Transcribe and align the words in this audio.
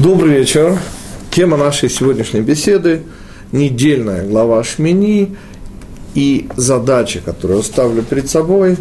Добрый 0.00 0.38
вечер. 0.38 0.78
Тема 1.30 1.58
нашей 1.58 1.90
сегодняшней 1.90 2.40
беседы– 2.40 3.02
недельная 3.52 4.26
глава 4.26 4.64
Шмини 4.64 5.36
и 6.14 6.48
задача, 6.56 7.20
которую 7.22 7.62
ставлю 7.62 8.02
перед 8.02 8.30
собой, 8.30 8.78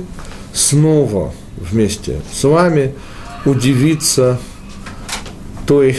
снова 0.54 1.34
вместе 1.58 2.21
с 2.32 2.42
вами 2.46 2.94
удивиться 3.44 4.40
той 5.68 5.98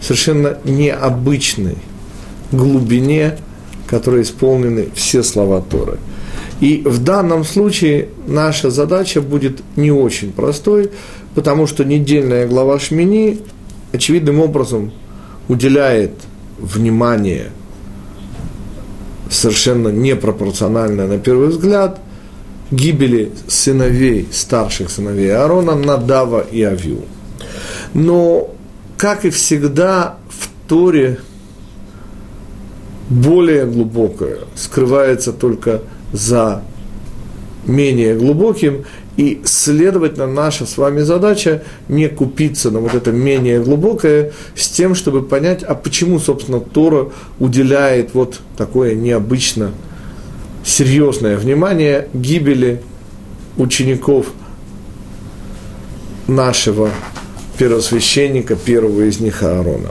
совершенно 0.00 0.56
необычной 0.64 1.76
глубине, 2.50 3.36
которой 3.86 4.22
исполнены 4.22 4.88
все 4.94 5.22
слова 5.22 5.60
Торы. 5.60 5.98
И 6.60 6.80
в 6.86 7.04
данном 7.04 7.44
случае 7.44 8.08
наша 8.26 8.70
задача 8.70 9.20
будет 9.20 9.60
не 9.76 9.92
очень 9.92 10.32
простой, 10.32 10.90
потому 11.34 11.66
что 11.66 11.84
недельная 11.84 12.48
глава 12.48 12.78
Шмини 12.78 13.40
очевидным 13.92 14.40
образом 14.40 14.92
уделяет 15.48 16.12
внимание 16.58 17.50
совершенно 19.30 19.88
непропорциональное 19.88 21.06
на 21.06 21.18
первый 21.18 21.48
взгляд 21.48 22.00
гибели 22.70 23.32
сыновей, 23.46 24.28
старших 24.30 24.90
сыновей 24.90 25.34
Аарона, 25.34 25.74
Надава 25.74 26.40
и 26.40 26.62
Авиу. 26.62 27.04
Но, 27.94 28.50
как 28.96 29.24
и 29.24 29.30
всегда, 29.30 30.16
в 30.28 30.68
Торе 30.68 31.18
более 33.08 33.64
глубокое 33.64 34.40
скрывается 34.54 35.32
только 35.32 35.82
за 36.12 36.62
менее 37.64 38.14
глубоким, 38.16 38.84
и, 39.18 39.40
следовательно, 39.44 40.28
наша 40.28 40.64
с 40.64 40.78
вами 40.78 41.00
задача 41.00 41.64
не 41.88 42.08
купиться 42.08 42.70
на 42.70 42.78
вот 42.78 42.94
это 42.94 43.10
менее 43.10 43.60
глубокое 43.60 44.30
с 44.54 44.68
тем, 44.68 44.94
чтобы 44.94 45.22
понять, 45.22 45.64
а 45.64 45.74
почему, 45.74 46.20
собственно, 46.20 46.60
Тора 46.60 47.08
уделяет 47.40 48.14
вот 48.14 48.40
такое 48.56 48.94
необычно 48.94 49.72
серьезное 50.64 51.36
внимание 51.36 52.08
гибели 52.14 52.80
учеников 53.56 54.26
нашего 56.28 56.90
первосвященника, 57.58 58.54
первого 58.54 59.08
из 59.08 59.18
них 59.18 59.42
Аарона. 59.42 59.90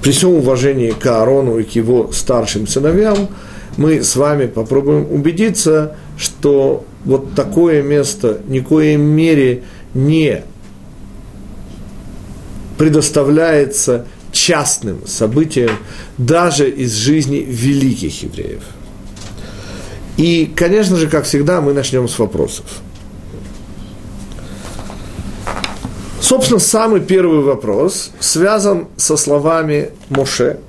При 0.00 0.12
всем 0.12 0.30
уважении 0.30 0.92
к 0.92 1.04
Аарону 1.04 1.58
и 1.58 1.64
к 1.64 1.72
его 1.72 2.10
старшим 2.12 2.66
сыновьям, 2.66 3.28
мы 3.76 4.02
с 4.02 4.16
вами 4.16 4.46
попробуем 4.46 5.06
убедиться, 5.12 5.96
что 6.16 6.86
вот 7.04 7.34
такое 7.34 7.82
место 7.82 8.40
ни 8.46 8.60
в 8.60 8.64
коей 8.64 8.96
мере 8.96 9.62
не 9.94 10.44
предоставляется 12.78 14.06
частным 14.32 15.06
событиям 15.06 15.70
даже 16.18 16.70
из 16.70 16.94
жизни 16.94 17.44
великих 17.46 18.22
евреев. 18.22 18.62
И, 20.16 20.50
конечно 20.54 20.96
же, 20.96 21.08
как 21.08 21.24
всегда, 21.24 21.60
мы 21.60 21.72
начнем 21.72 22.08
с 22.08 22.18
вопросов. 22.18 22.66
Собственно, 26.20 26.60
самый 26.60 27.00
первый 27.00 27.40
вопрос 27.40 28.12
связан 28.20 28.88
со 28.96 29.16
словами 29.16 29.90
Моше. 30.08 30.60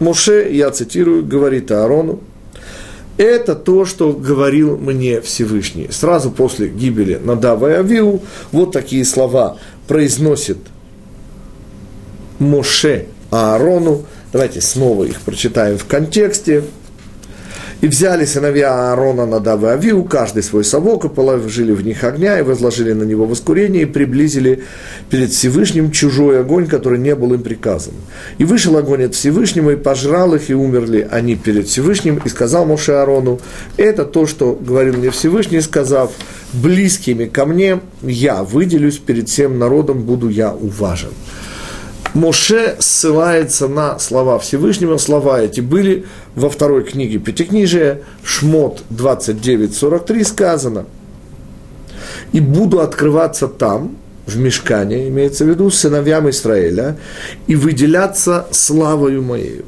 Моше, 0.00 0.48
я 0.52 0.70
цитирую, 0.70 1.24
говорит 1.24 1.70
Аарону, 1.70 2.20
это 3.18 3.54
то, 3.54 3.84
что 3.84 4.12
говорил 4.12 4.76
мне 4.76 5.20
Всевышний. 5.20 5.88
Сразу 5.90 6.30
после 6.30 6.68
гибели 6.68 7.20
Надава 7.22 7.70
и 7.70 7.74
Авиу 7.74 8.22
вот 8.52 8.72
такие 8.72 9.04
слова 9.04 9.58
произносит 9.88 10.58
Моше 12.38 13.06
Аарону. 13.30 14.04
Давайте 14.32 14.60
снова 14.60 15.04
их 15.04 15.20
прочитаем 15.20 15.78
в 15.78 15.86
контексте. 15.86 16.64
И 17.82 17.88
взяли 17.88 18.24
сыновья 18.24 18.92
Аарона 18.92 19.26
Надава 19.26 19.66
и 19.66 19.70
Авиу, 19.74 20.04
каждый 20.04 20.42
свой 20.42 20.64
совок, 20.64 21.04
и 21.04 21.08
положили 21.10 21.72
в 21.72 21.84
них 21.84 22.04
огня, 22.04 22.38
и 22.38 22.42
возложили 22.42 22.94
на 22.94 23.02
него 23.02 23.26
воскурение, 23.26 23.82
и 23.82 23.86
приблизили 23.86 24.64
перед 25.10 25.30
Всевышним 25.30 25.90
чужой 25.90 26.40
огонь, 26.40 26.68
который 26.68 26.98
не 26.98 27.14
был 27.14 27.34
им 27.34 27.42
приказан. 27.42 27.92
И 28.38 28.44
вышел 28.44 28.78
огонь 28.78 29.04
от 29.04 29.14
Всевышнего, 29.14 29.72
и 29.72 29.76
пожрал 29.76 30.34
их, 30.34 30.48
и 30.48 30.54
умерли 30.54 31.06
они 31.10 31.36
перед 31.36 31.68
Всевышним, 31.68 32.20
и 32.24 32.28
сказал 32.30 32.64
Моше 32.64 32.92
Аарону, 32.92 33.40
это 33.76 34.06
то, 34.06 34.26
что 34.26 34.58
говорил 34.58 34.96
мне 34.96 35.10
Всевышний, 35.10 35.60
сказав, 35.60 36.12
близкими 36.54 37.26
ко 37.26 37.44
мне 37.44 37.80
я 38.00 38.42
выделюсь 38.42 38.96
перед 38.96 39.28
всем 39.28 39.58
народом, 39.58 40.00
буду 40.02 40.30
я 40.30 40.50
уважен. 40.54 41.10
Моше 42.16 42.76
ссылается 42.78 43.68
на 43.68 43.98
слова 43.98 44.38
Всевышнего. 44.38 44.96
Слова 44.96 45.42
эти 45.42 45.60
были 45.60 46.06
во 46.34 46.48
второй 46.48 46.82
книге 46.82 47.18
Пятикнижия, 47.18 48.00
Шмот 48.24 48.84
29.43 48.88 50.24
сказано. 50.24 50.86
«И 52.32 52.40
буду 52.40 52.80
открываться 52.80 53.48
там, 53.48 53.98
в 54.24 54.38
мешкане, 54.38 55.08
имеется 55.08 55.44
в 55.44 55.48
виду, 55.48 55.70
сыновьям 55.70 56.30
Израиля, 56.30 56.96
и 57.48 57.54
выделяться 57.54 58.46
славою 58.50 59.22
моею». 59.22 59.66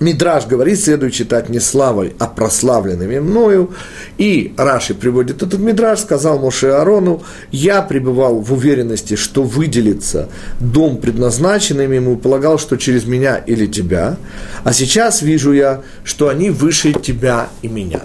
Мидраж 0.00 0.46
говорит, 0.46 0.80
следует 0.80 1.12
читать 1.12 1.48
не 1.48 1.58
славой, 1.58 2.14
а 2.18 2.26
прославленными 2.26 3.18
мною. 3.18 3.70
И 4.16 4.54
Раши 4.56 4.94
приводит 4.94 5.42
этот 5.42 5.58
Мидраж, 5.60 6.00
сказал 6.00 6.38
Моше 6.38 6.70
Арону, 6.70 7.22
я 7.50 7.82
пребывал 7.82 8.40
в 8.40 8.52
уверенности, 8.52 9.16
что 9.16 9.42
выделится 9.42 10.28
дом 10.60 10.98
предназначенным 10.98 11.90
ему, 11.90 12.16
полагал, 12.16 12.58
что 12.58 12.76
через 12.76 13.06
меня 13.06 13.36
или 13.36 13.66
тебя, 13.66 14.16
а 14.64 14.72
сейчас 14.72 15.22
вижу 15.22 15.52
я, 15.52 15.82
что 16.04 16.28
они 16.28 16.50
выше 16.50 16.92
тебя 16.92 17.48
и 17.62 17.68
меня. 17.68 18.00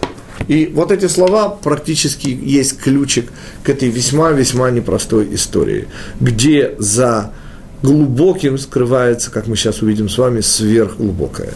И 0.47 0.69
вот 0.73 0.91
эти 0.91 1.07
слова 1.07 1.49
практически 1.49 2.27
есть 2.27 2.79
ключик 2.79 3.31
к 3.63 3.69
этой 3.69 3.89
весьма-весьма 3.89 4.71
непростой 4.71 5.33
истории, 5.35 5.87
где 6.19 6.75
за 6.79 7.31
глубоким 7.83 8.57
скрывается, 8.57 9.29
как 9.29 9.47
мы 9.47 9.55
сейчас 9.55 9.81
увидим 9.81 10.09
с 10.09 10.17
вами, 10.17 10.39
сверхглубокое. 10.41 11.53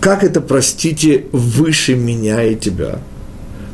Как 0.00 0.22
это, 0.22 0.42
простите, 0.42 1.24
выше 1.32 1.94
меня 1.94 2.42
и 2.42 2.56
тебя? 2.56 2.98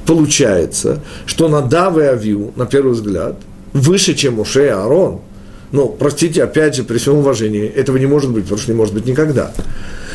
Получается, 0.06 1.00
что 1.26 1.48
Надав 1.48 1.98
и 1.98 2.02
Авиу, 2.02 2.52
на 2.54 2.66
первый 2.66 2.92
взгляд, 2.92 3.36
выше, 3.72 4.14
чем 4.14 4.38
Уше 4.38 4.66
и 4.66 4.68
Аарон. 4.68 5.20
Но, 5.72 5.86
простите, 5.86 6.44
опять 6.44 6.76
же, 6.76 6.84
при 6.84 6.98
всем 6.98 7.16
уважении, 7.16 7.66
этого 7.66 7.96
не 7.96 8.06
может 8.06 8.30
быть, 8.30 8.44
потому 8.44 8.60
что 8.60 8.72
не 8.72 8.76
может 8.76 8.94
быть 8.94 9.06
никогда. 9.06 9.52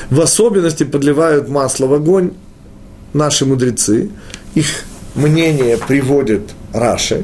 В 0.10 0.22
особенности 0.22 0.84
подливают 0.84 1.50
масло 1.50 1.88
в 1.88 1.94
огонь 1.94 2.32
наши 3.14 3.46
мудрецы, 3.46 4.10
их 4.54 4.84
мнение 5.16 5.78
приводит 5.78 6.42
Раши, 6.74 7.24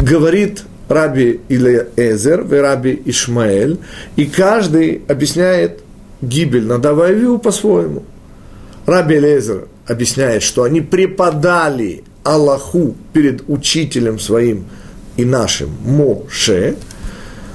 говорит 0.00 0.62
Раби 0.88 1.40
Илиэзер 1.48 2.46
и 2.52 2.56
Раби 2.56 3.02
Ишмаэль, 3.06 3.78
и 4.16 4.26
каждый 4.26 5.02
объясняет 5.08 5.80
гибель 6.20 6.66
Надава 6.66 7.08
и 7.08 7.12
Авиу 7.12 7.38
по-своему. 7.38 8.04
Раби 8.86 9.16
Илиэзер 9.16 9.68
объясняет, 9.86 10.42
что 10.42 10.64
они 10.64 10.80
преподали 10.80 12.04
Аллаху 12.24 12.94
перед 13.12 13.48
учителем 13.48 14.18
своим 14.18 14.66
и 15.16 15.24
нашим 15.24 15.70
Моше. 15.84 16.76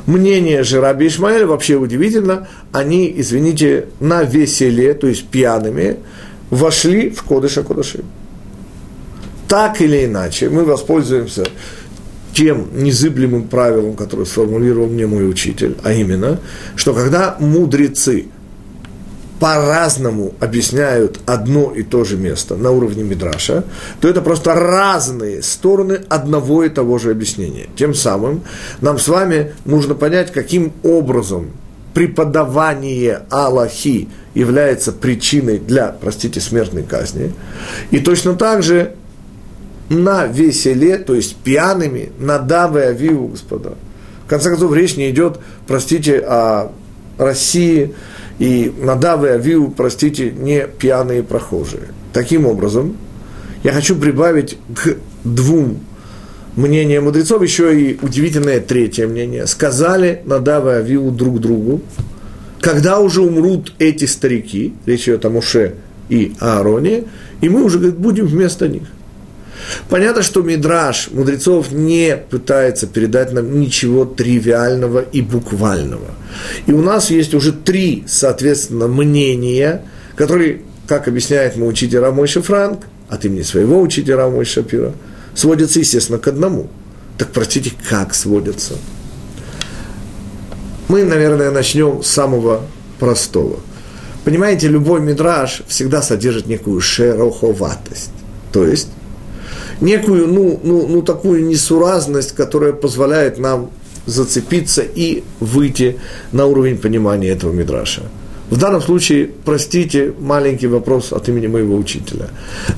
Мнение 0.06 0.64
же 0.64 0.80
Раби 0.80 1.08
Ишмаэля 1.08 1.46
вообще 1.46 1.76
удивительно, 1.76 2.48
они, 2.72 3.14
извините, 3.18 3.88
на 4.00 4.24
веселе, 4.24 4.94
то 4.94 5.08
есть 5.08 5.28
пьяными, 5.28 5.98
вошли 6.50 7.09
в 7.09 7.24
Кодыша 7.24 7.64
Кодыши. 7.64 8.04
Так 9.48 9.82
или 9.82 10.06
иначе, 10.06 10.50
мы 10.50 10.66
воспользуемся 10.66 11.46
тем 12.38 12.68
незыблемым 12.72 13.48
правилом, 13.48 13.96
которое 13.96 14.25
сформулировал 14.25 14.88
мне 14.88 15.08
мой 15.08 15.28
учитель, 15.28 15.76
а 15.82 15.91
именно, 15.91 16.40
что 16.76 16.94
когда 16.94 17.35
мудрецы 17.40 18.28
по-разному 19.40 20.35
объясняют 20.40 21.20
одно 21.26 21.73
и 21.76 21.82
то 21.82 22.03
же 22.03 22.16
место 22.16 22.56
на 22.56 22.70
уровне 22.70 23.02
Мидраша, 23.02 23.64
то 24.00 24.08
это 24.08 24.22
просто 24.22 24.53
разные 24.53 25.41
стороны 25.41 26.02
одного 26.09 26.64
и 26.64 26.70
того 26.70 27.00
же 27.00 27.09
объяснения. 27.09 27.70
Тем 27.76 27.96
самым 27.96 28.44
нам 28.82 29.00
с 29.00 29.08
вами 29.08 29.53
нужно 29.66 29.96
понять, 29.96 30.32
каким 30.32 30.73
образом 30.84 31.47
преподавание 31.96 33.23
Аллахи 33.32 34.09
является 34.35 34.91
причиной 34.91 35.58
для, 35.58 35.88
простите, 35.88 36.40
смертной 36.40 36.84
казни. 36.84 37.34
И 37.90 37.97
точно 37.97 38.35
так 38.35 38.61
же 38.61 38.94
на 39.89 40.25
веселе, 40.25 40.97
то 40.97 41.16
есть 41.16 41.35
пьяными, 41.37 42.11
на 42.19 42.39
давы 42.39 42.81
авиву, 42.84 43.28
господа. 43.29 43.75
В 44.25 44.29
конце 44.29 44.49
концов, 44.49 44.73
речь 44.73 44.97
не 44.97 45.09
идет, 45.09 45.39
простите, 45.66 46.19
о 46.19 46.72
России, 47.17 47.93
и 48.39 48.72
на 48.79 48.95
давы 48.95 49.29
авиву, 49.29 49.72
простите, 49.72 50.31
не 50.31 50.67
пьяные 50.67 51.23
прохожие. 51.23 51.89
Таким 52.13 52.45
образом, 52.45 52.97
я 53.63 53.72
хочу 53.72 53.95
прибавить 53.95 54.57
к 54.75 54.97
двум 55.23 55.79
мнение 56.55 56.99
мудрецов, 56.99 57.41
еще 57.41 57.79
и 57.79 57.97
удивительное 58.01 58.59
третье 58.59 59.07
мнение. 59.07 59.47
Сказали 59.47 60.22
Надава 60.25 60.78
и 60.78 60.79
Авиу 60.81 61.11
друг 61.11 61.39
другу, 61.39 61.81
когда 62.59 62.99
уже 62.99 63.22
умрут 63.22 63.73
эти 63.79 64.05
старики, 64.05 64.73
речь 64.85 65.03
идет 65.03 65.25
о 65.25 65.29
Муше 65.29 65.75
и 66.09 66.34
Аароне, 66.39 67.05
и 67.41 67.49
мы 67.49 67.63
уже 67.63 67.78
говорит, 67.78 67.97
будем 67.97 68.25
вместо 68.25 68.67
них. 68.67 68.84
Понятно, 69.90 70.22
что 70.22 70.42
Мидраш 70.42 71.09
мудрецов 71.12 71.72
не 71.72 72.18
пытается 72.18 72.88
передать 72.88 73.34
нам 73.34 73.59
ничего 73.59 74.06
тривиального 74.06 75.00
и 75.00 75.22
буквального. 75.22 76.09
И 76.66 76.72
у 76.72 76.82
нас 76.82 77.09
есть 77.09 77.34
уже 77.34 77.52
три, 77.52 78.04
соответственно, 78.08 78.88
мнения, 78.88 79.84
которые, 80.16 80.62
как 80.88 81.08
объясняет 81.08 81.58
мой 81.58 81.70
учитель 81.70 82.00
Рамойша 82.00 82.42
Франк, 82.42 82.86
от 83.09 83.26
имени 83.26 83.42
своего 83.42 83.82
учителя 83.82 84.18
Рамойша 84.18 84.62
Шапира, 84.62 84.94
сводятся, 85.34 85.80
естественно, 85.80 86.20
к 86.20 86.28
одному. 86.28 86.70
Так, 87.18 87.30
простите, 87.30 87.72
как 87.90 88.14
сводятся? 88.14 88.74
Мы, 90.88 91.04
наверное, 91.04 91.52
начнем 91.52 92.04
с 92.04 92.08
самого 92.08 92.64
простого. 93.00 93.59
Понимаете, 94.24 94.68
любой 94.68 95.00
мидраж 95.00 95.62
всегда 95.68 96.02
содержит 96.02 96.48
некую 96.48 96.82
шероховатость. 96.82 98.12
То 98.52 98.66
есть, 98.66 98.90
некую, 99.82 100.28
ну, 100.28 100.59
ну, 100.64 100.88
ну, 100.88 101.02
такую 101.02 101.46
несуразность, 101.46 102.34
которая 102.34 102.74
позволяет 102.74 103.38
нам 103.38 103.70
зацепиться 104.06 104.82
и 104.82 105.24
выйти 105.40 106.00
на 106.32 106.46
уровень 106.46 106.78
понимания 106.78 107.29
этого 107.29 107.52
мидраша. 107.52 108.03
В 108.50 108.58
данном 108.58 108.82
случае, 108.82 109.29
простите, 109.44 110.14
маленький 110.20 110.68
вопрос 110.68 111.12
от 111.12 111.28
имени 111.28 111.47
моего 111.47 111.76
учителя. 111.76 112.29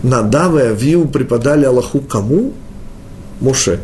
Надав 0.02 0.56
и 0.56 0.62
Авиу 0.62 1.08
преподали 1.08 1.66
Аллаху 1.66 2.00
кому? 2.02 2.54
Моше. 3.40 3.80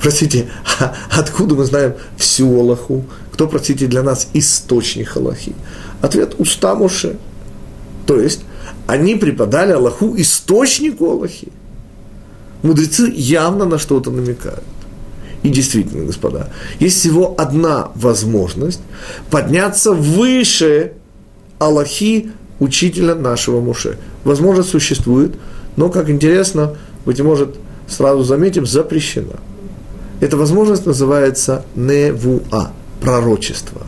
Простите, 0.00 0.48
а 0.78 0.94
откуда 1.18 1.54
мы 1.54 1.64
знаем 1.64 1.94
всю 2.16 2.60
Аллаху? 2.60 3.04
Кто, 3.32 3.48
простите, 3.48 3.86
для 3.86 4.02
нас 4.02 4.28
источник 4.34 5.16
Аллахи? 5.16 5.54
Ответ– 6.02 6.34
уста 6.38 6.74
Моше. 6.74 7.16
То 8.06 8.20
есть, 8.20 8.40
они 8.86 9.14
преподали 9.14 9.72
Аллаху 9.72 10.14
источнику 10.16 11.10
Аллахи. 11.10 11.48
Мудрецы 12.62 13.12
явно 13.14 13.64
на 13.64 13.78
что-то 13.78 14.10
намекают. 14.10 14.64
И 15.42 15.50
действительно, 15.50 16.04
господа, 16.04 16.48
есть 16.80 16.98
всего 16.98 17.34
одна 17.38 17.90
возможность 17.94 18.80
подняться 19.30 19.92
выше 19.92 20.94
Аллахи 21.58 22.30
учителя 22.58 23.14
нашего 23.14 23.60
Муше. 23.60 23.98
Возможность 24.24 24.70
существует, 24.70 25.36
но, 25.76 25.88
как 25.90 26.10
интересно, 26.10 26.76
быть 27.04 27.20
может, 27.20 27.56
сразу 27.86 28.24
заметим, 28.24 28.66
запрещена. 28.66 29.36
Эта 30.20 30.36
возможность 30.36 30.86
называется 30.86 31.64
невуа, 31.76 32.72
пророчество. 33.00 33.82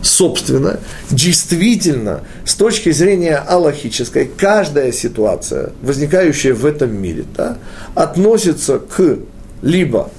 Собственно, 0.00 0.78
действительно, 1.10 2.20
с 2.44 2.54
точки 2.54 2.92
зрения 2.92 3.36
аллахической, 3.36 4.30
каждая 4.36 4.92
ситуация, 4.92 5.72
возникающая 5.82 6.54
в 6.54 6.64
этом 6.64 6.96
мире, 6.96 7.24
да, 7.36 7.58
относится 7.94 8.78
к 8.78 9.18
либо 9.60 10.10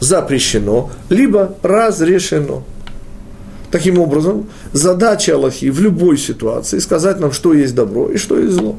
запрещено, 0.00 0.90
либо 1.08 1.56
разрешено. 1.62 2.64
Таким 3.70 3.98
образом, 3.98 4.48
задача 4.72 5.34
Аллахи 5.34 5.70
в 5.70 5.80
любой 5.80 6.18
ситуации 6.18 6.78
сказать 6.78 7.18
нам, 7.18 7.32
что 7.32 7.54
есть 7.54 7.74
добро 7.74 8.10
и 8.10 8.16
что 8.16 8.38
есть 8.38 8.52
зло. 8.52 8.76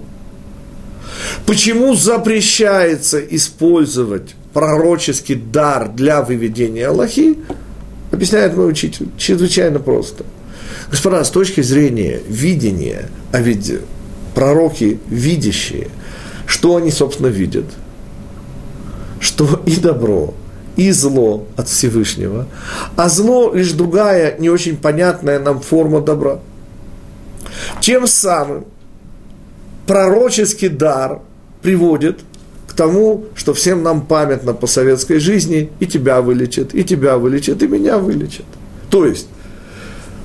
Почему 1.45 1.95
запрещается 1.95 3.19
использовать 3.19 4.35
пророческий 4.53 5.35
дар 5.35 5.89
для 5.89 6.21
выведения 6.21 6.87
Аллахи, 6.89 7.37
объясняет 8.11 8.55
мой 8.55 8.69
учитель, 8.69 9.09
чрезвычайно 9.17 9.79
просто. 9.79 10.25
Господа, 10.89 11.23
с 11.23 11.29
точки 11.29 11.61
зрения 11.61 12.21
видения, 12.27 13.09
а 13.31 13.41
ведь 13.41 13.73
пророки 14.33 14.99
видящие, 15.07 15.89
что 16.45 16.77
они, 16.77 16.91
собственно, 16.91 17.27
видят? 17.27 17.65
Что 19.19 19.61
и 19.65 19.75
добро, 19.75 20.33
и 20.75 20.91
зло 20.91 21.47
от 21.57 21.67
Всевышнего, 21.67 22.47
а 22.95 23.09
зло 23.09 23.53
лишь 23.53 23.71
другая, 23.71 24.37
не 24.37 24.49
очень 24.49 24.77
понятная 24.77 25.39
нам 25.39 25.59
форма 25.59 26.01
добра. 26.01 26.39
Тем 27.81 28.07
самым 28.07 28.65
пророческий 29.87 30.69
дар 30.69 31.21
приводит 31.61 32.21
тому, 32.77 33.25
что 33.35 33.53
всем 33.53 33.83
нам 33.83 34.05
памятно 34.05 34.53
по 34.53 34.67
советской 34.67 35.19
жизни, 35.19 35.69
и 35.81 35.85
тебя 35.85 36.21
вылечат, 36.21 36.73
и 36.73 36.83
тебя 36.83 37.17
вылечат, 37.17 37.61
и 37.63 37.67
меня 37.67 37.97
вылечат. 37.97 38.45
То 38.89 39.05
есть, 39.05 39.27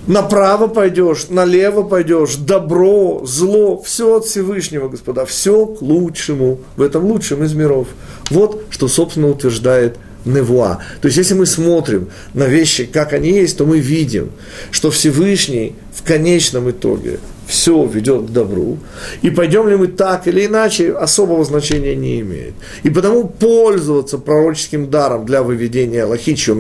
направо 0.07 0.69
пойдешь, 0.69 1.29
налево 1.31 1.83
пойдешь, 1.83 2.37
добро, 2.37 3.23
зло, 3.25 3.83
все 3.83 4.17
от 4.17 4.27
Всевышнего, 4.27 4.89
господа, 4.89 5.25
все 5.25 5.67
к 5.67 5.83
лучшему, 5.83 6.61
в 6.77 6.83
этом 6.83 7.05
лучшем 7.07 7.43
из 7.43 7.55
миров. 7.55 7.89
Вот 8.31 8.65
что, 8.71 8.87
собственно, 8.87 9.29
утверждает 9.29 9.97
невуа. 10.25 10.79
То 11.01 11.07
есть, 11.07 11.19
если 11.19 11.35
мы 11.35 11.47
смотрим 11.47 12.09
на 12.35 12.45
вещи, 12.45 12.85
как 12.85 13.13
они 13.13 13.31
есть, 13.31 13.59
то 13.59 13.67
мы 13.67 13.79
видим, 13.79 14.31
что 14.71 14.91
Всевышний 14.91 15.75
в 15.95 16.07
конечном 16.07 16.71
итоге 16.71 17.19
все 17.53 17.85
ведет 17.85 18.29
к 18.29 18.31
добру, 18.31 18.79
и 19.21 19.29
пойдем 19.29 19.69
ли 19.69 19.77
мы 19.77 19.89
так 19.89 20.27
или 20.27 20.47
иначе, 20.47 20.95
особого 20.95 21.45
значения 21.45 21.95
не 21.95 22.21
имеет. 22.21 22.55
И 22.83 22.89
потому 22.89 23.29
пользоваться 23.29 24.17
пророческим 24.17 24.89
даром 24.89 25.27
для 25.27 25.43
выведения 25.43 26.05
Аллахи, 26.05 26.35
чье 26.35 26.55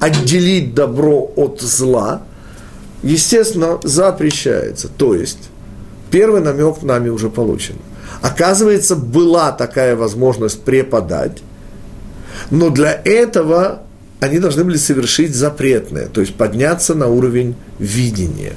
отделить 0.00 0.74
добро 0.74 1.30
от 1.36 1.60
зла, 1.60 2.22
естественно, 3.04 3.78
запрещается. 3.84 4.88
То 4.88 5.14
есть, 5.14 5.50
первый 6.10 6.40
намек 6.40 6.82
нами 6.82 7.08
уже 7.08 7.30
получен. 7.30 7.76
Оказывается, 8.22 8.96
была 8.96 9.52
такая 9.52 9.94
возможность 9.94 10.62
преподать, 10.62 11.42
но 12.50 12.70
для 12.70 13.00
этого 13.04 13.82
они 14.18 14.40
должны 14.40 14.64
были 14.64 14.78
совершить 14.78 15.32
запретное, 15.32 16.06
то 16.06 16.20
есть 16.20 16.34
подняться 16.34 16.96
на 16.96 17.06
уровень 17.06 17.54
видения. 17.78 18.54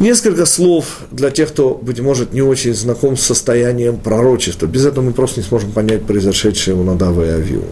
Несколько 0.00 0.46
слов 0.46 1.00
для 1.10 1.30
тех, 1.30 1.48
кто, 1.48 1.74
быть 1.74 2.00
может, 2.00 2.32
не 2.32 2.42
очень 2.42 2.74
знаком 2.74 3.16
с 3.16 3.22
состоянием 3.22 3.98
пророчества. 3.98 4.66
Без 4.66 4.86
этого 4.86 5.04
мы 5.04 5.12
просто 5.12 5.40
не 5.40 5.46
сможем 5.46 5.72
понять 5.72 6.04
произошедшее 6.04 6.76
у 6.76 6.84
Надава 6.84 7.24
и 7.24 7.28
Авиу. 7.28 7.64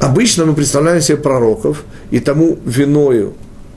Обычно 0.00 0.46
мы 0.46 0.54
представляем 0.54 1.02
себе 1.02 1.18
пророков 1.18 1.84
и 2.10 2.20
тому 2.20 2.58
виною 2.64 3.34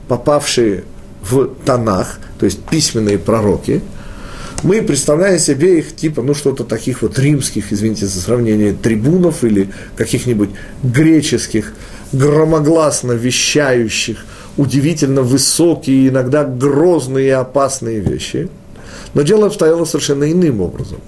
попавшие 0.08 0.84
в 1.22 1.50
Танах, 1.64 2.18
то 2.38 2.46
есть 2.46 2.60
письменные 2.64 3.18
пророки– 3.18 3.82
мы 4.64 4.80
представляем 4.80 5.38
себе 5.38 5.80
их 5.80 5.94
типа, 5.94 6.22
ну, 6.22 6.32
что-то 6.32 6.64
таких 6.64 7.02
вот 7.02 7.18
римских, 7.18 7.70
извините 7.70 8.06
за 8.06 8.18
сравнение, 8.18 8.72
трибунов 8.72 9.44
или 9.44 9.68
каких-нибудь 9.94 10.48
греческих, 10.82 11.74
громогласно 12.12 13.12
вещающих, 13.12 14.24
удивительно 14.56 15.22
высокие, 15.22 16.08
иногда 16.08 16.44
грозные 16.44 17.26
и 17.26 17.30
опасные 17.30 18.00
вещи. 18.00 18.48
Но 19.14 19.22
дело 19.22 19.46
обстояло 19.46 19.84
совершенно 19.84 20.30
иным 20.30 20.60
образом. 20.60 20.98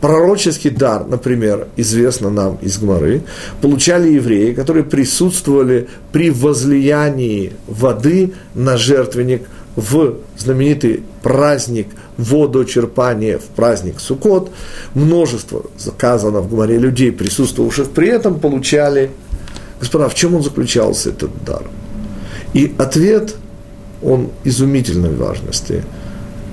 Пророческий 0.00 0.70
дар, 0.70 1.06
например, 1.06 1.68
известно 1.76 2.30
нам 2.30 2.56
из 2.62 2.78
Гмары, 2.78 3.22
получали 3.60 4.12
евреи, 4.12 4.54
которые 4.54 4.82
присутствовали 4.82 5.88
при 6.10 6.30
возлиянии 6.30 7.52
воды 7.66 8.32
на 8.54 8.78
жертвенник 8.78 9.42
в 9.76 10.14
знаменитый 10.38 11.02
праздник 11.22 11.88
водочерпание 12.16 13.38
в 13.38 13.44
праздник 13.44 14.00
Суккот, 14.00 14.50
множество 14.94 15.64
заказано 15.78 16.40
в 16.40 16.48
Гумаре 16.48 16.78
людей, 16.78 17.12
присутствовавших 17.12 17.90
при 17.90 18.08
этом, 18.08 18.40
получали. 18.40 19.10
Господа, 19.80 20.08
в 20.08 20.14
чем 20.14 20.34
он 20.34 20.42
заключался, 20.42 21.10
этот 21.10 21.30
дар? 21.44 21.62
И 22.54 22.74
ответ, 22.78 23.36
он 24.02 24.30
изумительной 24.44 25.14
важности. 25.14 25.84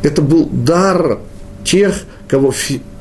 Это 0.04 0.22
был 0.22 0.48
дар 0.52 1.20
тех, 1.64 1.96
кого 2.28 2.54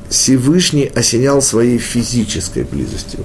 Всевышний 0.09 0.89
осенял 0.93 1.41
своей 1.41 1.77
физической 1.77 2.63
близостью. 2.63 3.19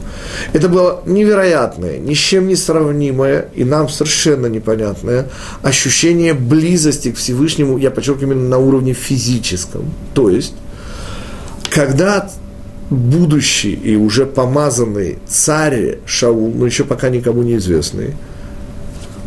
Это 0.52 0.68
было 0.68 1.02
невероятное, 1.06 1.98
ни 1.98 2.14
с 2.14 2.18
чем 2.18 2.48
не 2.48 2.56
сравнимое 2.56 3.48
и 3.54 3.64
нам 3.64 3.88
совершенно 3.88 4.46
непонятное 4.46 5.28
ощущение 5.62 6.34
близости 6.34 7.12
к 7.12 7.16
Всевышнему, 7.16 7.78
я 7.78 7.90
подчеркиваю, 7.90 8.32
именно 8.32 8.48
на 8.48 8.58
уровне 8.58 8.94
физическом. 8.94 9.92
То 10.12 10.28
есть, 10.28 10.54
когда 11.70 12.30
будущий 12.90 13.72
и 13.72 13.96
уже 13.96 14.26
помазанный 14.26 15.18
царь 15.26 15.98
Шаул, 16.04 16.52
но 16.54 16.66
еще 16.66 16.84
пока 16.84 17.08
никому 17.08 17.42
не 17.42 17.56
известный, 17.56 18.14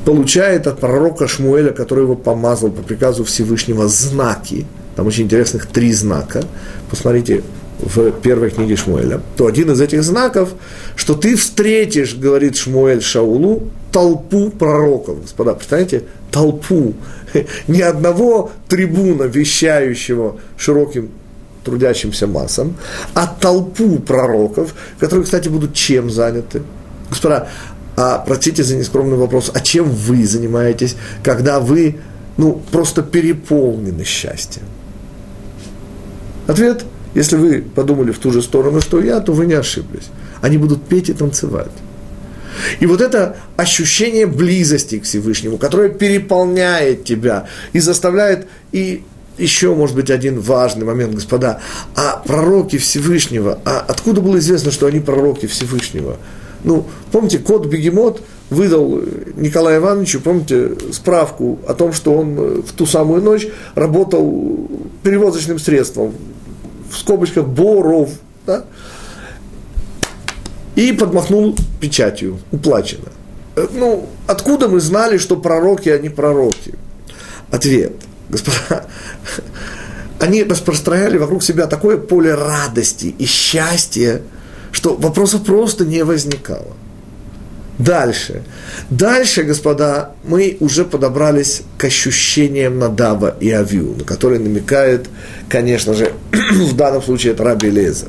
получает 0.05 0.67
от 0.67 0.79
пророка 0.79 1.27
Шмуэля, 1.27 1.71
который 1.71 2.03
его 2.03 2.15
помазал 2.15 2.69
по 2.69 2.81
приказу 2.81 3.23
Всевышнего, 3.23 3.87
знаки– 3.87 4.65
там 4.95 5.07
очень 5.07 5.25
интересных 5.25 5.65
три 5.67 5.91
знака. 5.91 6.43
Посмотрите 6.89 7.43
в 7.79 8.11
первой 8.11 8.51
книге 8.51 8.77
Шмуэля, 8.77 9.19
то 9.35 9.47
один 9.47 9.71
из 9.71 9.81
этих 9.81 10.01
знаков, 10.03 10.53
что 10.95 11.13
ты 11.13 11.35
встретишь, 11.35 12.15
говорит 12.15 12.55
Шмуэль 12.55 13.01
Шаулу, 13.01 13.63
толпу 13.91 14.49
пророков. 14.49 15.21
Господа, 15.21 15.53
представляете, 15.53 16.03
толпу, 16.31 16.93
ни 17.67 17.81
одного 17.81 18.51
трибуна, 18.69 19.23
вещающего 19.23 20.37
широким 20.57 21.09
трудящимся 21.65 22.27
массам, 22.27 22.77
а 23.13 23.27
толпу 23.27 23.99
пророков, 23.99 24.73
которые, 24.99 25.25
кстати, 25.25 25.49
будут 25.49 25.73
чем 25.73 26.09
заняты? 26.09 26.61
Господа, 27.09 27.49
а 27.95 28.19
простите 28.19 28.63
за 28.63 28.75
нескромный 28.75 29.17
вопрос, 29.17 29.51
а 29.53 29.59
чем 29.59 29.89
вы 29.89 30.25
занимаетесь, 30.25 30.95
когда 31.23 31.59
вы 31.59 31.97
ну, 32.37 32.61
просто 32.71 33.01
переполнены 33.01 34.03
счастьем? 34.03 34.63
Ответ, 36.47 36.85
если 37.13 37.37
вы 37.37 37.61
подумали 37.61 38.11
в 38.11 38.19
ту 38.19 38.31
же 38.31 38.41
сторону, 38.41 38.81
что 38.81 39.01
я, 39.01 39.19
то 39.21 39.33
вы 39.33 39.45
не 39.45 39.53
ошиблись. 39.53 40.05
Они 40.41 40.57
будут 40.57 40.83
петь 40.83 41.09
и 41.09 41.13
танцевать. 41.13 41.71
И 42.79 42.85
вот 42.85 43.01
это 43.01 43.37
ощущение 43.57 44.27
близости 44.27 44.99
к 44.99 45.03
Всевышнему, 45.03 45.57
которое 45.57 45.89
переполняет 45.89 47.03
тебя 47.03 47.47
и 47.73 47.79
заставляет, 47.79 48.47
и 48.71 49.03
еще, 49.37 49.75
может 49.75 49.95
быть, 49.95 50.09
один 50.09 50.39
важный 50.39 50.85
момент, 50.85 51.13
господа, 51.13 51.59
а 51.95 52.21
пророки 52.25 52.77
Всевышнего, 52.77 53.59
а 53.65 53.83
откуда 53.85 54.21
было 54.21 54.37
известно, 54.37 54.71
что 54.71 54.87
они 54.87 54.99
пророки 54.99 55.45
Всевышнего? 55.45 56.17
Ну, 56.63 56.85
помните, 57.11 57.39
кот 57.39 57.65
Бегемот 57.67 58.21
выдал 58.49 59.01
Николаю 59.35 59.81
Ивановичу, 59.81 60.21
помните, 60.21 60.71
справку 60.91 61.59
о 61.67 61.73
том, 61.73 61.93
что 61.93 62.13
он 62.13 62.61
в 62.61 62.71
ту 62.73 62.85
самую 62.85 63.21
ночь 63.21 63.47
работал 63.75 64.69
перевозочным 65.03 65.59
средством, 65.59 66.13
в 66.89 66.97
скобочках 66.97 67.45
Боров, 67.45 68.09
да? 68.45 68.65
и 70.75 70.91
подмахнул 70.91 71.55
печатью, 71.79 72.39
уплачено. 72.51 73.09
Э, 73.55 73.67
ну, 73.73 74.07
откуда 74.27 74.67
мы 74.67 74.79
знали, 74.79 75.17
что 75.17 75.37
пророки, 75.37 75.89
а 75.89 75.97
не 75.97 76.09
пророки? 76.09 76.75
Ответ. 77.51 77.93
Господа, 78.29 78.85
они 80.19 80.43
распространяли 80.43 81.17
вокруг 81.17 81.43
себя 81.43 81.67
такое 81.67 81.97
поле 81.97 82.35
радости 82.35 83.15
и 83.17 83.25
счастья, 83.25 84.21
что 84.75 84.93
вопросов 84.93 85.45
просто 85.45 85.85
не 85.85 86.03
возникало. 86.03 86.73
Дальше. 87.77 88.43
Дальше, 88.89 89.43
господа, 89.43 90.11
мы 90.25 90.57
уже 90.59 90.83
подобрались 90.83 91.61
к 91.77 91.85
ощущениям 91.85 92.77
Надава 92.77 93.37
и 93.39 93.49
Авиу, 93.51 93.95
на 93.95 94.03
которые 94.03 94.41
намекает, 94.41 95.07
конечно 95.47 95.93
же, 95.93 96.11
в 96.51 96.75
данном 96.75 97.01
случае 97.01 97.31
это 97.31 97.45
Раби 97.45 97.69
Леза. 97.69 98.07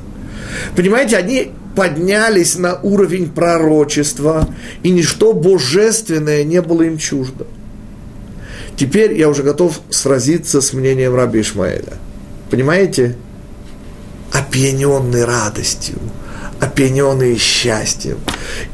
Понимаете, 0.74 1.16
они 1.16 1.52
поднялись 1.76 2.58
на 2.58 2.80
уровень 2.82 3.30
пророчества, 3.30 4.48
и 4.82 4.90
ничто 4.90 5.34
божественное 5.34 6.42
не 6.42 6.60
было 6.62 6.82
им 6.82 6.98
чуждо. 6.98 7.46
Теперь 8.76 9.16
я 9.16 9.28
уже 9.28 9.44
готов 9.44 9.80
сразиться 9.90 10.60
с 10.60 10.72
мнением 10.72 11.14
раби 11.14 11.42
Ишмаэля. 11.42 11.94
Понимаете? 12.50 13.16
Опьяненный 14.32 15.24
радостью, 15.24 15.98
опьяненный 16.60 17.36
счастьем. 17.38 18.18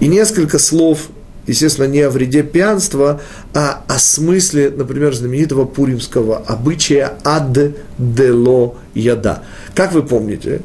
И 0.01 0.07
несколько 0.07 0.59
слов, 0.59 1.09
естественно, 1.47 1.87
не 1.87 2.01
о 2.01 2.11
вреде 2.11 2.43
пьянства, 2.43 3.21
а 3.55 3.85
о 3.89 3.99
смысле, 3.99 4.71
например, 4.71 5.15
знаменитого 5.15 5.65
пуримского 5.65 6.39
обычая 6.39 7.15
ад 7.25 7.59
дело 7.99 8.75
яда. 8.95 9.43
Как 9.75 9.93
вы 9.93 10.03
помните, 10.03 10.61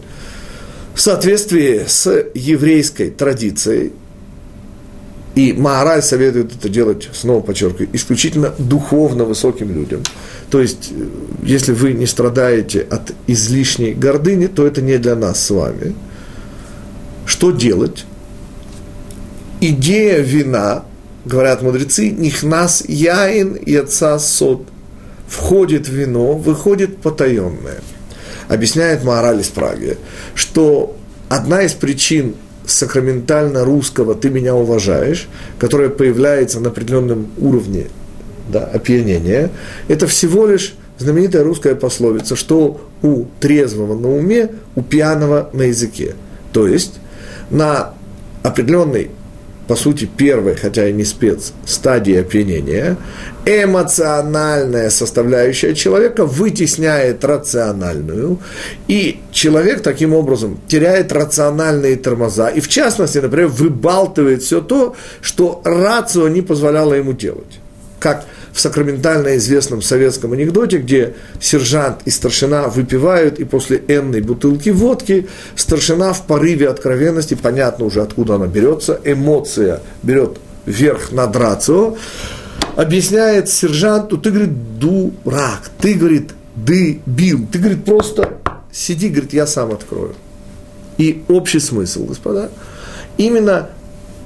в 0.94 1.02
соответствии 1.02 1.84
с 1.88 2.26
еврейской 2.34 3.12
традицией, 3.12 3.94
и 5.36 5.54
Маараль 5.54 6.02
советует 6.02 6.56
это 6.56 6.68
делать, 6.68 7.10
снова 7.14 7.42
подчеркиваю, 7.42 7.90
исключительно 7.94 8.56
духовно 8.58 9.24
высоким 9.24 9.72
людям. 9.72 10.02
То 10.50 10.60
есть, 10.60 10.92
э, 10.92 11.06
если 11.44 11.74
вы 11.74 11.94
не 11.94 12.08
страдаете 12.08 12.82
от 12.82 13.14
излишней 13.28 13.94
гордыни, 13.94 14.48
то 14.48 14.66
это 14.66 14.82
не 14.82 14.98
для 14.98 15.16
нас 15.16 15.46
с 15.46 15.52
вами. 15.52 15.94
Что 17.28 17.52
делать? 17.52 18.06
Идея 19.60 20.22
вина, 20.22 20.86
говорят 21.26 21.62
мудрецы, 21.62 22.10
нихнас 22.10 22.84
яин 22.88 23.54
и 23.54 23.76
отца 23.76 24.18
сот. 24.18 24.64
Входит 25.28 25.90
вино, 25.90 26.34
выходит 26.34 27.00
потаенное. 27.00 27.82
Объясняет 28.48 29.04
Маораль 29.04 29.42
из 29.42 29.48
Праги, 29.48 29.98
что 30.36 30.96
одна 31.28 31.64
из 31.64 31.74
причин 31.74 32.36
сакраментально 32.66 33.66
русского 33.66 34.16
«ты 34.16 34.30
меня 34.30 34.56
уважаешь», 34.56 35.28
которое 35.60 35.90
появляется 35.90 36.62
на 36.62 36.70
определенном 36.70 37.28
уровне 37.38 37.88
да, 38.48 38.64
опьянения, 38.64 39.52
это 39.90 40.08
всего 40.08 40.48
лишь 40.48 40.76
знаменитая 40.98 41.44
русская 41.44 41.76
пословица, 41.76 42.38
что 42.38 42.80
у 43.02 43.26
трезвого 43.42 44.00
на 44.00 44.16
уме, 44.16 44.50
у 44.76 44.82
пьяного 44.82 45.50
на 45.52 45.64
языке. 45.64 46.16
То 46.54 46.68
есть 46.68 47.00
на 47.50 47.94
определенной 48.44 49.12
по 49.68 49.76
сути, 49.76 50.06
первой, 50.06 50.56
хотя 50.56 50.88
и 50.88 50.94
не 50.94 51.04
спец, 51.04 51.52
стадии 51.66 52.16
опьянения, 52.16 52.98
эмоциональная 53.46 54.90
составляющая 54.90 55.76
человека 55.76 56.26
вытесняет 56.26 57.24
рациональную, 57.26 58.40
и 58.88 59.20
человек 59.32 59.82
таким 59.84 60.14
образом 60.14 60.60
теряет 60.68 61.12
рациональные 61.12 61.98
тормоза, 61.98 62.48
и 62.48 62.62
в 62.62 62.70
частности, 62.70 63.18
например, 63.18 63.48
выбалтывает 63.48 64.42
все 64.42 64.62
то, 64.62 64.96
что 65.22 65.62
рацио 65.66 66.30
не 66.30 66.42
позволяло 66.42 66.94
ему 66.94 67.12
делать. 67.12 67.60
Как 68.00 68.26
в 68.58 68.60
сакраментально 68.60 69.38
известном 69.38 69.84
советском 69.84 70.34
анекдоте, 70.34 70.80
где 70.80 71.14
сержант 71.40 72.00
и 72.06 72.10
старшина 72.10 72.70
выпивают, 72.70 73.38
и 73.38 73.44
после 73.44 73.84
энной 73.88 74.22
бутылки 74.22 74.70
водки 74.70 75.28
старшина 75.56 76.12
в 76.12 76.26
порыве 76.26 76.68
откровенности, 76.68 77.36
понятно 77.36 77.86
уже 77.86 78.02
откуда 78.02 78.34
она 78.34 78.48
берется, 78.48 79.00
эмоция 79.04 79.84
берет 80.02 80.40
верх 80.66 81.12
над 81.12 81.36
рацио, 81.36 81.98
объясняет 82.76 83.48
сержанту, 83.48 84.18
ты, 84.18 84.32
говорит, 84.32 84.80
дурак, 84.80 85.70
ты, 85.80 85.94
говорит, 85.94 86.32
дебил, 86.56 87.46
ты, 87.52 87.60
говорит, 87.60 87.86
просто 87.86 88.40
сиди, 88.72 89.10
говорит, 89.10 89.34
я 89.34 89.46
сам 89.46 89.72
открою. 89.72 90.16
И 90.98 91.24
общий 91.28 91.60
смысл, 91.60 92.06
господа, 92.06 92.50
именно 93.18 93.70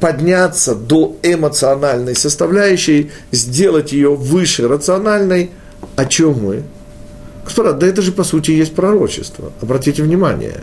подняться 0.01 0.75
до 0.75 1.15
эмоциональной 1.23 2.15
составляющей, 2.15 3.11
сделать 3.31 3.93
ее 3.93 4.13
выше 4.13 4.67
рациональной, 4.67 5.51
о 5.95 6.05
чем 6.05 6.43
мы? 6.43 6.63
Господа, 7.45 7.73
да 7.73 7.87
это 7.87 8.01
же 8.01 8.11
по 8.11 8.23
сути 8.23 8.51
есть 8.51 8.73
пророчество. 8.73 9.53
Обратите 9.61 10.03
внимание. 10.03 10.61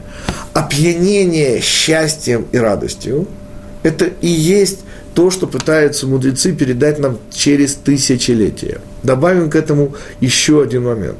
Опьянение 0.52 1.60
счастьем 1.60 2.46
и 2.52 2.58
радостью– 2.58 3.26
это 3.84 4.06
и 4.20 4.28
есть 4.28 4.80
то, 5.14 5.30
что 5.30 5.46
пытаются 5.46 6.06
мудрецы 6.06 6.52
передать 6.52 6.98
нам 6.98 7.18
через 7.32 7.74
тысячелетия. 7.74 8.80
Добавим 9.04 9.50
к 9.50 9.56
этому 9.56 9.94
еще 10.20 10.62
один 10.62 10.84
момент. 10.84 11.18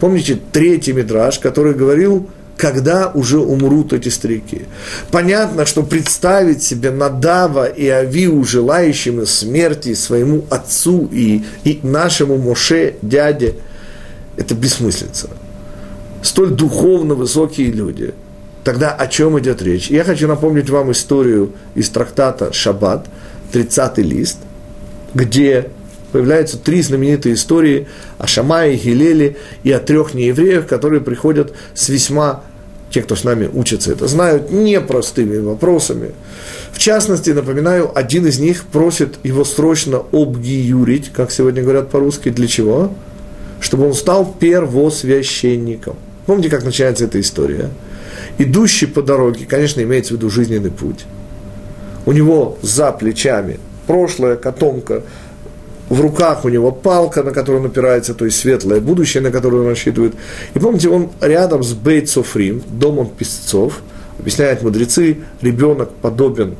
Помните 0.00 0.38
третий 0.50 0.94
метраж, 0.94 1.38
который 1.38 1.74
говорил– 1.74 2.28
когда 2.60 3.10
уже 3.14 3.38
умрут 3.38 3.94
эти 3.94 4.10
старики. 4.10 4.66
Понятно, 5.10 5.64
что 5.64 5.82
представить 5.82 6.62
себе 6.62 6.90
Надава 6.90 7.64
и 7.64 7.88
Авиу, 7.88 8.44
желающими 8.44 9.24
смерти 9.24 9.94
своему 9.94 10.44
отцу 10.50 11.08
и, 11.10 11.42
и 11.64 11.80
нашему 11.82 12.36
Моше, 12.36 12.96
дяде, 13.00 13.54
это 14.36 14.54
бессмыслица. 14.54 15.30
Столь 16.22 16.50
духовно 16.50 17.14
высокие 17.14 17.70
люди. 17.70 18.12
Тогда 18.62 18.92
о 18.92 19.06
чем 19.06 19.38
идет 19.38 19.62
речь? 19.62 19.90
Я 19.90 20.04
хочу 20.04 20.28
напомнить 20.28 20.68
вам 20.68 20.92
историю 20.92 21.52
из 21.74 21.88
трактата 21.88 22.52
«Шаббат», 22.52 23.06
30 23.52 23.98
лист, 23.98 24.36
где 25.14 25.70
появляются 26.12 26.58
три 26.58 26.82
знаменитые 26.82 27.34
истории 27.34 27.88
о 28.18 28.26
Шамае, 28.26 28.76
Гилеле 28.76 29.36
и 29.62 29.72
о 29.72 29.78
трех 29.80 30.12
неевреях, 30.14 30.66
которые 30.66 31.00
приходят 31.00 31.54
с 31.74 31.88
весьма 31.88 32.42
те, 32.90 33.02
кто 33.02 33.16
с 33.16 33.24
нами 33.24 33.48
учится, 33.52 33.92
это 33.92 34.06
знают, 34.08 34.50
непростыми 34.50 35.38
вопросами. 35.38 36.10
В 36.72 36.78
частности, 36.78 37.30
напоминаю, 37.30 37.90
один 37.96 38.26
из 38.26 38.38
них 38.38 38.64
просит 38.64 39.18
его 39.22 39.44
срочно 39.44 40.02
обгиюрить, 40.12 41.10
как 41.12 41.30
сегодня 41.30 41.62
говорят 41.62 41.90
по-русски, 41.90 42.30
для 42.30 42.48
чего? 42.48 42.92
Чтобы 43.60 43.86
он 43.86 43.94
стал 43.94 44.34
первосвященником. 44.38 45.96
Помните, 46.26 46.48
как 46.48 46.64
начинается 46.64 47.04
эта 47.04 47.20
история? 47.20 47.70
Идущий 48.38 48.86
по 48.86 49.02
дороге, 49.02 49.46
конечно, 49.48 49.80
имеется 49.80 50.14
в 50.14 50.16
виду 50.16 50.30
жизненный 50.30 50.70
путь. 50.70 51.04
У 52.06 52.12
него 52.12 52.58
за 52.62 52.92
плечами 52.92 53.58
прошлое, 53.86 54.36
котомка, 54.36 55.02
в 55.90 56.00
руках 56.00 56.44
у 56.44 56.48
него 56.48 56.70
палка, 56.70 57.22
на 57.22 57.32
которую 57.32 57.62
он 57.62 57.66
опирается, 57.66 58.14
то 58.14 58.24
есть 58.24 58.38
светлое 58.38 58.80
будущее, 58.80 59.22
на 59.22 59.30
которое 59.30 59.62
он 59.62 59.68
рассчитывает. 59.68 60.14
И 60.54 60.58
помните, 60.58 60.88
он 60.88 61.10
рядом 61.20 61.64
с 61.64 61.72
Бейт 61.74 62.08
Софрим, 62.08 62.62
домом 62.68 63.10
песцов, 63.10 63.82
объясняют 64.18 64.62
мудрецы, 64.62 65.18
ребенок 65.42 65.90
подобен 66.00 66.54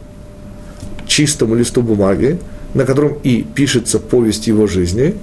чистому 1.07 1.55
листу 1.55 1.81
бумаги, 1.81 2.39
на 2.75 2.85
котором 2.85 3.19
и 3.23 3.43
пишется 3.43 4.01
повесть 4.01 4.49
его 4.49 4.67
жизни. 4.67 5.15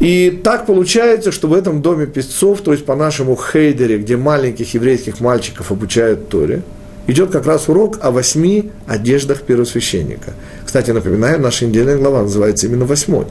И 0.00 0.40
так 0.42 0.64
получается, 0.64 1.32
что 1.32 1.48
в 1.48 1.52
этом 1.52 1.82
доме 1.82 2.06
песцов, 2.06 2.62
то 2.62 2.72
есть 2.72 2.86
по 2.86 2.96
нашему 2.96 3.36
хейдере, 3.36 3.98
где 3.98 4.16
маленьких 4.16 4.72
еврейских 4.72 5.20
мальчиков 5.20 5.70
обучают 5.70 6.30
Торе, 6.30 6.62
идет 7.10 7.30
как 7.30 7.46
раз 7.46 7.68
урок 7.68 7.98
о 8.02 8.10
восьми 8.10 8.70
одеждах 8.86 9.42
первосвященника. 9.42 10.34
Кстати, 10.64 10.90
напоминаю, 10.90 11.40
наша 11.40 11.66
недельная 11.66 11.96
глава 11.96 12.22
называется 12.22 12.66
именно 12.66 12.84
восьмой. 12.84 13.26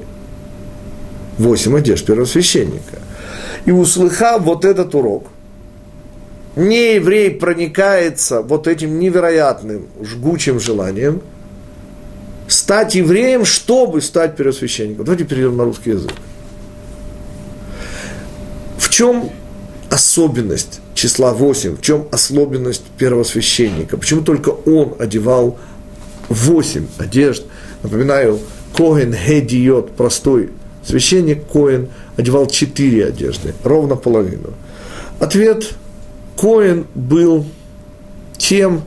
Восемь 1.37 1.77
одежд 1.77 2.05
первосвященника. 2.05 2.99
И 3.65 3.71
услыхав 3.71 4.41
вот 4.43 4.65
этот 4.65 4.95
урок– 4.95 5.27
не 6.59 6.95
еврей 6.95 7.31
проникается 7.31 8.41
вот 8.41 8.67
этим 8.67 8.99
невероятным, 8.99 9.87
жгучим 10.01 10.59
желанием 10.59 11.21
стать 12.47 12.95
евреем, 12.95 13.45
чтобы 13.45 14.01
стать 14.01 14.35
первосвященником. 14.35 15.05
Давайте 15.05 15.23
перейдем 15.23 15.55
на 15.55 15.65
русский 15.65 15.91
язык. 15.91 16.11
В 18.77 18.89
чем 18.89 19.29
особенность 19.89 20.81
числа 20.99 21.33
8, 21.33 21.77
в 21.77 21.81
чем 21.81 22.07
особенность 22.11 22.83
первосвященника? 22.97 23.97
Почему 23.97 24.21
только 24.21 24.49
он 24.49 24.95
одевал 24.99 25.57
8 26.29 26.87
одежд? 26.97 27.43
Напоминаю, 27.83 28.39
Коэн 28.75 29.13
Хедиот, 29.13 29.95
простой 29.95 30.51
священник 30.85 31.45
Коэн, 31.47 31.87
одевал 32.17 32.47
4 32.47 33.05
одежды, 33.05 33.53
ровно 33.63 33.95
половину. 33.95 34.53
Ответ– 35.19 35.69
Коин 36.39 36.87
был 36.95 37.45
тем, 38.37 38.83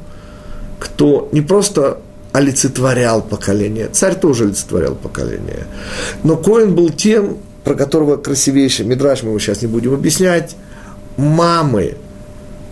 кто 0.78 1.28
не 1.33 1.42
просто 1.42 1.99
олицетворял 2.33 3.21
поколение, 3.21 3.88
царь 3.92 4.14
тоже 4.14 4.45
олицетворял 4.45 4.95
поколение, 4.95 5.66
но 6.23 6.37
Коин 6.37 6.75
был 6.75 6.88
тем, 6.88 7.37
про 7.62 7.75
которого 7.75 8.16
красивейший 8.16 8.87
Мидраш, 8.87 9.23
мы 9.23 9.28
его 9.28 9.38
сейчас 9.38 9.61
не 9.61 9.69
будем 9.69 9.92
объяснять, 9.92 10.57
мамы 11.16 11.97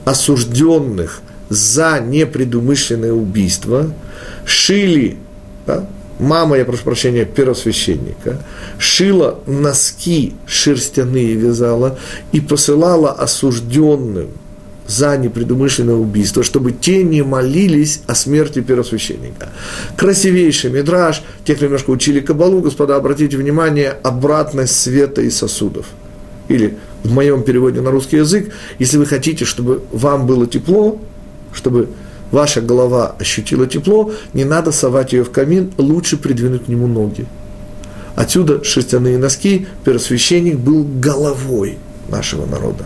осужденных 0.04 1.20
за 1.49 2.00
непредумышленное 2.00 3.12
убийство 3.12 3.92
шили, 4.44 5.18
да, 5.66 5.87
мама, 6.18 6.56
я 6.56 6.64
прошу 6.64 6.85
прощения, 6.85 7.25
первосвященника, 7.25 8.42
шила 8.78 9.40
носки 9.47 10.35
шерстяные 10.47 11.35
вязала 11.35 11.99
и 12.32 12.40
посылала 12.40 13.12
осужденным 13.12 14.28
за 14.87 15.16
непредумышленное 15.16 15.94
убийство, 15.94 16.42
чтобы 16.42 16.73
те 16.73 17.04
не 17.04 17.23
молились 17.23 18.02
о 18.06 18.14
смерти 18.14 18.61
первосвященника. 18.61 19.49
Красивейший 19.97 20.70
мидраж, 20.70 21.23
те, 21.44 21.54
кто 21.54 21.66
немножко 21.66 21.90
учили 21.90 22.20
Кабалу, 22.20 22.61
господа, 22.61 22.97
обратите 22.97 23.37
внимание, 23.37 23.90
обратность 24.02 24.80
света 24.80 25.23
и 25.23 25.30
сосудов. 25.30 25.87
Или 26.49 26.76
в 27.02 27.12
моем 27.12 27.42
переводе 27.42 27.80
на 27.80 27.90
русский 27.90 28.16
язык, 28.16 28.52
если 28.78 28.99
вы 28.99 29.07
хотите, 29.07 29.45
чтобы 29.45 29.83
вам 29.92 30.26
было 30.26 30.47
тепло, 30.47 31.00
чтобы 31.52 31.88
ваша 32.30 32.61
голова 32.61 33.16
ощутила 33.19 33.66
тепло, 33.66 34.12
не 34.35 34.45
надо 34.45 34.73
совать 34.73 35.12
ее 35.12 35.25
в 35.25 35.30
камин, 35.30 35.73
лучше 35.78 36.16
придвинуть 36.16 36.66
к 36.66 36.69
нему 36.69 36.87
ноги. 36.87 37.26
Отсюда 38.16 38.62
шерстяные 38.64 39.19
носки, 39.19 39.66
первосвященник 39.85 40.59
был 40.59 40.85
головой 40.85 41.78
нашего 42.09 42.45
народа. 42.47 42.85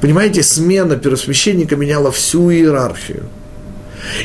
Понимаете, 0.00 0.42
смена 0.42 0.96
первосвященника 0.96 1.76
меняла 1.76 2.12
всю 2.12 2.50
иерархию. 2.50 3.24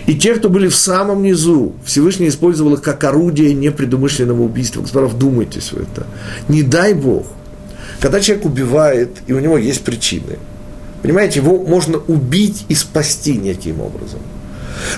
И 0.07 0.15
те, 0.15 0.33
кто 0.33 0.49
были 0.49 0.67
в 0.67 0.75
самом 0.75 1.21
низу, 1.21 1.73
Всевышний 1.85 2.27
использовал 2.29 2.73
их 2.73 2.81
как 2.81 3.03
орудие 3.03 3.53
непредумышленного 3.53 4.41
убийства. 4.41 4.81
Господа, 4.81 5.05
вдумайтесь 5.05 5.71
в 5.71 5.77
это. 5.77 6.07
Не 6.47 6.63
дай 6.63 6.93
Бог. 6.93 7.27
Когда 7.99 8.19
человек 8.19 8.45
убивает, 8.45 9.09
и 9.27 9.33
у 9.33 9.39
него 9.39 9.57
есть 9.57 9.83
причины, 9.83 10.37
понимаете, 11.01 11.39
его 11.39 11.57
можно 11.57 11.97
убить 11.97 12.65
и 12.69 12.75
спасти 12.75 13.37
неким 13.37 13.81
образом– 13.81 14.19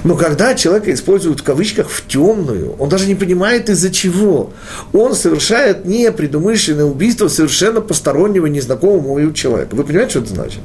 но 0.03 0.15
когда 0.15 0.55
человека 0.55 0.93
используют 0.93 1.41
в 1.41 1.43
кавычках 1.43 1.89
в 1.89 2.07
темную, 2.07 2.75
он 2.79 2.89
даже 2.89 3.07
не 3.07 3.15
понимает 3.15 3.69
из-за 3.69 3.89
чего. 3.91 4.51
Он 4.93 5.15
совершает 5.15 5.85
непредумышленное 5.85 6.85
убийство 6.85 7.27
совершенно 7.27 7.81
постороннего, 7.81 8.45
незнакомого 8.47 9.19
ему 9.19 9.33
человека. 9.33 9.75
Вы 9.75 9.83
понимаете, 9.83 10.12
что 10.12 10.19
это 10.19 10.29
значит? 10.29 10.62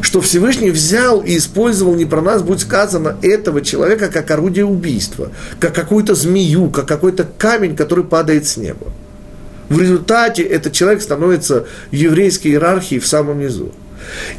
Что 0.00 0.20
Всевышний 0.20 0.70
взял 0.70 1.20
и 1.20 1.36
использовал, 1.36 1.94
не 1.94 2.04
про 2.04 2.20
нас 2.20 2.42
будет 2.42 2.60
сказано, 2.60 3.16
этого 3.22 3.60
человека 3.62 4.08
как 4.08 4.30
орудие 4.30 4.64
убийства, 4.64 5.30
как 5.60 5.74
какую-то 5.74 6.14
змею, 6.14 6.70
как 6.70 6.86
какой-то 6.86 7.26
камень, 7.38 7.76
который 7.76 8.04
падает 8.04 8.46
с 8.46 8.56
неба. 8.56 8.88
В 9.68 9.80
результате 9.80 10.42
этот 10.42 10.72
человек 10.72 11.02
становится 11.02 11.66
еврейской 11.90 12.48
иерархии 12.48 12.98
в 12.98 13.06
самом 13.06 13.40
низу. 13.40 13.72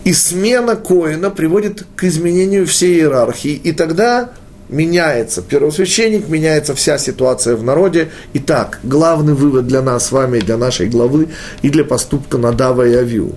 И 0.03 0.13
смена 0.13 0.75
Коина 0.75 1.31
приводит 1.31 1.85
к 1.95 2.03
изменению 2.03 2.67
всей 2.67 2.97
иерархии, 2.99 3.53
и 3.53 3.71
тогда 3.71 4.31
меняется 4.69 5.41
первосвященник, 5.41 6.27
меняется 6.27 6.75
вся 6.75 6.97
ситуация 6.97 7.55
в 7.55 7.63
народе. 7.63 8.09
Итак, 8.33 8.79
главный 8.83 9.33
вывод 9.33 9.67
для 9.67 9.81
нас 9.81 10.07
с 10.07 10.11
вами, 10.11 10.39
для 10.39 10.57
нашей 10.57 10.87
главы 10.87 11.29
и 11.61 11.69
для 11.69 11.83
поступка 11.83 12.37
Надава 12.37 12.87
и 12.87 12.93
Авиу. 12.93 13.35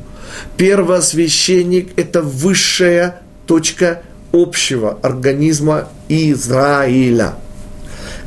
Первосвященник– 0.56 1.90
это 1.96 2.22
высшая 2.22 3.22
точка 3.46 4.02
общего 4.32 4.98
организма 5.02 5.88
Израиля. 6.08 7.34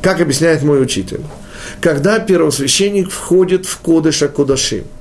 Как 0.00 0.20
объясняет 0.20 0.62
мой 0.62 0.82
учитель? 0.82 1.20
Когда 1.80 2.18
первосвященник 2.18 3.10
входит 3.10 3.66
в 3.66 3.78
Кодыша 3.78 4.28
Кодашим– 4.28 4.84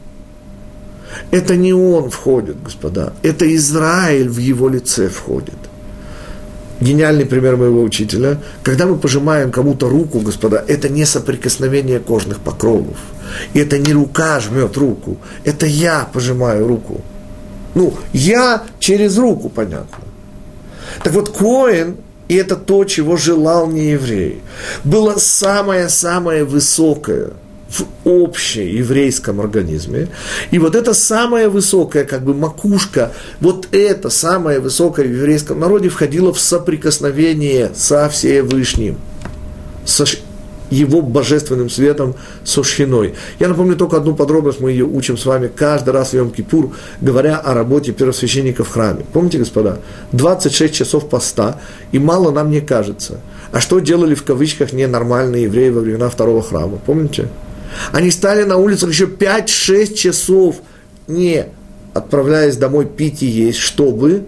это 1.32 1.56
не 1.56 1.74
он 1.74 2.10
входит, 2.10 2.62
господа, 2.64 3.14
это 3.22 3.54
Израиль 3.56 4.30
в 4.30 4.38
его 4.38 4.70
лице 4.70 5.10
входит. 5.10 5.56
Гениальный 6.80 7.26
пример 7.26 7.58
моего 7.58 7.84
учителя. 7.84 8.40
Когда 8.64 8.88
мы 8.88 8.98
пожимаем 8.98 9.52
кому-то 9.52 9.88
руку, 9.88 10.20
господа, 10.20 10.64
это 10.68 10.90
не 10.90 11.06
соприкосновение 11.06 12.00
кожных 12.00 12.40
покровов. 12.40 12.98
И 13.54 13.60
это 13.60 13.78
не 13.78 13.94
рука 13.94 14.40
жмет 14.40 14.76
руку, 14.78 15.18
это 15.44 15.66
я 15.68 16.10
пожимаю 16.12 16.68
руку. 16.68 17.02
Ну, 17.76 17.94
я 18.14 18.64
через 18.80 19.18
руку, 19.18 19.50
понятно. 19.50 20.04
Так 21.04 21.14
вот, 21.14 21.30
Коин, 21.30 21.98
и 22.32 22.36
это 22.36 22.56
то, 22.56 22.86
чего 22.86 23.18
желал 23.18 23.68
не 23.68 23.92
еврей, 23.92 24.42
было 24.86 25.18
самое-самое 25.18 26.46
высокое– 26.46 27.32
в 27.72 27.86
общееврейском 28.06 29.42
организме. 29.42 30.08
И 30.52 30.60
вот 30.60 30.76
эта 30.76 30.94
самая 30.94 31.50
высокая 31.50 32.06
как 32.06 32.24
бы 32.24 32.34
макушка, 32.34 33.12
вот 33.42 33.68
это 33.72 34.10
самое 34.10 34.60
высокое 34.60 35.06
в 35.06 35.12
еврейском 35.12 35.60
народе 35.60 35.90
входило 35.90 36.34
в 36.34 36.40
соприкосновение 36.40 37.72
со 37.76 38.08
Всевышним, 38.10 38.98
со 39.86 40.06
его 40.72 41.02
божественным 41.02 41.70
светом 41.70 42.16
со 42.44 42.64
шхиной. 42.64 43.14
Я 43.40 43.50
напомню 43.50 43.76
только 43.76 43.98
одну 43.98 44.16
подробность, 44.16 44.60
мы 44.60 44.72
ее 44.72 44.86
учим 44.86 45.18
с 45.18 45.26
вами 45.26 45.52
каждый 45.54 45.92
раз 45.92 46.12
в 46.12 46.14
Йом-Кипур, 46.16 46.72
говоря 47.02 47.38
о 47.38 47.54
работе 47.54 47.92
первосвященника 47.92 48.64
в 48.64 48.70
храме. 48.70 49.06
Помните, 49.14 49.38
господа, 49.38 49.80
26 50.14 50.74
часов 50.74 51.10
поста, 51.10 51.60
и 51.92 52.00
мало 52.00 52.32
нам 52.32 52.50
не 52.50 52.62
кажется. 52.62 53.20
А 53.52 53.60
что 53.60 53.80
делали 53.80 54.16
в 54.16 54.24
кавычках 54.24 54.72
ненормальные 54.74 55.44
евреи 55.44 55.70
во 55.70 55.82
времена 55.82 56.10
второго 56.10 56.42
храма? 56.42 56.80
Помните? 56.84 57.28
Они 57.92 58.10
стали 58.10 58.44
на 58.44 58.58
улицах 58.58 58.90
еще 58.90 59.06
5-6 59.06 59.94
часов, 59.94 60.56
не 61.08 61.48
отправляясь 61.94 62.56
домой 62.56 62.86
пить 62.86 63.22
и 63.24 63.28
есть, 63.28 63.60
чтобы 63.60 64.24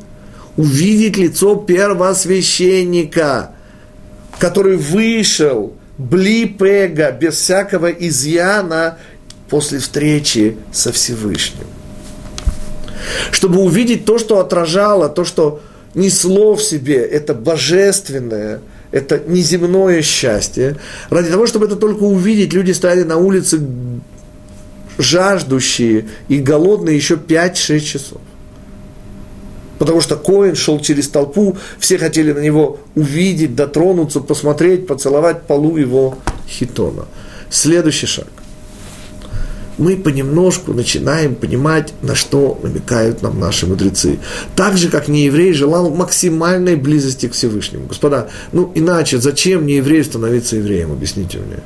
увидеть 0.58 1.18
лицо 1.18 1.56
первосвященника, 1.56 3.52
который 4.40 4.76
вышел 4.76 5.74
блипега, 5.98 7.12
без 7.12 7.36
всякого 7.36 7.88
изъяна, 7.88 8.98
после 9.50 9.80
встречи 9.80 10.58
со 10.72 10.92
Всевышним. 10.92 11.68
Чтобы 13.32 13.60
увидеть 13.60 14.06
то, 14.06 14.18
что 14.18 14.40
отражало, 14.40 15.10
то, 15.10 15.26
что 15.26 15.62
несло 15.94 16.56
в 16.56 16.64
себе 16.64 16.98
это 17.04 17.34
божественное– 17.34 18.62
это 18.94 19.20
неземное 19.26 20.04
счастье. 20.04 20.78
Ради 21.10 21.30
того, 21.30 21.48
чтобы 21.48 21.66
это 21.66 21.76
только 21.76 22.04
увидеть, 22.04 22.54
люди 22.54 22.72
стояли 22.72 23.02
на 23.02 23.18
улице 23.18 23.60
жаждущие 25.00 26.06
и 26.28 26.38
голодные 26.38 26.96
еще 26.96 27.16
5-6 27.16 27.80
часов. 27.80 28.22
Потому 29.84 30.00
что 30.00 30.16
Коин 30.16 30.56
шел 30.56 30.80
через 30.80 31.10
толпу, 31.10 31.58
все 31.78 31.98
хотели 31.98 32.32
на 32.32 32.40
него 32.40 32.80
увидеть, 32.96 33.54
дотронуться, 33.54 34.22
посмотреть, 34.22 34.88
поцеловать 34.88 35.42
полу 35.42 35.76
его 35.76 36.18
хитона. 36.48 37.04
Следующий 37.50 38.06
шаг. 38.06 38.28
Мы 39.78 39.98
понемножку 39.98 40.72
начинаем 40.72 41.36
понимать, 41.36 41.94
на 42.02 42.16
что 42.16 42.58
намекают 42.64 43.24
нам 43.24 43.42
наши 43.42 43.68
мудрецы. 43.68 44.20
Так 44.56 44.78
же, 44.78 44.88
как 44.88 45.10
нееврей 45.10 45.52
желал 45.52 45.90
максимальной 45.90 46.78
близости 46.78 47.28
к 47.28 47.34
Всевышнему. 47.34 47.88
Господа, 47.88 48.30
ну 48.54 48.72
иначе 48.76 49.18
зачем 49.18 49.66
нееврею 49.66 50.06
становиться 50.06 50.56
евреем, 50.56 50.94
объясните 50.94 51.40
мне. 51.40 51.60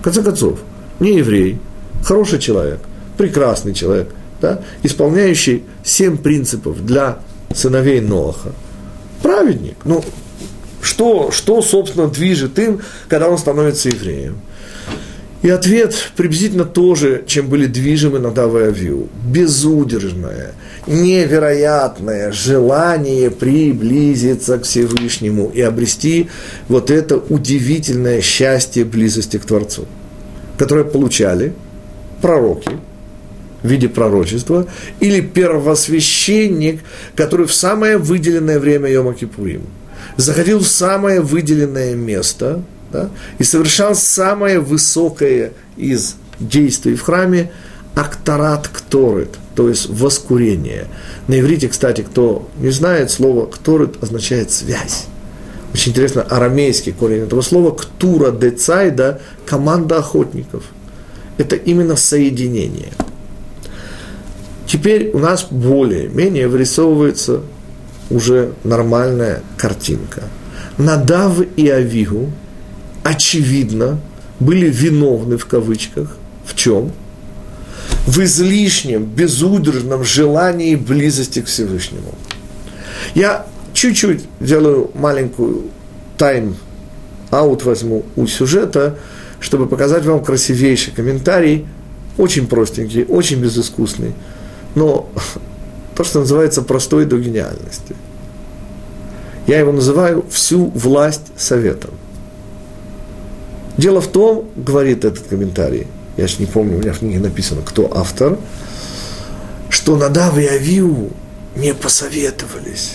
В 0.00 0.04
конце 0.04 0.22
концов, 0.22 0.58
нееврей, 1.00 1.58
хороший 2.02 2.38
человек, 2.38 2.80
прекрасный 3.18 3.74
человек, 3.74 4.08
да, 4.40 4.62
исполняющий 4.82 5.64
семь 5.84 6.16
принципов 6.16 6.82
для 6.86 7.18
сыновей 7.54 8.00
Ноаха. 8.00 8.52
Праведник. 9.22 9.76
Ну, 9.84 10.04
что, 10.80 11.30
что, 11.30 11.60
собственно, 11.62 12.08
движет 12.08 12.58
им, 12.58 12.80
когда 13.08 13.28
он 13.28 13.38
становится 13.38 13.88
евреем? 13.88 14.38
И 15.40 15.50
ответ 15.50 15.94
приблизительно 16.16 16.64
тоже, 16.64 17.22
чем 17.26 17.48
были 17.48 17.66
движимы 17.66 18.18
Надав 18.18 18.54
и 18.56 18.58
Авиу. 18.58 19.08
Безудержное, 19.24 20.54
невероятное 20.88 22.32
желание 22.32 23.30
приблизиться 23.30 24.58
к 24.58 24.64
Всевышнему 24.64 25.48
и 25.54 25.60
обрести 25.60 26.28
вот 26.68 26.90
это 26.90 27.16
удивительное 27.18 28.20
счастье 28.20 28.84
близости 28.84 29.36
к 29.36 29.44
Творцу, 29.44 29.86
которое 30.58 30.84
получали 30.84 31.52
пророки 32.20 32.72
в 33.62 33.68
виде 33.68 33.88
пророчества 33.88 34.66
или 35.00 35.20
первосвященник, 35.20 36.80
который 37.16 37.46
в 37.46 37.54
самое 37.54 37.98
выделенное 37.98 38.58
время 38.58 38.90
Йома 38.90 39.14
Кипурим 39.14 39.62
заходил 40.16 40.60
в 40.60 40.66
самое 40.66 41.20
выделенное 41.20 41.94
место– 41.94 42.62
да, 42.92 43.10
и 43.38 43.44
совершал 43.44 43.94
самое 43.94 44.60
высокое 44.60 45.52
из 45.76 46.16
действий 46.40 46.94
в 46.94 47.02
храме 47.02 47.50
акторат 47.94 48.68
кторит, 48.68 49.36
то 49.54 49.68
есть 49.68 49.88
воскурение. 49.88 50.86
На 51.26 51.40
иврите, 51.40 51.68
кстати, 51.68 52.02
кто 52.02 52.48
не 52.58 52.70
знает, 52.70 53.10
слово 53.10 53.46
кторит 53.46 54.02
означает 54.02 54.50
связь. 54.50 55.06
Очень 55.74 55.92
интересно, 55.92 56.22
арамейский 56.22 56.92
корень 56.92 57.24
этого 57.24 57.42
слова 57.42 57.72
ктура 57.72 58.30
децайда– 58.30 59.20
команда 59.46 59.98
охотников. 59.98 60.64
Это 61.36 61.56
именно 61.56 61.96
соединение. 61.96 62.92
Теперь 64.78 65.10
у 65.12 65.18
нас 65.18 65.48
более-менее 65.50 66.46
вырисовывается 66.46 67.40
уже 68.10 68.52
нормальная 68.62 69.42
картинка. 69.56 70.22
Надав 70.78 71.40
и 71.56 71.68
Авигу– 71.68 72.30
очевидно, 73.02 73.98
были 74.38 74.70
виновны 74.70 75.36
в 75.36 75.46
кавычках. 75.46 76.16
В 76.44 76.54
чем? 76.54 76.92
В 78.06 78.20
излишнем, 78.20 79.04
безудержном 79.04 80.04
желании 80.04 80.76
близости 80.76 81.40
к 81.40 81.46
Всевышнему. 81.46 82.14
Я 83.16 83.46
чуть-чуть 83.72 84.24
делаю 84.38 84.92
маленькую 84.94 85.64
тайм-аут 86.16 87.64
возьму 87.64 88.04
у 88.14 88.28
сюжета, 88.28 88.96
чтобы 89.40 89.66
показать 89.66 90.04
вам 90.04 90.22
красивейший 90.22 90.92
комментарий, 90.92 91.66
очень 92.16 92.46
простенький, 92.46 93.04
очень 93.04 93.40
безыскусный, 93.40 94.14
но 94.74 95.08
то, 95.96 96.04
что 96.04 96.20
называется 96.20 96.62
простой 96.62 97.06
до 97.06 97.18
гениальности. 97.18 97.96
Я 99.46 99.58
его 99.58 99.72
называю 99.72 100.24
«всю 100.30 100.66
власть 100.66 101.32
советом». 101.36 101.90
Дело 103.76 104.00
в 104.00 104.08
том, 104.08 104.48
говорит 104.56 105.04
этот 105.04 105.26
комментарий, 105.26 105.86
я 106.16 106.26
же 106.26 106.36
не 106.40 106.46
помню, 106.46 106.76
у 106.76 106.80
меня 106.80 106.92
в 106.92 106.98
книге 106.98 107.20
написано, 107.20 107.62
кто 107.64 107.96
автор, 107.96 108.36
что 109.70 109.96
Надав 109.96 110.36
и 110.36 110.46
Авиу 110.46 111.10
не 111.56 111.74
посоветовались. 111.74 112.94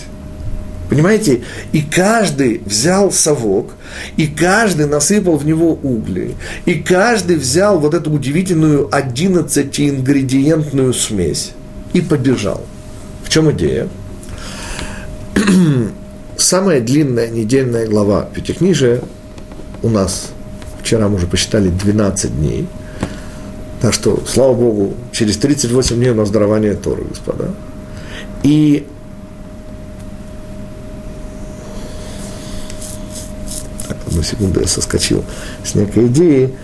Понимаете? 0.90 1.42
И 1.72 1.80
каждый 1.82 2.60
взял 2.64 3.10
совок, 3.10 3.72
и 4.16 4.26
каждый 4.26 4.86
насыпал 4.86 5.38
в 5.38 5.46
него 5.46 5.72
угли, 5.72 6.34
и 6.66 6.74
каждый 6.74 7.36
взял 7.36 7.80
вот 7.80 7.94
эту 7.94 8.12
удивительную 8.12 8.88
11-ингредиентную 8.88 10.92
смесь 10.92 11.52
и 11.94 12.02
побежал. 12.02 12.62
В 13.24 13.30
чем 13.30 13.50
идея? 13.52 13.88
Самая 16.36 16.80
длинная 16.80 17.28
недельная 17.28 17.86
глава 17.86 18.28
Пятикнижия 18.34 19.00
у 19.82 19.88
нас 19.88 20.34
Вчера 20.84 21.08
мы 21.08 21.14
уже 21.14 21.26
посчитали 21.26 21.70
12 21.70 22.36
дней. 22.36 22.68
Так 23.80 23.94
что, 23.94 24.22
слава 24.26 24.52
Богу, 24.52 24.92
через 25.12 25.38
38 25.38 25.96
дней 25.96 26.10
у 26.10 26.14
нас 26.14 26.28
дарование 26.28 26.74
Торы, 26.74 27.04
господа. 27.04 27.54
И 28.42 28.86
так, 33.88 33.96
одну 34.06 34.22
секунду 34.22 34.60
я 34.60 34.66
соскочил 34.66 35.24
с 35.64 35.74
некой 35.74 36.08
идеи. 36.08 36.54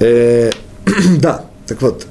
Э, 0.00 0.50
да, 1.20 1.44
так 1.66 1.82
вот, 1.82 2.06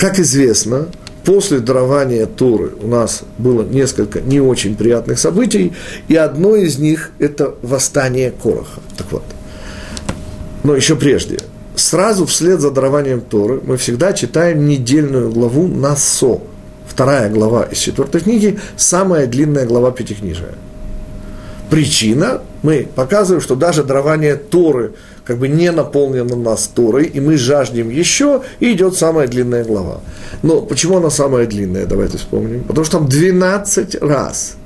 как 0.00 0.18
известно, 0.18 0.86
после 1.24 1.60
дарования 1.60 2.24
Торы 2.24 2.72
у 2.80 2.86
нас 2.88 3.20
было 3.36 3.62
несколько 3.62 4.22
не 4.22 4.40
очень 4.40 4.74
приятных 4.74 5.18
событий, 5.18 5.74
и 6.08 6.16
одно 6.16 6.56
из 6.56 6.78
них– 6.78 7.10
это 7.18 7.54
восстание 7.60 8.30
Короха. 8.30 8.80
Так 8.96 9.12
вот, 9.12 9.22
но 10.64 10.74
еще 10.74 10.96
прежде, 10.96 11.38
сразу 11.76 12.24
вслед 12.24 12.60
за 12.60 12.70
дарованием 12.70 13.20
Торы 13.20 13.60
мы 13.62 13.76
всегда 13.76 14.14
читаем 14.14 14.66
недельную 14.66 15.30
главу 15.30 15.68
Насо. 15.68 16.40
Вторая 16.88 17.28
глава 17.28 17.64
из 17.64 17.76
четвертой 17.78 18.22
книги, 18.22 18.58
самая 18.76 19.26
длинная 19.26 19.66
глава 19.66 19.90
Пятикнижия. 19.90 20.54
Причина, 21.68 22.40
мы 22.62 22.88
показываем, 22.94 23.42
что 23.42 23.54
даже 23.54 23.84
дарование 23.84 24.36
Торы 24.36 24.94
как 25.24 25.38
бы 25.38 25.48
не 25.48 25.70
наполнено 25.70 26.36
нас 26.36 26.68
Торой, 26.74 27.04
и 27.04 27.20
мы 27.20 27.36
жаждем 27.36 27.90
еще, 27.90 28.42
и 28.58 28.72
идет 28.72 28.96
самая 28.96 29.28
длинная 29.28 29.64
глава. 29.64 30.00
Но 30.42 30.62
почему 30.62 30.96
она 30.96 31.10
самая 31.10 31.46
длинная, 31.46 31.86
давайте 31.86 32.18
вспомним. 32.18 32.64
Потому 32.64 32.84
что 32.84 32.98
там 32.98 33.08
12 33.08 34.02
раз 34.02 34.56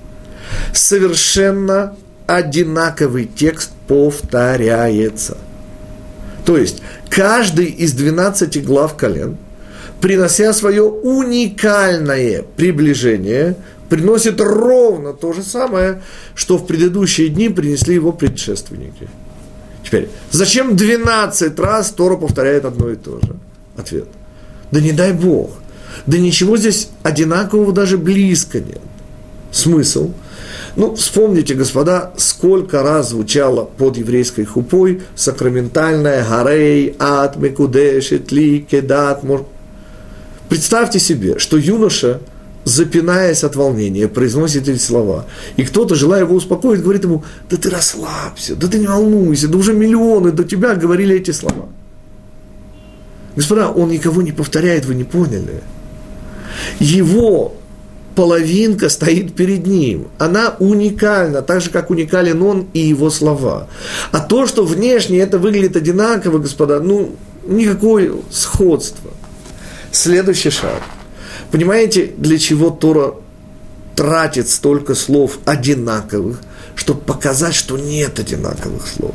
совершенно 0.73 1.97
одинаковый 2.27 3.27
текст 3.27 3.71
повторяется. 3.87 5.37
То 6.45 6.57
есть, 6.57 6.83
каждый 7.09 7.67
из 7.67 7.93
12 7.93 8.65
глав 8.65 8.97
колен, 8.97 9.37
принося 10.01 10.53
свое 10.53 10.83
уникальное 10.83 12.45
приближение, 12.57 13.57
приносит 13.89 14.41
ровно 14.41 15.13
то 15.13 15.33
же 15.33 15.43
самое, 15.43 16.03
что 16.35 16.59
в 16.59 16.67
предыдущие 16.67 17.29
дни 17.29 17.49
принесли 17.49 17.95
его 17.95 18.13
предшественники. 18.13 19.09
Теперь, 19.85 20.09
зачем 20.31 20.77
12 20.77 21.59
раз 21.59 21.91
Тора 21.91 22.17
повторяет 22.17 22.65
одно 22.65 22.91
и 22.91 22.97
то 22.97 23.21
же? 23.21 23.37
Ответ. 23.77 24.09
Да 24.71 24.81
не 24.81 24.93
дай 24.93 25.13
Бог. 25.13 25.51
Да 26.07 26.19
ничего 26.19 26.57
здесь 26.57 26.89
одинакового 27.03 27.73
даже 27.73 27.99
близко 27.99 28.59
нет. 28.61 28.81
Смысл? 29.53 30.11
Ну, 30.77 30.97
вспомните, 30.97 31.55
господа, 31.55 32.13
сколько 32.17 32.83
раз 32.83 33.11
звучало 33.11 33.65
под 33.65 33.97
еврейской 33.97 34.45
хупой 34.45 35.03
сакраментальное 35.15 36.27
«Гарей, 36.29 36.97
ад, 36.99 37.37
мекудеш, 37.37 38.11
этли, 38.11 38.59
кедат». 38.59 39.23
Представьте 40.49 40.99
себе, 40.99 41.39
что 41.39 41.57
юноша, 41.57 42.21
запинаясь 42.65 43.45
от 43.45 43.57
волнения, 43.57 44.09
произносит 44.09 44.69
эти 44.69 44.79
слова. 44.79 45.27
И 45.57 45.65
кто-то, 45.65 45.95
желая 45.95 46.23
его 46.23 46.35
успокоить, 46.35 46.83
говорит 46.83 47.05
ему, 47.05 47.25
да 47.51 47.57
ты 47.57 47.71
расслабься, 47.71 48.57
да 48.57 48.69
ты 48.69 48.79
не 48.79 48.87
волнуйся, 48.87 49.49
да 49.49 49.59
уже 49.59 49.73
миллионы 49.73 50.33
до 50.33 50.45
тебя 50.45 50.75
говорили 50.75 51.17
эти 51.17 51.31
слова. 51.31 51.69
Господа, 53.37 53.71
он 53.71 53.91
никого 53.91 54.23
не 54.23 54.33
повторяет, 54.33 54.85
вы 54.85 54.95
не 54.95 55.05
поняли 55.05 55.63
его 56.79 57.55
половинка 58.15 58.89
стоит 58.89 59.35
перед 59.35 59.67
ним. 59.67 60.09
Она 60.19 60.55
уникальна, 60.59 61.43
так 61.43 61.61
же, 61.61 61.71
как 61.71 61.91
уникален 61.91 62.43
он 62.43 62.69
и 62.73 62.81
его 62.81 63.11
слова. 63.11 63.69
А 64.13 64.21
то, 64.21 64.47
что 64.47 64.65
внешне 64.65 65.19
это 65.19 65.39
выглядит 65.39 65.77
одинаково, 65.77 66.39
господа, 66.39 66.81
ну, 66.81 67.17
никакое 67.47 68.13
сходство. 68.31 69.11
Следующий 69.91 70.51
шаг. 70.51 70.83
Понимаете, 71.55 72.11
для 72.17 72.37
чего 72.37 72.71
Тора 72.71 73.15
тратит 73.95 74.49
столько 74.49 74.97
слов 74.97 75.39
одинаковых– 75.45 76.41
чтобы 76.75 77.03
показать, 77.03 77.55
что 77.55 77.79
нет 77.79 78.19
одинаковых 78.19 78.89
слов, 78.89 79.15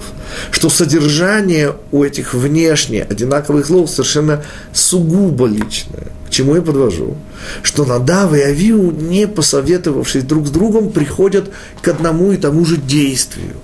что 0.49 0.69
содержание 0.69 1.75
у 1.91 2.05
этих 2.05 2.33
внешне 2.33 3.03
одинаковых 3.03 3.65
слов 3.65 3.89
совершенно 3.89 4.45
сугубо 4.71 5.47
личное. 5.47 6.07
К 6.27 6.29
чему 6.29 6.55
я 6.55 6.61
подвожу? 6.61 7.17
Что 7.61 7.83
Надав 7.83 8.33
и 8.33 8.39
Авиу, 8.39 8.91
не 8.91 9.27
посоветовавшись 9.27 10.23
друг 10.23 10.47
с 10.47 10.49
другом, 10.49 10.91
приходят 10.91 11.51
к 11.81 11.87
одному 11.89 12.31
и 12.31 12.37
тому 12.37 12.63
же 12.63 12.77
действию. 12.77 13.55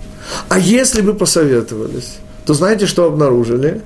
А 0.50 0.60
если 0.60 1.00
бы 1.00 1.14
посоветовались, 1.14 2.18
то 2.46 2.54
знаете, 2.54 2.88
что 2.88 3.06
обнаружили? 3.06 3.82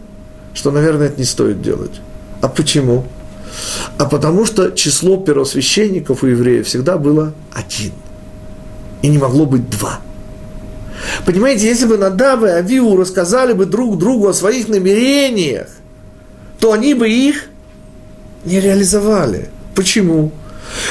Что, 0.55 0.71
наверное, 0.71 1.09
это 1.09 1.19
не 1.19 1.25
стоит 1.25 1.61
делать. 1.61 2.01
А 2.41 2.47
почему? 2.47 3.05
А 3.97 4.05
потому 4.05 4.45
что 4.45 4.71
число 4.71 5.17
первосвященников 5.17 6.23
у 6.23 6.27
евреев 6.27 6.67
всегда 6.67 6.97
было 6.97 7.33
один. 7.53 7.91
И 9.01 9.07
не 9.07 9.17
могло 9.17 9.45
быть 9.45 9.69
два. 9.69 9.99
Понимаете, 11.25 11.67
если 11.67 11.85
бы 11.85 11.97
Надав 11.97 12.43
и 12.43 12.47
Авиу 12.47 12.97
рассказали 12.97 13.53
бы 13.53 13.65
друг 13.65 13.97
другу 13.97 14.27
о 14.27 14.33
своих 14.33 14.67
намерениях, 14.67 15.67
то 16.59 16.73
они 16.73 16.93
бы 16.93 17.09
их 17.09 17.45
не 18.45 18.59
реализовали. 18.59 19.49
Почему? 19.75 20.31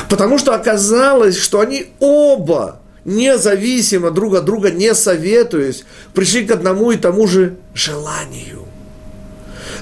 Потому 0.09 0.39
что 0.39 0.55
оказалось, 0.55 1.37
что 1.37 1.61
они 1.61 1.87
оба 1.99 2.81
независимо 3.05 4.11
друг 4.11 4.35
от 4.35 4.45
друга, 4.45 4.71
не 4.71 4.95
советуясь, 4.95 5.85
пришли 6.15 6.45
к 6.45 6.51
одному 6.51 6.91
и 6.91 6.97
тому 6.97 7.27
же 7.27 7.57
желанию. 7.75 8.68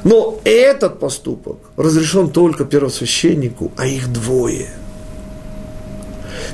Но 0.05 0.41
этот 0.45 0.99
поступок 0.99 1.57
разрешен 1.77 2.31
только 2.31 2.65
первосвященнику, 2.65 3.73
а 3.77 3.87
их 3.87 4.13
двое. 4.13 4.69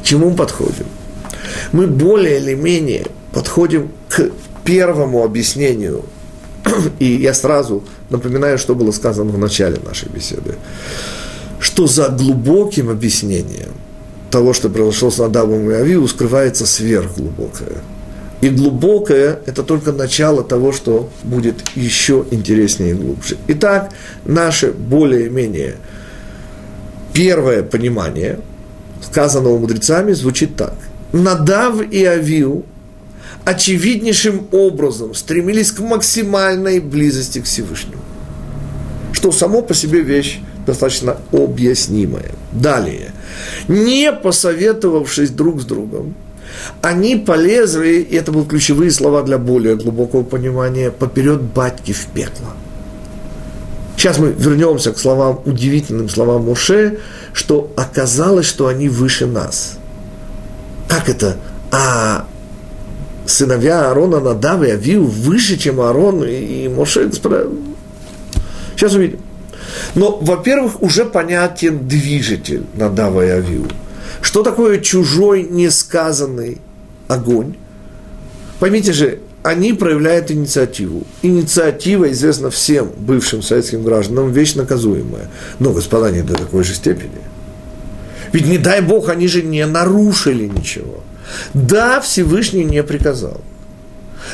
Чему 0.02 0.30
мы 0.30 0.36
подходим? 0.36 0.86
Мы 1.72 1.86
более 1.86 2.38
или 2.38 2.54
менее 2.54 3.06
подходим 3.32 3.90
к 4.08 4.30
первому 4.64 5.24
объяснению. 5.24 6.04
И 6.98 7.06
я 7.06 7.34
сразу 7.34 7.82
напоминаю, 8.10 8.58
что 8.58 8.74
было 8.74 8.92
сказано 8.92 9.30
в 9.32 9.38
начале 9.38 9.78
нашей 9.84 10.08
беседы. 10.08 10.56
Что 11.58 11.86
за 11.86 12.08
глубоким 12.08 12.88
объяснением 12.90 13.72
того, 14.30 14.52
что 14.52 14.68
произошло 14.68 15.10
с 15.10 15.18
Надавом 15.18 15.70
и 15.70 15.74
Авиу, 15.74 16.06
скрывается 16.08 16.66
сверхглубокое. 16.66 17.82
И 18.42 18.48
глубокое– 18.48 19.38
это 19.46 19.62
только 19.62 19.92
начало 19.92 20.42
того, 20.42 20.72
что 20.72 21.08
будет 21.22 21.62
еще 21.76 22.26
интереснее 22.32 22.90
и 22.90 22.94
глубже. 22.94 23.36
Итак, 23.46 23.92
наше 24.24 24.72
более-менее 24.72 25.76
первое 27.12 27.62
понимание, 27.62 28.40
сказанного 29.00 29.58
мудрецами, 29.58 30.12
звучит 30.12 30.56
так. 30.56 30.74
Надав 31.12 31.80
и 31.88 32.04
Авиу 32.04 32.64
очевиднейшим 33.44 34.48
образом 34.50 35.14
стремились 35.14 35.70
к 35.70 35.78
максимальной 35.78 36.80
близости 36.80 37.40
к 37.40 37.44
Всевышнему. 37.44 38.02
Что 39.12 39.30
само 39.30 39.62
по 39.62 39.72
себе 39.72 40.00
вещь 40.00 40.40
достаточно 40.66 41.18
объяснимая. 41.30 42.32
Далее. 42.50 43.12
Не 43.68 44.12
посоветовавшись 44.12 45.30
друг 45.30 45.62
с 45.62 45.64
другом, 45.64 46.16
они 46.80 47.16
полезли, 47.16 48.00
и 48.00 48.16
это 48.16 48.32
были 48.32 48.44
ключевые 48.44 48.90
слова 48.90 49.22
для 49.22 49.38
более 49.38 49.76
глубокого 49.76 50.22
понимания, 50.22 50.90
поперед 50.90 51.42
батьки 51.42 51.92
в 51.92 52.06
пекло. 52.06 52.48
Сейчас 53.96 54.18
мы 54.18 54.32
вернемся 54.32 54.92
к 54.92 54.98
словам, 54.98 55.40
удивительным 55.44 56.08
словам 56.08 56.44
Муше, 56.44 56.98
что 57.32 57.70
оказалось, 57.76 58.46
что 58.46 58.66
они 58.66 58.88
выше 58.88 59.26
нас. 59.26 59.78
Как 60.88 61.08
это? 61.08 61.36
А 61.70 62.26
сыновья 63.26 63.88
Аарона 63.88 64.20
Надава 64.20 64.64
и 64.64 64.70
Авиу 64.70 65.04
выше, 65.04 65.56
чем 65.56 65.80
Аарон 65.80 66.24
и 66.24 66.68
Моше, 66.68 67.06
господа. 67.06 67.46
Сейчас 68.74 68.94
увидим. 68.94 69.20
Но, 69.94 70.18
во-первых, 70.20 70.82
уже 70.82 71.04
понятен 71.04 71.86
движитель 71.86 72.64
Надава 72.74 73.24
и 73.24 73.28
Авиу. 73.28 73.66
Что 74.20 74.42
такое 74.42 74.80
чужой 74.80 75.42
несказанный 75.42 76.58
огонь? 77.08 77.54
Поймите 78.58 78.92
же, 78.92 79.20
они 79.42 79.72
проявляют 79.72 80.30
инициативу. 80.30 81.02
Инициатива 81.22 82.10
известна 82.12 82.50
всем 82.50 82.90
бывшим 82.96 83.42
советским 83.42 83.82
гражданам, 83.82 84.30
вещь 84.30 84.54
наказуемая. 84.54 85.28
Но, 85.58 85.72
господа, 85.72 86.10
не 86.10 86.22
до 86.22 86.34
такой 86.34 86.62
же 86.62 86.74
степени. 86.74 87.10
Ведь, 88.32 88.46
не 88.46 88.58
дай 88.58 88.80
Бог, 88.80 89.08
они 89.08 89.26
же 89.26 89.42
не 89.42 89.66
нарушили 89.66 90.46
ничего. 90.46 91.02
Да, 91.54 92.00
Всевышний 92.00 92.64
не 92.64 92.82
приказал. 92.82 93.40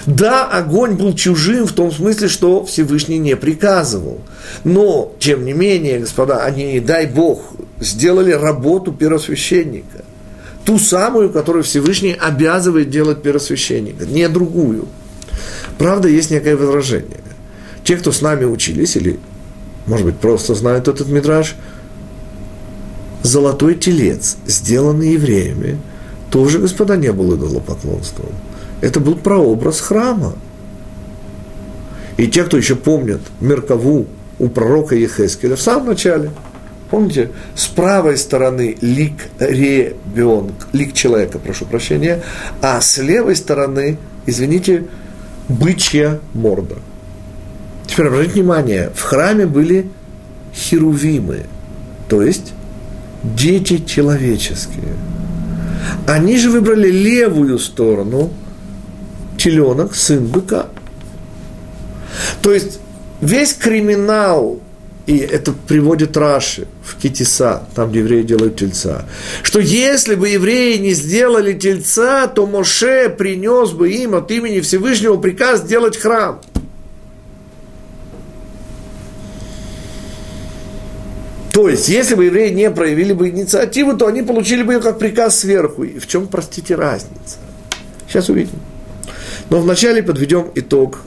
Да, 0.07 0.47
огонь 0.47 0.95
был 0.95 1.15
чужим 1.15 1.67
в 1.67 1.73
том 1.73 1.91
смысле, 1.91 2.29
что 2.29 2.65
Всевышний 2.65 3.19
не 3.19 3.37
приказывал. 3.37 4.21
Но, 4.65 5.13
тем 5.19 5.45
не 5.45 5.53
менее, 5.53 6.01
господа, 6.01 6.45
они, 6.45 6.79
дай 6.81 7.07
Бог, 7.07 7.41
сделали 7.81 8.33
работу 8.33 8.93
первосвященника. 8.93 10.05
Ту 10.65 10.79
самую, 10.79 11.31
которую 11.31 11.65
Всевышний 11.65 12.13
обязывает 12.13 12.91
делать 12.91 13.23
первосвященника, 13.23 14.05
не 14.05 14.29
другую. 14.29 14.87
Правда, 15.79 16.09
есть 16.09 16.31
некое 16.31 16.57
возражение. 16.57 17.21
Те, 17.85 17.97
кто 17.97 18.13
с 18.13 18.21
нами 18.21 18.45
учились, 18.45 18.97
или, 18.97 19.19
может 19.87 20.05
быть, 20.05 20.17
просто 20.17 20.55
знают 20.55 20.89
этот 20.89 21.09
мидраж, 21.09 21.55
золотой 23.23 23.77
телец, 23.77 24.37
сделанный 24.47 25.13
евреями, 25.13 25.79
тоже, 26.31 26.59
господа, 26.59 26.97
не 26.97 27.13
был 27.13 27.35
идолопоклонством. 27.35 28.33
Это 28.81 29.01
был 29.01 29.15
прообраз 29.15 29.81
храма. 29.81 30.35
И 32.17 32.27
те, 32.27 32.45
кто 32.45 32.57
еще 32.57 32.75
помнят 32.77 33.21
Меркову 33.41 34.07
у 34.39 34.49
пророка 34.49 34.95
Ехескеля 34.95 35.57
в 35.57 35.61
самом 35.63 35.87
начале, 35.87 36.31
помните, 36.91 37.31
с 37.55 37.67
правой 37.67 38.17
стороны 38.17 38.77
лик 38.81 39.29
ребенка, 39.39 40.67
лик 40.73 40.93
человека, 40.93 41.39
прошу 41.39 41.65
прощения, 41.67 42.23
а 42.61 42.81
с 42.81 42.99
левой 42.99 43.37
стороны, 43.37 43.99
извините, 44.27 44.85
бычья 45.49 46.21
морда. 46.35 46.77
Теперь 47.87 48.09
обратите 48.09 48.35
внимание, 48.35 48.91
в 48.95 49.03
храме 49.03 49.47
были 49.47 49.89
херувимы, 50.55 51.47
то 52.09 52.23
есть 52.23 52.53
дети 53.23 53.79
человеческие. 53.85 54.95
Они 56.07 56.37
же 56.37 56.51
выбрали 56.51 56.91
левую 56.91 57.59
сторону– 57.59 58.31
теленок, 59.39 59.95
сын 59.95 60.27
быка. 60.27 60.67
То 62.43 62.53
есть 62.53 62.81
весь 63.21 63.55
криминал, 63.55 64.61
и 65.07 65.17
это 65.17 65.53
приводит 65.53 66.17
Раши 66.17 66.67
в 66.89 66.97
Китиса, 66.97 67.65
там, 67.75 67.91
где 67.91 68.01
евреи 68.01 68.23
делают 68.23 68.57
тельца, 68.57 69.05
что 69.43 69.61
если 69.61 70.15
бы 70.15 70.29
евреи 70.29 70.79
не 70.79 70.93
сделали 70.93 71.53
тельца, 71.53 72.27
то 72.27 72.47
Моше 72.47 73.09
принес 73.11 73.73
бы 73.73 73.91
им 73.91 74.15
от 74.15 74.31
имени 74.31 74.61
Всевышнего 74.61 75.17
приказ 75.17 75.61
сделать 75.61 75.97
храм. 75.97 76.41
То 81.53 81.69
есть, 81.69 81.89
если 81.89 82.15
бы 82.15 82.27
евреи 82.27 82.51
не 82.51 82.71
проявили 82.71 83.13
бы 83.13 83.31
инициативу, 83.31 83.97
то 83.97 84.07
они 84.07 84.23
получили 84.23 84.63
бы 84.63 84.75
ее 84.75 84.81
как 84.81 84.99
приказ 84.99 85.41
сверху. 85.41 85.83
И 85.83 85.99
в 85.99 86.07
чем, 86.07 86.29
простите, 86.29 86.77
разница? 86.77 87.39
Сейчас 88.07 88.29
увидим. 88.29 88.61
Но 89.51 89.61
вначале 89.61 90.03
подведем 90.03 90.53
итог 90.55 91.01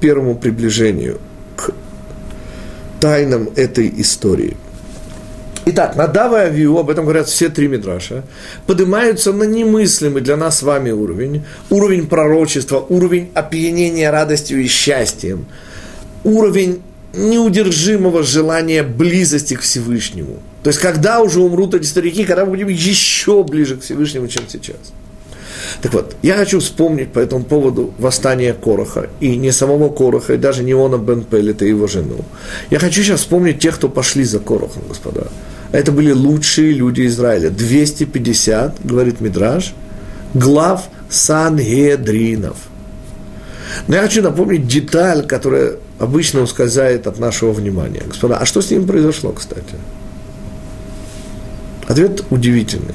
первому 0.00 0.34
приближению 0.34 1.20
к 1.56 1.74
тайнам 3.00 3.50
этой 3.54 3.92
истории. 3.98 4.56
Итак, 5.64 5.94
Надава 5.94 6.42
и 6.42 6.46
Авиу, 6.48 6.76
об 6.78 6.90
этом 6.90 7.04
говорят 7.04 7.28
все 7.28 7.48
три 7.48 7.68
Мидраша, 7.68 8.24
поднимаются 8.66 9.32
на 9.32 9.44
немыслимый 9.44 10.20
для 10.20 10.36
нас 10.36 10.58
с 10.58 10.62
вами 10.62 10.90
уровень, 10.90 11.44
уровень 11.70 12.08
пророчества, 12.08 12.84
уровень 12.88 13.30
опьянения 13.34 14.10
радостью 14.10 14.60
и 14.60 14.66
счастьем, 14.66 15.46
уровень 16.24 16.82
неудержимого 17.14 18.24
желания 18.24 18.82
близости 18.82 19.54
к 19.54 19.60
Всевышнему. 19.60 20.40
То 20.64 20.68
есть, 20.70 20.80
когда 20.80 21.20
уже 21.20 21.40
умрут 21.40 21.74
эти 21.74 21.86
старики, 21.86 22.24
когда 22.24 22.44
мы 22.44 22.52
будем 22.52 22.68
еще 22.68 23.44
ближе 23.44 23.76
к 23.76 23.82
Всевышнему, 23.82 24.26
чем 24.26 24.44
сейчас– 24.48 24.76
так 25.80 25.94
вот, 25.94 26.16
я 26.22 26.36
хочу 26.36 26.60
вспомнить 26.60 27.12
по 27.12 27.18
этому 27.18 27.44
поводу 27.44 27.94
восстание 27.98 28.52
Короха, 28.52 29.08
и 29.20 29.36
не 29.36 29.52
самого 29.52 29.88
Короха, 29.88 30.34
и 30.34 30.36
даже 30.36 30.62
не 30.62 30.72
Она 30.72 30.98
Бен 30.98 31.24
Пелета 31.24 31.64
и 31.64 31.68
его 31.68 31.86
жену. 31.86 32.24
Я 32.70 32.78
хочу 32.78 33.02
сейчас 33.02 33.20
вспомнить 33.20 33.60
тех, 33.60 33.76
кто 33.76 33.88
пошли 33.88 34.24
за 34.24 34.38
Корохом, 34.38 34.82
господа. 34.88 35.28
Это 35.72 35.92
были 35.92 36.12
лучшие 36.12 36.72
люди 36.72 37.06
Израиля. 37.06 37.50
250, 37.50 38.84
говорит 38.84 39.20
Мидраж, 39.20 39.72
глав 40.34 40.88
Сангедринов. 41.08 42.56
Но 43.88 43.96
я 43.96 44.02
хочу 44.02 44.22
напомнить 44.22 44.66
деталь, 44.66 45.26
которая 45.26 45.76
обычно 45.98 46.42
ускользает 46.42 47.06
от 47.06 47.18
нашего 47.18 47.52
внимания. 47.52 48.02
Господа, 48.06 48.36
а 48.36 48.44
что 48.44 48.60
с 48.60 48.70
ним 48.70 48.86
произошло, 48.86 49.32
кстати? 49.32 49.74
Ответ 51.88 52.24
удивительный. 52.30 52.94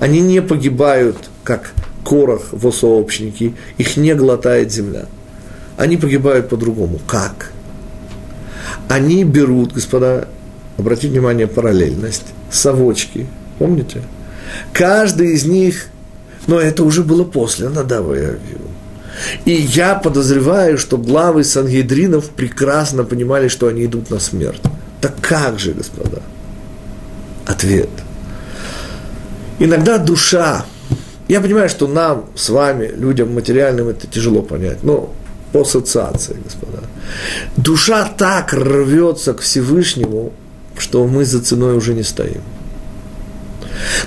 Они 0.00 0.20
не 0.20 0.42
погибают, 0.42 1.16
как 1.44 1.72
корах 2.06 2.42
во 2.52 2.70
сообщники, 2.70 3.54
их 3.78 3.96
не 3.96 4.14
глотает 4.14 4.72
земля. 4.72 5.06
Они 5.76 5.96
погибают 5.96 6.48
по-другому. 6.48 7.00
Как? 7.06 7.50
Они 8.88 9.24
берут, 9.24 9.72
господа, 9.72 10.28
обратите 10.78 11.08
внимание, 11.08 11.46
параллельность, 11.48 12.26
совочки, 12.50 13.26
помните? 13.58 14.02
Каждый 14.72 15.34
из 15.34 15.44
них, 15.44 15.86
но 16.46 16.60
это 16.60 16.84
уже 16.84 17.02
было 17.02 17.24
после 17.24 17.68
Надава 17.68 18.14
и 18.14 18.20
Авиу. 18.20 18.60
И 19.44 19.52
я 19.52 19.94
подозреваю, 19.94 20.78
что 20.78 20.98
главы 20.98 21.42
Сангедринов 21.42 22.30
прекрасно 22.30 23.02
понимали, 23.02 23.48
что 23.48 23.66
они 23.66 23.84
идут 23.84 24.10
на 24.10 24.20
смерть. 24.20 24.60
Так 25.00 25.14
как 25.20 25.58
же, 25.58 25.72
господа? 25.72 26.22
Ответ. 27.46 27.90
Иногда 29.58 29.98
душа, 29.98 30.66
я 31.28 31.40
понимаю, 31.40 31.68
что 31.68 31.88
нам 31.88 32.26
с 32.34 32.48
вами, 32.48 32.92
людям 32.96 33.34
материальным, 33.34 33.88
это 33.88 34.06
тяжело 34.06 34.42
понять, 34.42 34.82
но 34.82 35.12
по 35.52 35.62
ассоциации, 35.62 36.36
господа. 36.42 36.82
Душа 37.56 38.08
так 38.16 38.52
рвется 38.52 39.34
к 39.34 39.40
Всевышнему, 39.40 40.32
что 40.78 41.06
мы 41.06 41.24
за 41.24 41.40
ценой 41.40 41.76
уже 41.76 41.94
не 41.94 42.02
стоим. 42.02 42.42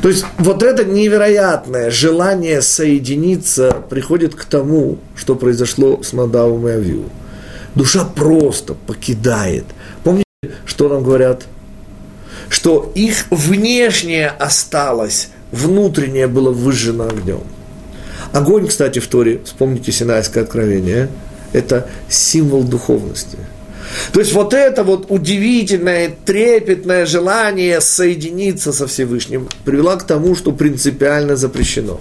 То 0.02 0.10
есть 0.10 0.26
вот 0.38 0.64
это 0.64 0.84
невероятное 0.84 1.92
желание 1.92 2.62
соединиться 2.62 3.84
приходит 3.90 4.36
к 4.36 4.46
тому, 4.46 4.98
что 5.16 5.36
произошло 5.36 6.02
с 6.02 6.14
Надавом 6.14 6.68
и 6.68 6.72
Авиу. 6.72 7.06
Душа 7.76 8.04
просто 8.04 8.74
покидает. 8.74 9.66
Помните, 10.04 10.26
что 10.66 10.90
нам 10.90 11.04
говорят? 11.04 11.44
Что 12.50 12.92
их 12.96 13.26
внешнее 13.30 14.30
осталось, 14.30 15.30
внутреннее 15.52 16.28
было 16.28 16.52
выжжено 16.52 17.06
огнем. 17.06 17.42
Огонь, 18.32 18.68
кстати, 18.68 19.00
в 19.00 19.08
Торе, 19.08 19.40
вспомните 19.44 19.92
Синайское 19.92 20.44
откровение, 20.44 21.10
это 21.54 21.88
символ 22.10 22.64
духовности– 22.64 23.38
то 24.12 24.20
есть 24.20 24.34
вот 24.34 24.54
это 24.54 24.84
вот 24.84 25.08
удивительное, 25.10 26.16
трепетное 26.26 27.06
желание 27.06 27.82
соединиться 27.82 28.72
со 28.72 28.88
Всевышним 28.88 29.48
привело 29.66 29.98
к 29.98 30.04
тому, 30.04 30.36
что 30.36 30.52
принципиально 30.52 31.36
запрещено. 31.36 32.00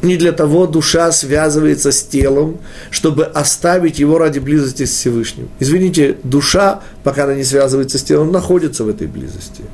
Не 0.00 0.16
для 0.16 0.32
того 0.32 0.66
душа 0.66 1.10
связывается 1.10 1.90
с 1.90 2.02
телом, 2.02 2.58
чтобы 2.90 3.24
оставить 3.24 3.98
его 3.98 4.18
ради 4.18 4.38
близости 4.38 4.84
с 4.84 4.90
Всевышним. 4.90 5.48
Извините, 5.58 6.16
душа, 6.22 6.82
пока 7.02 7.24
она 7.24 7.34
не 7.34 7.42
связывается 7.42 7.98
с 7.98 8.02
телом, 8.02 8.30
находится 8.30 8.84
в 8.84 8.88
этой 8.88 9.08
близости. 9.08 9.64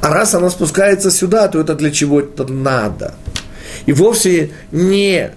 А 0.00 0.08
раз 0.10 0.34
она 0.34 0.50
спускается 0.50 1.10
сюда, 1.10 1.48
то 1.48 1.60
это 1.60 1.74
для 1.74 1.90
чего-то 1.90 2.46
надо. 2.46 3.14
И 3.86 3.92
вовсе 3.92 4.50
не 4.72 5.30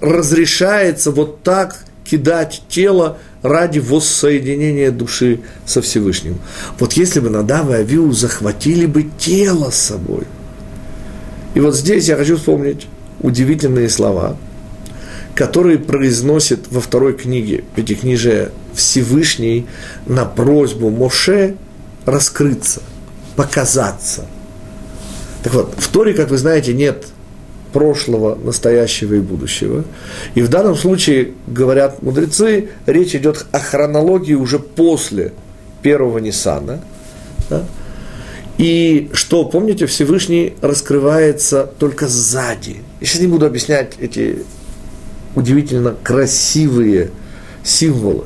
разрешается 0.00 1.10
вот 1.10 1.42
так 1.42 1.84
кидать 2.04 2.62
тело 2.68 3.18
ради 3.42 3.78
воссоединения 3.78 4.90
души 4.90 5.40
со 5.64 5.82
Всевышним. 5.82 6.38
Вот 6.78 6.94
если 6.94 7.20
бы 7.20 7.30
Надав 7.30 7.70
и 7.70 7.74
Авиу 7.74 8.12
захватили 8.12 8.86
бы 8.86 9.06
тело 9.18 9.70
с 9.70 9.76
собой. 9.76 10.24
И 11.54 11.60
вот 11.60 11.74
здесь 11.74 12.08
я 12.08 12.16
хочу 12.16 12.36
вспомнить 12.36 12.86
удивительные 13.20 13.88
слова, 13.88 14.36
которые 15.34 15.78
произносит 15.78 16.70
во 16.70 16.80
второй 16.80 17.14
книге 17.14 17.64
Пятикнижия 17.74 18.50
Всевышний 18.74 19.66
на 20.06 20.24
просьбу 20.24 20.90
Моше 20.90 21.56
раскрыться, 22.04 22.82
показаться. 23.36 24.26
Так 25.42 25.54
вот, 25.54 25.74
в 25.76 25.88
Торе, 25.88 26.14
как 26.14 26.30
вы 26.30 26.38
знаете, 26.38 26.74
нет 26.74 27.06
прошлого, 27.72 28.34
настоящего 28.34 29.14
и 29.14 29.20
будущего. 29.20 29.84
И 30.34 30.40
в 30.40 30.48
данном 30.48 30.76
случае, 30.76 31.34
говорят 31.46 32.02
мудрецы, 32.02 32.70
речь 32.86 33.14
идет 33.14 33.46
о 33.52 33.60
хронологии 33.60 34.34
уже 34.34 34.58
после 34.58 35.32
первого 35.82 36.18
Ниссана. 36.18 36.80
Да? 37.50 37.64
И 38.58 39.10
что, 39.12 39.44
помните, 39.44 39.86
Всевышний 39.86 40.54
раскрывается 40.62 41.70
только 41.78 42.08
сзади. 42.08 42.76
Я 43.00 43.06
сейчас 43.06 43.20
не 43.20 43.26
буду 43.26 43.44
объяснять 43.44 43.92
эти 43.98 44.42
удивительно 45.34 45.94
красивые 46.02 47.10
символы, 47.62 48.24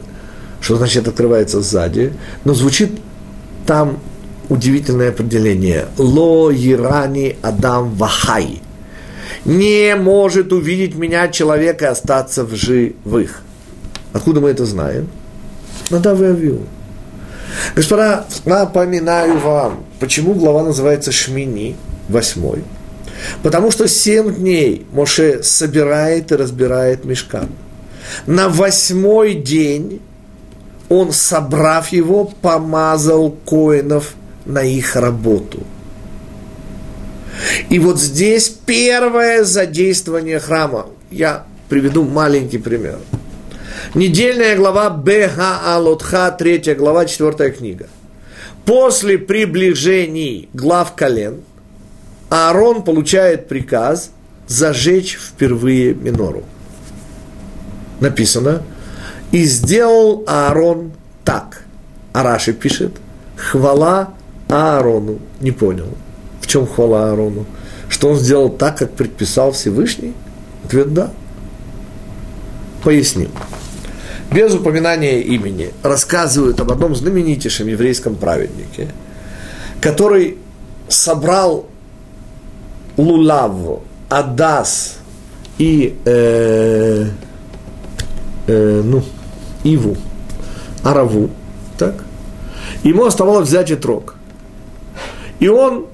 что 0.61 0.77
значит 0.77 1.09
открывается 1.09 1.61
сзади, 1.61 2.13
но 2.45 2.55
звучит 2.55 2.93
там 3.67 3.99
удивительное 4.51 5.09
определение. 5.09 5.87
Ло 5.97 6.53
Ирани 6.53 7.37
Адам 7.41 7.95
Вахай 7.95 8.61
не 9.47 9.97
может 9.97 10.53
увидеть 10.53 10.95
меня 10.97 11.29
человек 11.29 11.81
и 11.81 11.87
остаться 11.87 12.45
в 12.45 12.55
живых. 12.55 13.43
Откуда 14.13 14.41
мы 14.41 14.51
это 14.51 14.67
знаем? 14.67 15.09
Надав 15.89 16.21
и 16.21 16.25
Авиу. 16.25 16.67
Господа, 17.75 18.27
напоминаю 18.45 19.39
вам, 19.39 19.85
почему 19.99 20.35
глава 20.35 20.63
называется 20.63 21.11
Шмини, 21.11 21.77
восьмой. 22.09 22.63
Потому 23.43 23.71
что 23.71 23.89
семь 23.89 24.35
дней 24.35 24.87
Моше 24.93 25.43
собирает 25.43 26.33
и 26.33 26.37
разбирает 26.37 27.05
мешкан. 27.05 27.49
На 28.27 28.49
восьмой 28.49 29.35
день 29.35 30.01
он, 30.89 31.13
собрав 31.13 31.93
его, 31.93 32.25
помазал 32.25 33.31
коинов 33.45 34.15
на 34.45 34.63
их 34.63 34.97
работу– 34.97 35.63
и 37.69 37.79
вот 37.79 38.01
здесь 38.01 38.49
первое 38.49 39.45
задействование 39.45 40.39
храма. 40.39 40.87
Я 41.11 41.45
приведу 41.69 42.05
маленький 42.05 42.59
пример. 42.59 42.99
Недельная 43.95 44.57
глава 44.57 44.91
Беха 44.91 45.75
Алотха, 45.75 46.31
третья 46.31 46.75
глава, 46.75 47.07
четвертая 47.07 47.51
книга. 47.51 47.89
После 48.65 49.19
приближений 49.19 50.49
глав 50.53 50.95
колен 50.95 51.41
Аарон 52.29 52.85
получает 52.85 53.49
приказ 53.49 54.11
зажечь 54.47 55.19
впервые 55.19 55.95
минору. 55.95 56.45
Написано, 58.01 58.63
и 59.33 59.45
сделал 59.45 60.25
Аарон 60.27 60.93
так. 61.25 61.65
Араши 62.13 62.53
пишет, 62.53 62.97
хвала 63.37 64.15
Аарону. 64.51 65.19
Не 65.41 65.53
понял 65.53 65.87
чем 66.51 66.67
хвала 66.67 67.11
Аарону? 67.11 67.47
Что 67.89 68.11
он 68.11 68.17
сделал 68.17 68.51
так, 68.51 68.79
как 68.79 68.93
предписал 68.93 69.53
Всевышний? 69.53 70.15
Ответ– 70.65 70.93
да. 70.95 71.11
Поясним. 72.83 73.31
Без 74.33 74.55
упоминания 74.55 75.21
имени 75.21 75.73
рассказывают 75.83 76.61
об 76.61 76.71
одном 76.73 76.95
знаменитейшем 76.95 77.69
еврейском 77.69 78.17
праведнике, 78.17 78.89
который 79.81 80.39
собрал 80.89 81.67
лулав, 82.97 83.83
адас 84.09 84.99
и 85.59 85.97
э, 86.05 87.07
э, 88.47 88.83
ну, 88.85 89.03
иву, 89.65 89.97
араву, 90.83 91.31
так? 91.77 91.95
Ему 92.83 93.05
оставалось 93.05 93.49
взять 93.49 93.71
и 93.71 93.77
трог. 93.77 94.17
И 95.41 95.49
он 95.49 95.87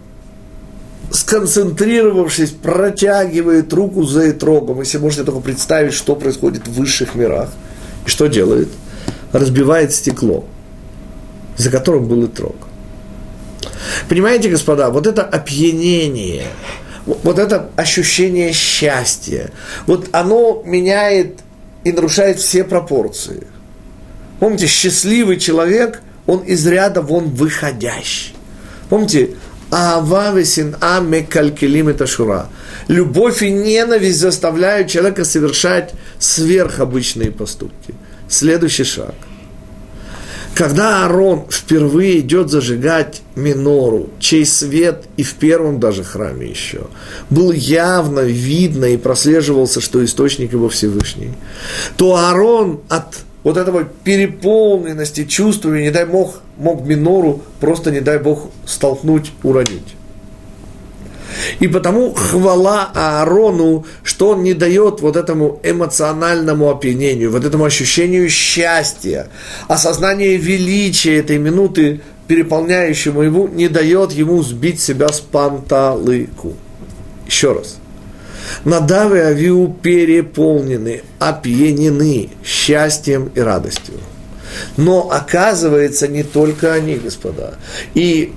сконцентрировавшись, 1.10 2.50
протягивает 2.50 3.72
руку 3.72 4.02
за 4.04 4.30
этрогом. 4.30 4.80
Если 4.80 4.98
можете 4.98 5.24
только 5.24 5.40
представить, 5.40 5.94
что 5.94 6.16
происходит 6.16 6.66
в 6.66 6.72
высших 6.72 7.14
мирах. 7.14 7.50
И 8.04 8.08
что 8.08 8.26
делает? 8.26 8.68
Разбивает 9.32 9.92
стекло, 9.92 10.44
за 11.56 11.70
которым 11.70 12.06
был 12.06 12.26
этрог. 12.26 12.56
Понимаете, 14.08 14.48
господа, 14.48 14.90
вот 14.90 15.06
это 15.06 15.22
опьянение, 15.22 16.46
вот 17.04 17.38
это 17.38 17.70
ощущение 17.76 18.52
счастья, 18.52 19.50
вот 19.86 20.08
оно 20.12 20.62
меняет 20.64 21.40
и 21.84 21.92
нарушает 21.92 22.38
все 22.38 22.64
пропорции. 22.64 23.46
Помните, 24.40 24.66
счастливый 24.66 25.38
человек, 25.38 26.02
он 26.26 26.40
из 26.40 26.66
ряда 26.66 27.00
вон 27.00 27.30
выходящий. 27.30 28.35
Помните, 28.88 29.30
Ава 29.70 30.32
весин 30.32 30.76
а 30.80 31.00
мекалькелим 31.00 31.88
это 31.88 32.06
шура. 32.06 32.46
Любовь 32.88 33.42
и 33.42 33.50
ненависть 33.50 34.20
заставляют 34.20 34.88
человека 34.88 35.24
совершать 35.24 35.92
сверхобычные 36.18 37.32
поступки. 37.32 37.94
Следующий 38.28 38.84
шаг. 38.84 39.14
Когда 40.54 41.04
Аарон 41.04 41.44
впервые 41.50 42.20
идет 42.20 42.48
зажигать 42.48 43.20
минору, 43.34 44.08
чей 44.20 44.46
свет 44.46 45.04
и 45.18 45.22
в 45.22 45.34
первом 45.34 45.80
даже 45.80 46.02
храме 46.02 46.48
еще, 46.48 46.86
был 47.28 47.52
явно 47.52 48.20
видно 48.20 48.86
и 48.86 48.96
прослеживался, 48.96 49.82
что 49.82 50.02
источник 50.02 50.52
его 50.52 50.70
Всевышний, 50.70 51.32
то 51.98 52.16
Аарон 52.16 52.80
от 52.88 53.18
вот 53.46 53.56
этого 53.56 53.84
переполненности 53.84 55.24
чувствами, 55.24 55.82
не 55.82 55.92
дай 55.92 56.04
Бог, 56.04 56.40
мог 56.56 56.84
минору 56.84 57.42
просто, 57.60 57.92
не 57.92 58.00
дай 58.00 58.18
Бог, 58.18 58.50
столкнуть, 58.66 59.30
уронить. 59.44 59.94
И 61.60 61.68
потому 61.68 62.12
хвала 62.12 62.90
Аарону, 62.92 63.86
что 64.02 64.30
он 64.30 64.42
не 64.42 64.52
дает 64.52 65.00
вот 65.00 65.14
этому 65.14 65.60
эмоциональному 65.62 66.68
опьянению, 66.70 67.30
вот 67.30 67.44
этому 67.44 67.64
ощущению 67.64 68.28
счастья, 68.30 69.28
осознание 69.68 70.36
величия 70.38 71.18
этой 71.18 71.38
минуты, 71.38 72.00
переполняющему 72.26 73.22
его, 73.22 73.46
не 73.46 73.68
дает 73.68 74.10
ему 74.10 74.42
сбить 74.42 74.80
себя 74.80 75.06
с 75.06 75.20
панталыку. 75.20 76.54
Еще 77.28 77.52
раз. 77.52 77.78
Надав 78.64 79.14
и 79.14 79.18
Авиу 79.18 79.74
переполнены, 79.82 81.02
опьянены 81.18 82.30
счастьем 82.44 83.30
и 83.34 83.40
радостью. 83.40 83.94
Но 84.76 85.10
оказывается, 85.10 86.08
не 86.08 86.22
только 86.22 86.72
они, 86.72 86.96
господа. 86.96 87.54
И 87.94 88.32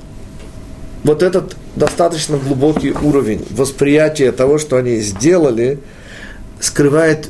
вот 1.03 1.23
этот 1.23 1.55
достаточно 1.75 2.37
глубокий 2.37 2.91
уровень 2.91 3.45
восприятия 3.51 4.31
того, 4.31 4.57
что 4.57 4.77
они 4.77 4.99
сделали, 4.99 5.79
скрывает 6.59 7.29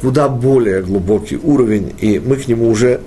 куда 0.00 0.28
более 0.28 0.82
глубокий 0.82 1.36
уровень, 1.36 1.94
и 2.00 2.18
мы 2.18 2.36
к 2.36 2.48
нему 2.48 2.68
уже 2.68 3.00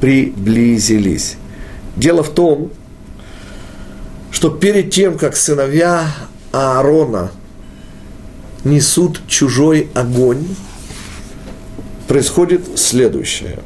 приблизились. 0.00 1.36
Дело 1.96 2.22
в 2.22 2.30
том, 2.30 2.70
что 4.30 4.50
перед 4.50 4.90
тем, 4.90 5.16
как 5.16 5.34
сыновья 5.34 6.06
Аарона 6.52 7.30
несут 8.66 9.26
чужой 9.28 9.88
огонь, 9.94 10.44
происходит 12.08 12.78
следующее. 12.78 13.60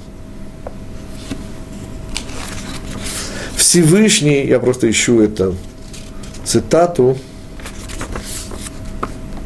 Всевышний, 3.57 4.47
я 4.47 4.59
просто 4.61 4.91
ищу 4.91 5.21
это 5.21 5.55
цитату, 6.45 7.17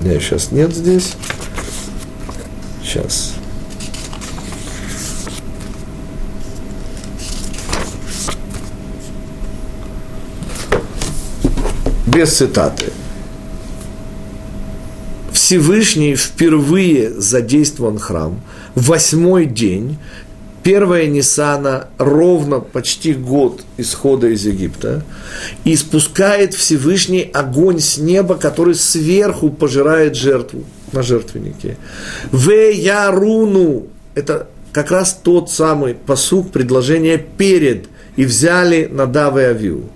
меня 0.01 0.19
сейчас 0.19 0.51
нет 0.51 0.75
здесь, 0.75 1.15
сейчас. 2.83 3.35
Без 12.07 12.37
цитаты. 12.37 12.93
Всевышний 15.45 16.17
впервые 16.17 17.21
задействован 17.21 17.99
храм, 17.99 18.41
восьмой 18.75 19.45
день, 19.45 19.99
первая 20.63 21.07
Ниссана, 21.07 21.89
ровно 21.99 22.61
почти 22.61 23.13
год 23.13 23.63
исхода 23.77 24.29
из 24.29 24.47
Египта, 24.47 25.03
и 25.65 25.77
спускает 25.77 26.55
Всевышний 26.55 27.31
огонь 27.35 27.79
с 27.79 27.99
неба, 27.99 28.37
который 28.37 28.75
сверху 28.75 29.51
пожирает 29.51 30.17
жертву 30.17 30.65
на 30.93 31.03
жертвеннике. 31.03 31.77
В 32.33 32.49
Яруну, 32.49 33.89
это 34.15 34.49
как 34.73 34.91
раз 34.91 35.13
тот 35.23 35.51
самый 35.51 35.93
посук, 35.93 36.53
предложение 36.53 37.19
перед, 37.19 37.85
и 38.17 38.25
взяли 38.25 38.89
Надав 38.91 39.37
и 39.37 39.43
Авиу. 39.43 39.91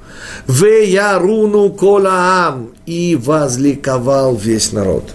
В 0.47 0.67
Яруну 0.67 1.71
Колаам, 1.71 2.73
и 2.85 3.17
возликовал 3.19 4.37
весь 4.37 4.73
народ. 4.73 5.15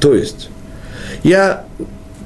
То 0.00 0.14
есть, 0.14 0.48
я 1.22 1.64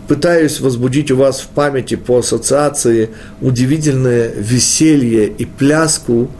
пытаюсь 0.08 0.60
возбудить 0.60 1.10
у 1.10 1.16
вас 1.16 1.40
в 1.40 1.48
памяти 1.48 1.94
по 1.94 2.18
ассоциации 2.18 3.10
удивительное 3.40 4.30
веселье 4.36 5.26
и 5.26 5.44
пляску. 5.44 6.30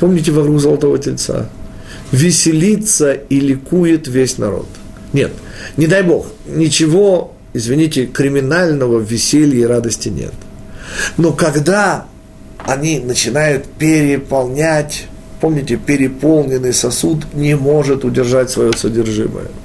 Помните 0.00 0.32
вокруг 0.32 0.60
Золотого 0.60 0.98
Тельца? 0.98 1.48
Веселится 2.12 3.12
и 3.12 3.40
ликует 3.40 4.08
весь 4.08 4.38
народ. 4.38 4.66
Нет, 5.12 5.32
не 5.76 5.86
дай 5.86 6.02
Бог, 6.02 6.26
ничего, 6.46 7.32
извините, 7.54 8.06
криминального 8.06 9.00
веселья 9.00 9.60
и 9.60 9.64
радости 9.64 10.08
нет. 10.08 10.34
Но 11.16 11.32
когда 11.32 12.06
они 12.58 12.98
начинают 12.98 13.64
переполнять, 13.78 15.06
помните, 15.40 15.76
переполненный 15.76 16.72
сосуд 16.72 17.32
не 17.34 17.56
может 17.56 18.04
удержать 18.04 18.50
свое 18.50 18.72
содержимое– 18.74 19.46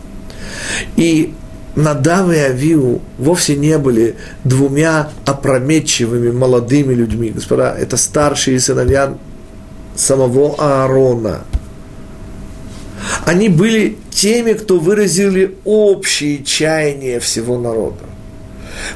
и 0.95 1.33
Надав 1.75 2.31
и 2.31 2.37
Авиу 2.37 3.01
вовсе 3.17 3.55
не 3.55 3.77
были 3.79 4.15
двумя 4.43 5.09
опрометчивыми 5.25 6.31
молодыми 6.31 6.93
людьми. 6.93 7.31
Господа, 7.31 7.75
это 7.77 7.97
старшие 7.97 8.59
сыновья 8.59 9.17
самого 9.95 10.55
Аарона. 10.59 11.41
Они 13.25 13.49
были 13.49 13.97
теми, 14.11 14.53
кто 14.53 14.79
выразили 14.79 15.55
общие 15.65 16.43
чаяния 16.43 17.19
всего 17.19 17.57
народа. 17.57 18.05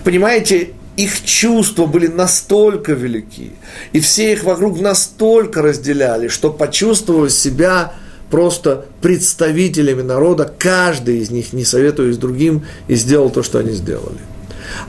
Понимаете, 0.03 0.69
их 0.97 1.23
чувства 1.25 1.87
были 1.87 2.07
настолько 2.07 2.93
велики, 2.93 3.51
и 3.91 3.99
все 3.99 4.33
их 4.33 4.43
вокруг 4.43 4.79
настолько 4.79 5.61
разделяли, 5.61 6.27
что 6.27 6.51
почувствовав 6.51 7.31
себя– 7.31 7.93
просто 8.29 8.85
представителями 9.01 10.01
народа, 10.01 10.51
каждый 10.57 11.19
из 11.19 11.31
них, 11.31 11.53
не 11.53 11.63
советуясь 11.63 12.17
другим, 12.17 12.65
и 12.87 12.95
сделал 12.95 13.29
то, 13.29 13.43
что 13.43 13.59
они 13.59 13.71
сделали. 13.71 14.19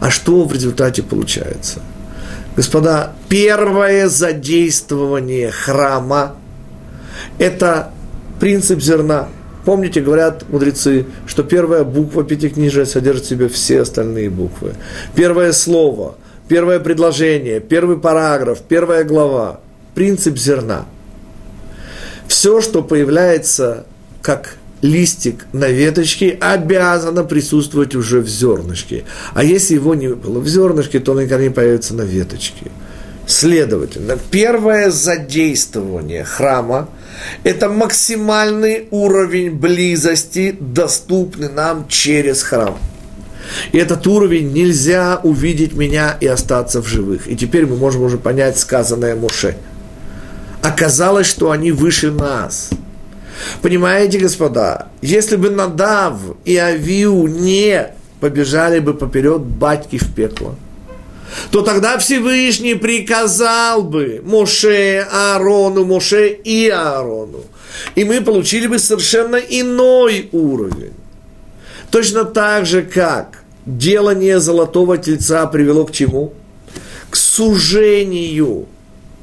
А 0.01 0.11
что 0.11 0.45
в 0.45 0.53
результате 0.53 1.03
получается? 1.03 1.80
Господа, 2.57 3.12
первое 3.28 4.09
задействование 4.09 5.51
храма– 5.51 6.36
это 7.39 7.93
принцип 8.41 8.80
зерна. 8.80 9.28
Помните, 9.64 10.01
говорят 10.01 10.49
мудрецы, 10.49 11.07
что 11.26 11.45
первая 11.45 11.84
буква 11.84 12.24
Пятикнижия 12.24 12.84
содержит 12.84 13.24
в 13.24 13.28
себе 13.28 13.49
все 13.49 13.82
остальные 13.82 14.30
буквы. 14.30 14.74
Первое 15.14 15.53
слово, 15.53 16.16
первое 16.49 16.80
предложение, 16.80 17.61
первый 17.61 17.99
параграф, 17.99 18.61
первая 18.66 19.05
глава– 19.05 19.61
принцип 19.95 20.36
зерна– 20.36 20.86
все, 22.29 22.61
что 22.61 22.83
появляется 22.83 23.87
как 24.22 24.57
листик 24.83 25.47
на 25.53 25.68
веточке, 25.68 26.39
обязано 26.41 27.24
присутствовать 27.24 27.95
уже 27.97 28.20
в 28.20 28.29
зернышке. 28.29 29.05
А 29.35 29.43
если 29.43 29.74
его 29.74 29.95
не 29.95 30.09
было 30.09 30.39
в 30.39 30.47
зернышке, 30.47 31.01
то 31.01 31.12
он 31.12 31.22
никогда 31.24 31.43
не 31.45 31.51
появится 31.51 31.95
на 31.95 32.03
веточке. 32.03 32.70
Следовательно, 33.26 34.16
первое 34.31 34.91
задействование 34.91 36.24
храма– 36.24 36.89
это 37.45 37.68
максимальный 37.68 38.87
уровень 38.91 39.51
близости, 39.51 40.57
доступный 40.59 41.51
нам 41.51 41.89
через 41.89 42.43
храм. 42.43 42.79
И 43.72 43.79
этот 43.79 44.07
уровень 44.07 44.53
нельзя 44.53 45.20
увидеть 45.22 45.74
меня 45.74 46.16
и 46.20 46.26
остаться 46.26 46.81
в 46.83 46.87
живых. 46.87 47.29
И 47.29 47.37
теперь 47.37 47.66
мы 47.66 47.76
можем 47.76 48.03
уже 48.03 48.18
понять 48.18 48.59
сказанное 48.59 49.16
Муше– 49.16 49.57
оказалось, 50.63 51.27
что 51.27 51.51
они 51.51 51.73
выше 51.73 52.11
нас. 52.11 52.71
Понимаете, 53.63 54.19
господа, 54.19 54.89
если 55.01 55.37
бы 55.37 55.51
Надав 55.51 56.17
и 56.45 56.57
Авиу 56.57 57.27
не 57.27 57.89
побежали 58.21 58.81
бы 58.81 58.95
поперед 58.95 59.43
батьки 59.43 59.99
в 59.99 60.13
пекло, 60.15 60.57
то 61.51 61.63
тогда 61.63 61.99
Всевышний 61.99 62.75
приказал 62.75 63.83
бы 63.83 64.23
Моше, 64.25 65.07
Аарону, 65.13 65.85
Моше 65.85 66.29
и 66.29 66.69
Аарону. 66.69 67.45
И 67.95 68.05
мы 68.05 68.23
получили 68.23 68.67
бы 68.67 68.79
совершенно 68.79 69.37
иной 69.37 70.29
уровень. 70.33 70.95
Точно 71.91 72.25
так 72.25 72.67
же, 72.67 72.83
как 72.83 73.45
делание 73.67 74.41
золотого 74.41 74.99
тельца 74.99 75.47
привело 75.47 75.85
к 75.85 75.93
чему? 75.93 76.33
К 77.11 77.17
сужению 77.17 78.67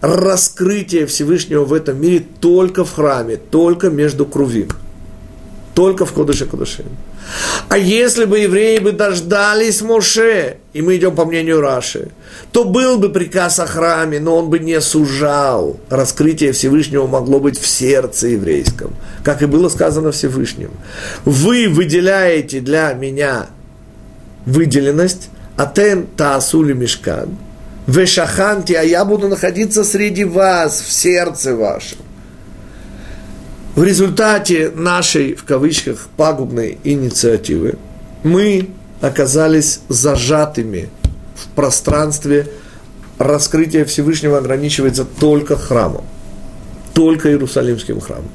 раскрытие 0.05 1.05
Всевышнего 1.07 1.65
в 1.65 1.73
этом 1.73 1.99
мире 1.99 2.23
только 2.39 2.85
в 2.85 2.93
храме, 2.93 3.37
только 3.37 3.89
между 3.89 4.25
крувим, 4.25 4.69
только 5.73 6.05
в 6.05 6.13
Кодыше 6.13 6.45
Кодышим. 6.45 6.85
А 7.69 7.77
если 7.77 8.25
бы 8.25 8.37
евреи 8.37 8.77
бы 8.77 8.91
дождались 8.91 9.81
Моше, 9.81 10.57
и 10.73 10.81
мы 10.83 10.95
идем 10.97 11.15
по 11.15 11.25
мнению 11.25 11.59
Раши, 11.59 12.09
то 12.51 12.65
был 12.65 12.99
бы 12.99 13.09
приказ 13.09 13.59
о 13.59 13.65
храме, 13.65 14.19
но 14.19 14.37
он 14.37 14.49
бы 14.51 14.59
не 14.59 14.79
сужал. 14.79 15.79
Раскрытие 15.89 16.51
Всевышнего 16.51 17.07
могло 17.07 17.39
быть 17.39 17.59
в 17.59 17.67
сердце 17.67 18.27
еврейском, 18.27 18.93
как 19.23 19.41
и 19.41 19.47
было 19.47 19.69
сказано 19.69 20.11
Всевышним. 20.11 20.69
Вы 21.25 21.67
выделяете 21.67 22.59
для 22.59 22.93
меня 22.93 23.47
выделенность, 24.45 25.29
атен 25.57 26.05
таасули 26.15 26.73
мешкан– 26.73 27.37
Вешаханти, 27.87 28.73
а 28.73 28.81
я 28.81 29.05
буду 29.05 29.27
находиться 29.27 29.83
среди 29.83 30.23
вас, 30.23 30.81
в 30.81 30.91
сердце 30.91 31.55
вашем. 31.55 31.99
В 33.75 33.83
результате 33.83 34.71
нашей, 34.73 35.35
в 35.35 35.43
кавычках, 35.43 36.07
пагубной 36.15 36.77
инициативы 36.83 37.75
мы 38.23 38.69
оказались 39.01 39.81
зажатыми 39.89 40.89
в 41.35 41.47
пространстве. 41.55 42.47
Раскрытие 43.19 43.85
Всевышнего 43.85 44.37
ограничивается 44.37 45.05
только 45.05 45.55
храмом, 45.55 46.05
только 46.93 47.29
Иерусалимским 47.29 48.01
храмом. 48.01 48.29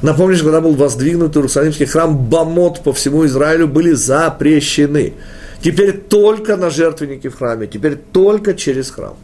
Напомню, 0.00 0.36
что 0.36 0.44
когда 0.44 0.60
был 0.60 0.74
воздвигнут 0.74 1.36
Иерусалимский 1.36 1.86
храм, 1.86 2.16
бамот 2.16 2.82
по 2.82 2.92
всему 2.92 3.26
Израилю 3.26 3.68
были 3.68 3.92
запрещены. 3.92 5.14
Теперь 5.62 5.92
только 5.92 6.56
на 6.56 6.70
жертвеннике 6.70 7.28
в 7.28 7.36
храме, 7.36 7.66
теперь 7.68 7.96
только 7.96 8.54
через 8.54 8.90
храм. 8.90 9.16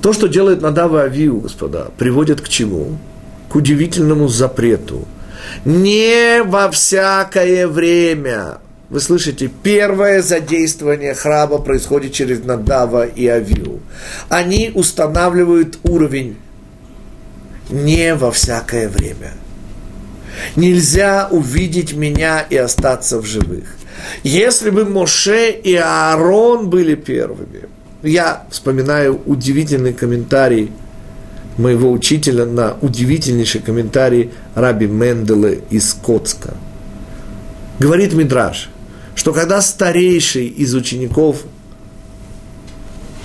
То, 0.00 0.12
что 0.12 0.28
делает 0.28 0.62
Надава 0.62 1.02
Авиу, 1.02 1.40
господа, 1.40 1.90
приводит 1.98 2.40
к 2.40 2.48
чему? 2.48 2.98
К 3.50 3.56
удивительному 3.56 4.28
запрету. 4.28 5.06
Не 5.64 6.42
во 6.42 6.70
всякое 6.70 7.68
время. 7.68 8.58
Вы 8.88 9.00
слышите, 9.00 9.50
первое 9.62 10.22
задействование 10.22 11.14
храма 11.14 11.58
происходит 11.58 12.12
через 12.12 12.44
Надава 12.44 13.04
и 13.04 13.26
Авиу. 13.26 13.80
Они 14.28 14.70
устанавливают 14.74 15.78
уровень 15.82 16.36
не 17.68 18.14
во 18.14 18.30
всякое 18.30 18.88
время. 18.88 19.32
Нельзя 20.54 21.28
увидеть 21.30 21.94
меня 21.94 22.40
и 22.48 22.56
остаться 22.56 23.18
в 23.18 23.26
живых. 23.26 23.75
Если 24.22 24.70
бы 24.70 24.84
Моше 24.84 25.50
и 25.50 25.74
Аарон 25.74 26.68
были 26.68 26.94
первыми, 26.94 27.68
я 28.02 28.44
вспоминаю 28.50 29.20
удивительный 29.26 29.92
комментарий 29.92 30.70
моего 31.58 31.90
учителя 31.90 32.44
на 32.44 32.76
удивительнейший 32.80 33.60
комментарий 33.60 34.30
Раби 34.54 34.86
Менделе 34.86 35.62
из 35.70 35.94
Коцка. 35.94 36.54
Говорит 37.78 38.12
Мидраш, 38.12 38.70
что 39.14 39.32
когда 39.32 39.60
старейший 39.60 40.46
из 40.46 40.74
учеников 40.74 41.42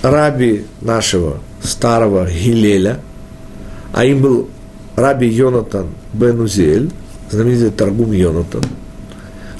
раби 0.02 0.64
нашего 0.80 1.40
старого 1.62 2.28
Гилеля, 2.28 3.00
а 3.92 4.04
им 4.04 4.20
был 4.20 4.48
раби 4.96 5.28
Йонатан 5.28 5.88
бен 6.12 6.40
Узель, 6.40 6.90
знаменитый 7.30 7.70
торгум 7.70 8.12
Йонатан. 8.12 8.62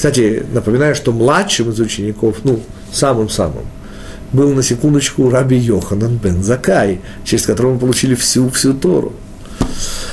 Кстати, 0.03 0.45
напоминаю, 0.53 0.97
что 0.97 1.13
младшим 1.13 1.71
из 1.71 1.79
учеников, 1.79 2.39
ну, 2.43 2.59
самым-самым, 2.93 3.65
был 4.33 4.53
на 4.53 4.61
секундочку 4.61 5.31
раби 5.31 5.57
Йоханан 5.57 6.17
бен 6.17 6.43
Закай, 6.43 7.01
через 7.23 7.47
которого 7.47 7.75
мы 7.75 7.79
получили 7.79 8.17
всю-всю 8.17 8.75
Тору. 8.75 9.13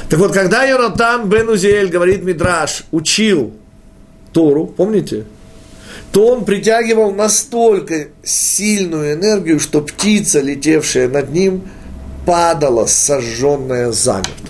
Так 0.07 0.19
вот, 0.19 0.31
когда 0.31 0.63
Йонатан 0.63 1.27
бен 1.27 1.49
Узель, 1.49 1.89
говорит 1.89 2.23
Мидраш, 2.23 2.83
учил 2.91 3.51
Тору, 4.31 4.67
помните, 4.67 5.25
то 6.11 6.27
он 6.27 6.45
притягивал 6.45 7.11
настолько 7.11 8.09
сильную 8.21 9.13
энергию, 9.13 9.59
что 9.59 9.81
птица, 9.81 10.39
летевшая 10.39 11.09
над 11.09 11.31
ним, 11.31 11.63
падала 12.27 12.85
сожженная 12.85 13.91
замертво. 13.91 14.49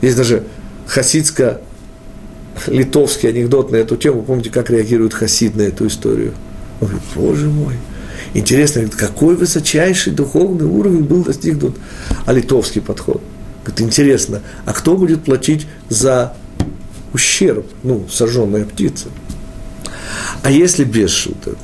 Есть 0.00 0.16
даже 0.16 0.44
хасидско-литовский 2.56 3.28
анекдот 3.28 3.70
на 3.70 3.76
эту 3.76 3.96
тему. 3.96 4.22
Помните, 4.22 4.50
как 4.50 4.70
реагирует 4.70 5.14
хасид 5.14 5.56
на 5.56 5.62
эту 5.62 5.86
историю? 5.86 6.34
Он 6.80 6.88
говорит, 6.88 7.06
боже 7.14 7.48
мой, 7.48 7.74
интересно, 8.34 8.88
какой 8.88 9.36
высочайший 9.36 10.12
духовный 10.12 10.66
уровень 10.66 11.04
был 11.04 11.24
достигнут. 11.24 11.76
А 12.24 12.32
литовский 12.32 12.80
подход. 12.80 13.22
Говорит, 13.64 13.80
интересно, 13.80 14.42
а 14.64 14.72
кто 14.72 14.96
будет 14.96 15.24
платить 15.24 15.66
за 15.88 16.34
ущерб, 17.12 17.66
ну, 17.82 18.06
сожженная 18.10 18.64
птица? 18.64 19.08
А 20.42 20.50
если 20.50 20.84
без 20.84 21.10
шуток? 21.10 21.58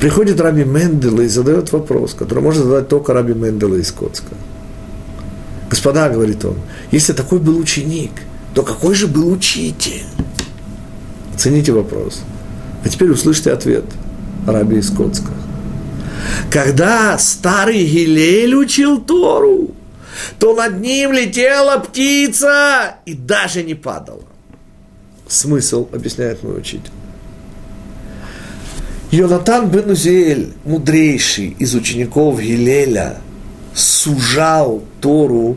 Приходит 0.00 0.40
Раби 0.40 0.64
Мендела 0.64 1.22
и 1.22 1.28
задает 1.28 1.72
вопрос, 1.72 2.14
который 2.14 2.42
может 2.42 2.64
задать 2.64 2.88
только 2.88 3.12
Раби 3.14 3.32
Мендела 3.32 3.76
из 3.76 3.90
Коцка. 3.90 4.34
Господа, 5.70 6.08
говорит 6.08 6.44
он, 6.44 6.56
если 6.90 7.12
такой 7.12 7.38
был 7.38 7.58
ученик, 7.58 8.12
то 8.54 8.62
какой 8.62 8.94
же 8.94 9.06
был 9.06 9.30
учитель? 9.30 10.04
Оцените 11.34 11.72
вопрос. 11.72 12.22
А 12.84 12.88
теперь 12.88 13.10
услышьте 13.10 13.52
ответ 13.52 13.84
Раби 14.46 14.78
из 14.78 14.90
Коцка. 14.90 15.32
Когда 16.50 17.18
старый 17.18 17.84
Гилель 17.84 18.54
учил 18.54 19.00
Тору, 19.00 19.70
то 20.38 20.54
над 20.54 20.80
ним 20.80 21.12
летела 21.12 21.78
птица 21.78 22.96
и 23.04 23.14
даже 23.14 23.62
не 23.62 23.74
падала 23.74 24.22
смысл, 25.28 25.88
объясняет 25.92 26.42
мой 26.42 26.58
учитель. 26.58 26.90
Йонатан 29.10 29.68
бен 29.70 29.90
Узиэль, 29.90 30.52
мудрейший 30.64 31.56
из 31.58 31.74
учеников 31.74 32.40
Гилеля, 32.40 33.18
сужал 33.74 34.82
Тору, 35.00 35.56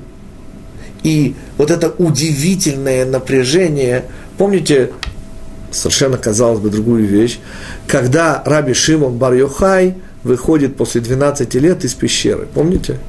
и 1.04 1.36
вот 1.58 1.72
это 1.72 1.90
удивительное 1.98 3.06
напряжение, 3.06 4.06
помните, 4.38 4.92
совершенно, 5.72 6.18
казалось 6.18 6.60
бы, 6.60 6.70
другую 6.70 7.08
вещь, 7.08 7.40
когда 7.88 8.42
Раби 8.46 8.74
Шимон 8.74 9.18
бар 9.18 9.34
Йохай 9.34 9.96
выходит 10.24 10.76
после 10.76 11.02
12 11.02 11.54
лет 11.56 11.84
из 11.84 11.94
пещеры, 11.94 12.48
помните? 12.54 13.00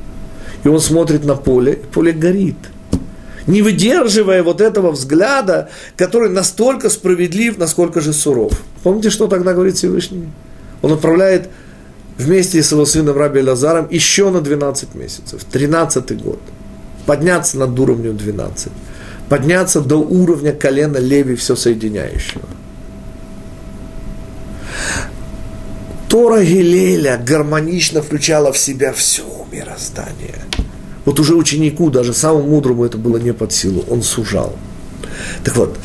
И 0.64 0.68
он 0.68 0.80
смотрит 0.80 1.24
на 1.24 1.34
поле, 1.34 1.74
и 1.74 1.86
поле 1.86 2.12
горит– 2.12 2.56
не 3.48 3.62
выдерживая 3.62 4.42
вот 4.42 4.60
этого 4.60 4.92
взгляда, 4.92 5.70
который 5.96 6.28
настолько 6.28 6.90
справедлив, 6.90 7.58
насколько 7.58 8.00
же 8.00 8.12
суров. 8.12 8.52
Помните, 8.82 9.10
что 9.10 9.26
тогда 9.26 9.54
говорит 9.54 9.76
Всевышний? 9.76 10.28
Он 10.82 10.92
отправляет 10.92 11.48
вместе 12.18 12.62
с 12.62 12.70
его 12.70 12.84
сыном 12.84 13.16
Раби 13.16 13.40
Лазаром 13.40 13.88
еще 13.90 14.30
на 14.30 14.42
12 14.42 14.94
месяцев, 14.94 15.42
13 15.50 16.22
год, 16.22 16.38
подняться 17.08 17.56
над 17.58 17.78
уровнем 17.80 18.16
12, 18.16 18.70
подняться 19.28 19.80
до 19.80 19.96
уровня 19.96 20.52
колена 20.52 20.98
Леви 20.98 21.36
все 21.36 21.56
соединяющего. 21.56 22.42
Тора 26.08 26.44
Гилеля 26.44 27.16
гармонично 27.16 28.02
включала 28.02 28.52
в 28.52 28.58
себя 28.58 28.92
все 28.92 29.24
мироздание– 29.50 30.36
вот 31.08 31.18
уже 31.20 31.36
ученику, 31.36 31.88
даже 31.88 32.12
самому 32.12 32.48
мудрому 32.48 32.84
это 32.84 32.98
было 32.98 33.16
не 33.16 33.32
под 33.32 33.50
силу, 33.50 33.82
он 33.88 34.02
сужал. 34.02 34.54
Так 35.42 35.56
вот, 35.56 35.78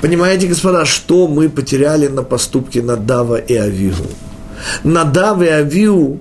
понимаете, 0.00 0.46
господа, 0.46 0.84
что 0.84 1.26
мы 1.26 1.48
потеряли 1.48 2.06
на 2.06 2.22
поступке 2.22 2.80
Надава 2.80 3.38
и 3.38 3.56
Авигу? 3.56 4.06
Надав 4.84 5.42
и 5.42 5.48
Авиу 5.48 6.20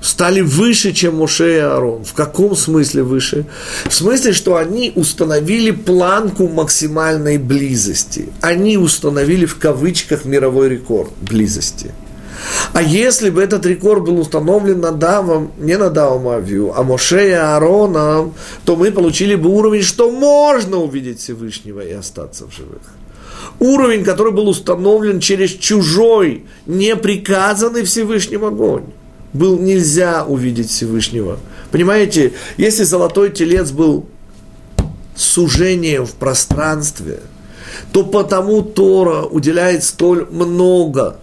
стали 0.00 0.40
выше, 0.40 0.92
чем 0.92 1.16
Моше 1.16 1.56
и 1.56 1.58
Аарон. 1.58 2.04
В 2.04 2.14
каком 2.14 2.56
смысле 2.56 3.02
выше? 3.02 3.46
В 3.86 3.94
смысле, 3.94 4.32
что 4.32 4.56
они 4.56 4.92
установили 4.94 5.70
планку 5.70 6.48
максимальной 6.48 7.38
близости. 7.38 8.28
Они 8.40 8.76
установили 8.76 9.46
в 9.46 9.58
кавычках 9.58 10.24
мировой 10.24 10.68
рекорд 10.68 11.10
близости– 11.20 11.92
а 12.72 12.82
если 12.82 13.30
бы 13.30 13.42
этот 13.42 13.66
рекорд 13.66 14.04
был 14.04 14.18
установлен 14.18 14.80
Надавом, 14.80 15.52
не 15.58 15.76
Надавом 15.76 16.28
Авию, 16.28 16.72
а 16.76 16.82
Моше 16.82 17.28
и 17.28 17.32
Аароном, 17.32 18.34
то 18.64 18.76
мы 18.76 18.90
получили 18.92 19.34
бы 19.34 19.50
уровень, 19.50 19.82
что 19.82 20.10
можно 20.10 20.78
увидеть 20.78 21.20
Всевышнего 21.20 21.80
и 21.80 21.92
остаться 21.92 22.46
в 22.46 22.54
живых. 22.54 22.82
Уровень, 23.58 24.04
который 24.04 24.32
был 24.32 24.48
установлен 24.48 25.20
через 25.20 25.50
чужой, 25.50 26.44
неприказанный 26.66 27.84
Всевышним 27.84 28.44
огонь. 28.44 28.84
Был 29.32 29.58
нельзя 29.58 30.24
увидеть 30.24 30.70
Всевышнего. 30.70 31.38
Понимаете, 31.70 32.32
если 32.56 32.82
золотой 32.82 33.30
телец 33.30 33.70
был 33.70 34.06
сужением 35.16 36.06
в 36.06 36.14
пространстве, 36.14 37.20
то 37.92 38.04
потому 38.04 38.62
Тора 38.62 39.22
уделяет 39.22 39.84
столь 39.84 40.26
много 40.30 41.18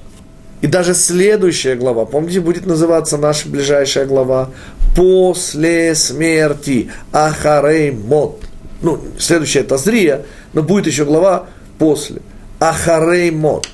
и 0.62 0.68
даже 0.68 0.96
следующая 0.96 1.76
глава, 1.76 2.06
помните, 2.06 2.40
будет 2.42 2.66
называться 2.66 3.18
наша 3.18 3.48
ближайшая 3.48 4.06
глава 4.06 4.50
«После 4.96 5.94
смерти 5.94 6.90
Ахарей 7.12 7.92
Мот». 7.92 8.42
Ну, 8.82 9.00
следующая 9.20 9.60
это 9.60 9.78
Зрия, 9.78 10.26
но 10.54 10.64
будет 10.64 10.88
еще 10.88 11.06
глава 11.06 11.46
«После». 11.78 12.22
Ахарей 12.60 13.30
Мот. 13.30 13.68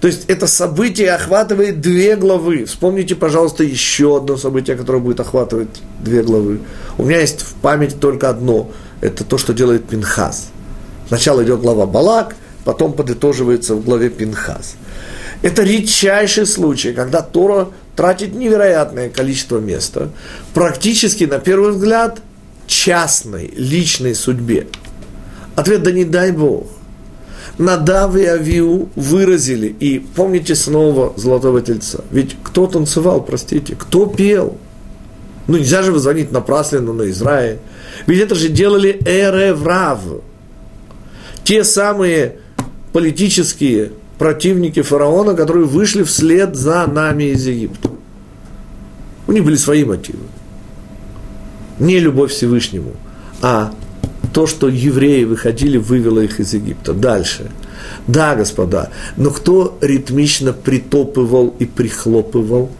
То 0.00 0.06
есть 0.06 0.24
это 0.28 0.46
событие 0.46 1.12
охватывает 1.12 1.80
две 1.80 2.16
главы. 2.16 2.64
Вспомните, 2.64 3.14
пожалуйста, 3.14 3.64
еще 3.64 4.16
одно 4.16 4.38
событие, 4.38 4.76
которое 4.76 4.98
будет 4.98 5.20
охватывать 5.20 5.82
две 6.02 6.22
главы. 6.22 6.60
У 6.96 7.04
меня 7.04 7.20
есть 7.20 7.42
в 7.42 7.54
памяти 7.54 7.96
только 8.00 8.30
одно. 8.30 8.70
Это 9.02 9.24
то, 9.24 9.36
что 9.36 9.52
делает 9.52 9.86
Пинхас. 9.86 10.48
Сначала 11.08 11.44
идет 11.44 11.60
глава 11.60 11.86
Балак, 11.86 12.34
потом 12.64 12.94
подытоживается 12.94 13.74
в 13.74 13.84
главе 13.84 14.08
Пинхас. 14.08 14.76
Это 15.42 15.62
редчайший 15.62 16.46
случай, 16.46 16.92
когда 16.92 17.20
Тора 17.20 17.68
тратит 17.94 18.34
невероятное 18.34 19.10
количество 19.10 19.58
места, 19.58 20.10
практически, 20.54 21.24
на 21.24 21.38
первый 21.38 21.72
взгляд, 21.72 22.20
частной, 22.66 23.52
личной 23.54 24.14
судьбе. 24.14 24.68
Ответ– 25.56 25.82
да 25.84 25.92
не 25.92 26.04
дай 26.04 26.32
Бог. 26.32 26.68
Надав 27.60 28.16
и 28.16 28.24
Авиу 28.24 28.88
выразили, 28.96 29.66
и 29.66 29.98
помните 29.98 30.54
снова 30.54 31.12
Золотого 31.16 31.60
Тельца, 31.60 32.02
ведь 32.10 32.34
кто 32.42 32.66
танцевал, 32.66 33.22
простите, 33.22 33.76
кто 33.76 34.06
пел? 34.06 34.56
Ну, 35.46 35.58
нельзя 35.58 35.82
же 35.82 35.92
вызвонить 35.92 36.32
напрасленно 36.32 36.94
на 36.94 37.10
Израиль. 37.10 37.58
Ведь 38.06 38.22
это 38.22 38.34
же 38.34 38.48
делали 38.48 38.98
Эреврав. 39.04 40.00
Те 41.44 41.62
самые 41.62 42.36
политические 42.94 43.92
противники 44.18 44.80
фараона, 44.80 45.34
которые 45.34 45.66
вышли 45.66 46.02
вслед 46.02 46.56
за 46.56 46.86
нами 46.86 47.24
из 47.24 47.46
Египта. 47.46 47.90
У 49.26 49.32
них 49.32 49.44
были 49.44 49.56
свои 49.56 49.84
мотивы. 49.84 50.24
Не 51.78 51.98
любовь 51.98 52.32
Всевышнему, 52.32 52.92
а 53.42 53.74
то, 54.32 54.46
что 54.46 54.68
евреи 54.68 55.24
выходили, 55.24 55.76
вывело 55.76 56.20
их 56.20 56.40
из 56.40 56.54
Египта. 56.54 56.92
Дальше. 56.92 57.50
Да, 58.06 58.34
господа, 58.34 58.90
но 59.16 59.30
кто 59.30 59.78
ритмично 59.80 60.52
притопывал 60.52 61.54
и 61.58 61.64
прихлопывал? 61.64 62.70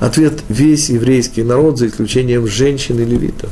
Ответ– 0.00 0.42
весь 0.48 0.90
еврейский 0.90 1.42
народ, 1.42 1.78
за 1.78 1.86
исключением 1.86 2.46
женщин 2.46 2.98
и 2.98 3.04
левитов. 3.04 3.50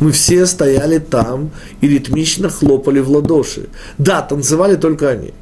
Мы 0.00 0.12
все 0.12 0.46
стояли 0.46 0.98
там 0.98 1.50
и 1.80 1.88
ритмично 1.88 2.48
хлопали 2.48 3.00
в 3.00 3.10
ладоши. 3.10 3.68
Да, 3.98 4.22
танцевали 4.22 4.76
только 4.76 5.08
они. 5.08 5.32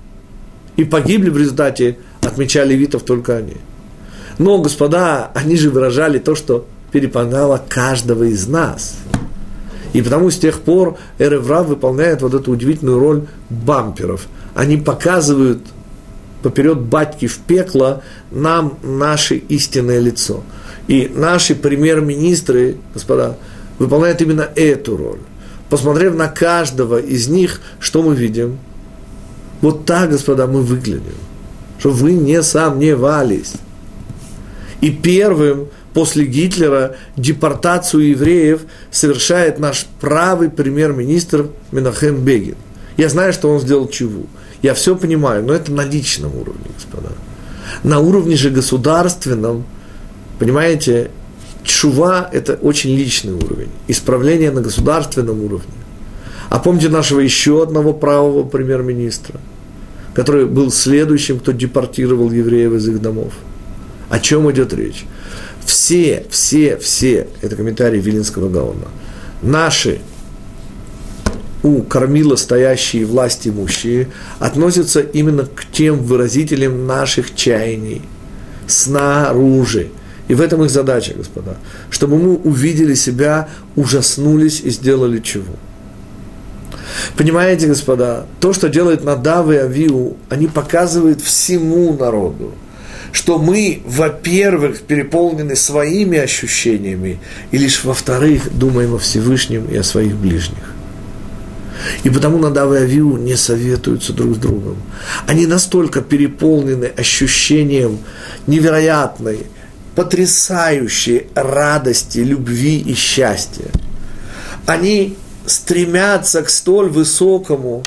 И 0.76 0.84
погибли 0.84 1.30
в 1.30 1.38
результате, 1.38 1.98
отмечали 2.22 2.74
левитов 2.74 3.02
только 3.02 3.36
они. 3.36 3.56
Но, 4.38 4.58
господа, 4.58 5.30
они 5.34 5.56
же 5.56 5.70
выражали 5.70 6.18
то, 6.18 6.34
что 6.34 6.66
переполняло 6.92 7.62
каждого 7.68 8.24
из 8.24 8.46
нас. 8.46 8.96
И 9.96 10.02
потому 10.02 10.30
с 10.30 10.36
тех 10.36 10.60
пор 10.60 10.98
Эревра 11.18 11.62
выполняет 11.62 12.20
вот 12.20 12.34
эту 12.34 12.50
удивительную 12.50 12.98
роль 12.98 13.22
бамперов. 13.48 14.26
Они 14.54 14.76
показывают 14.76 15.60
поперед 16.42 16.80
батьки 16.80 17.26
в 17.26 17.38
пекло 17.38 18.02
нам 18.30 18.76
наше 18.82 19.36
истинное 19.36 19.98
лицо. 19.98 20.42
И 20.86 21.10
наши 21.14 21.54
премьер-министры, 21.54 22.76
господа, 22.92 23.38
выполняют 23.78 24.20
именно 24.20 24.46
эту 24.54 24.98
роль. 24.98 25.20
Посмотрев 25.70 26.14
на 26.14 26.28
каждого 26.28 27.00
из 27.00 27.28
них, 27.28 27.62
что 27.80 28.02
мы 28.02 28.14
видим? 28.14 28.58
Вот 29.62 29.86
так, 29.86 30.10
господа, 30.10 30.46
мы 30.46 30.60
выглядим. 30.60 31.16
Что 31.78 31.88
вы 31.88 32.12
не 32.12 32.42
сомневались. 32.42 33.54
И 34.82 34.90
первым 34.90 35.68
после 35.96 36.26
Гитлера 36.26 36.96
депортацию 37.16 38.10
евреев 38.10 38.66
совершает 38.90 39.58
наш 39.58 39.86
правый 39.98 40.50
премьер-министр 40.50 41.46
Менахем 41.72 42.22
Бегин. 42.22 42.56
Я 42.98 43.08
знаю, 43.08 43.32
что 43.32 43.48
он 43.48 43.60
сделал 43.60 43.88
чего. 43.88 44.24
Я 44.60 44.74
все 44.74 44.94
понимаю, 44.94 45.42
но 45.42 45.54
это 45.54 45.72
на 45.72 45.86
личном 45.86 46.36
уровне, 46.36 46.66
господа. 46.74 47.12
На 47.82 48.00
уровне 48.00 48.36
же 48.36 48.50
государственном, 48.50 49.64
понимаете, 50.38 51.10
чува– 51.62 52.28
это 52.32 52.56
очень 52.56 52.94
личный 52.94 53.32
уровень. 53.32 53.70
Исправление 53.88 54.50
на 54.50 54.60
государственном 54.60 55.42
уровне. 55.42 55.72
А 56.50 56.58
помните 56.58 56.90
нашего 56.90 57.20
еще 57.20 57.62
одного 57.62 57.94
правого 57.94 58.42
премьер-министра, 58.42 59.40
который 60.12 60.44
был 60.44 60.70
следующим, 60.70 61.38
кто 61.38 61.52
депортировал 61.52 62.30
евреев 62.30 62.74
из 62.74 62.86
их 62.86 63.00
домов. 63.00 63.32
О 64.10 64.20
чем 64.20 64.50
идет 64.50 64.74
речь? 64.74 65.06
Все, 65.66 66.24
все, 66.30 66.78
все, 66.78 67.26
это 67.42 67.56
комментарий 67.56 68.00
Вилинского 68.00 68.48
Гаона, 68.48 68.86
наши 69.42 70.00
у 71.62 71.82
кормила 71.82 72.36
стоящие 72.36 73.04
власть 73.04 73.48
имущие 73.48 74.08
относятся 74.38 75.00
именно 75.00 75.44
к 75.44 75.64
тем 75.72 75.98
выразителям 75.98 76.86
наших 76.86 77.34
чаяний 77.34 78.02
снаружи. 78.68 79.88
И 80.28 80.34
в 80.34 80.40
этом 80.40 80.64
их 80.64 80.70
задача, 80.70 81.14
господа, 81.14 81.56
чтобы 81.90 82.18
мы 82.18 82.36
увидели 82.36 82.94
себя, 82.94 83.48
ужаснулись 83.74 84.60
и 84.60 84.70
сделали 84.70 85.20
чего. 85.20 85.54
Понимаете, 87.16 87.66
господа, 87.66 88.26
то, 88.40 88.52
что 88.52 88.68
делает 88.68 89.04
Надав 89.04 89.50
и 89.50 89.56
Авиу, 89.56 90.16
они 90.28 90.46
показывают 90.46 91.20
всему 91.20 91.96
народу, 91.96 92.52
что 93.16 93.38
мы, 93.38 93.80
во-первых, 93.86 94.82
переполнены 94.82 95.56
своими 95.56 96.18
ощущениями, 96.18 97.18
и 97.50 97.56
лишь 97.56 97.82
во-вторых, 97.82 98.54
думаем 98.54 98.94
о 98.94 98.98
Всевышнем 98.98 99.64
и 99.72 99.76
о 99.78 99.82
своих 99.82 100.16
ближних. 100.16 100.74
И 102.04 102.10
потому 102.10 102.36
Надав 102.36 102.74
и 102.74 102.76
Авиу 102.76 103.16
не 103.16 103.34
советуются 103.36 104.12
друг 104.12 104.34
с 104.34 104.38
другом. 104.38 104.76
Они 105.26 105.46
настолько 105.46 106.02
переполнены 106.02 106.92
ощущением 106.94 108.00
невероятной, 108.46 109.46
потрясающей 109.94 111.28
радости, 111.34 112.18
любви 112.18 112.78
и 112.80 112.92
счастья. 112.92 113.70
Они 114.66 115.16
стремятся 115.46 116.42
к 116.42 116.50
столь 116.50 116.90
высокому, 116.90 117.82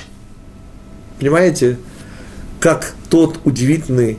понимаете, 1.20 1.78
как 2.60 2.94
тот 3.12 3.40
удивительный 3.44 4.18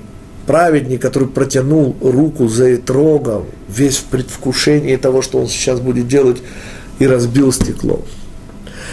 праведник, 0.50 1.00
который 1.00 1.28
протянул 1.28 1.94
руку 2.00 2.48
за 2.48 2.74
Этрогом, 2.74 3.44
весь 3.68 3.98
в 3.98 4.04
предвкушении 4.06 4.96
того, 4.96 5.22
что 5.22 5.38
он 5.38 5.46
сейчас 5.46 5.78
будет 5.78 6.08
делать, 6.08 6.38
и 6.98 7.06
разбил 7.06 7.52
стекло. 7.52 8.02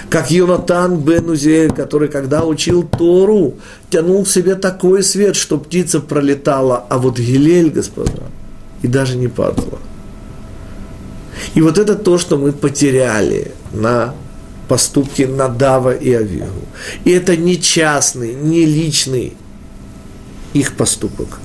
Как 0.07 0.29
Йонатан 0.29 0.99
бен 0.99 1.27
Узель, 1.31 1.71
который, 1.71 2.09
когда 2.09 2.45
учил 2.45 2.83
Тору, 2.83 3.55
тянул 3.89 4.23
к 4.23 4.27
себе 4.27 4.53
такой 4.53 5.01
свет, 5.01 5.35
что 5.35 5.57
птица 5.57 5.99
пролетала, 5.99 6.85
а 6.89 6.99
вот 6.99 7.17
Гилель, 7.17 7.71
господа, 7.71 8.25
и 8.83 8.87
даже 8.87 9.17
не 9.17 9.27
падала. 9.27 9.79
И 11.55 11.61
вот 11.63 11.79
это 11.79 11.95
то, 11.95 12.19
что 12.19 12.37
мы 12.37 12.51
потеряли 12.51 13.51
на 13.73 14.13
поступки 14.67 15.23
Надава 15.23 15.95
и 15.95 16.13
Авигу. 16.13 16.67
И 17.03 17.09
это 17.09 17.35
не 17.35 17.59
частный, 17.59 18.35
не 18.35 18.63
личный 18.63 19.33
их 20.53 20.75
поступок. 20.75 21.39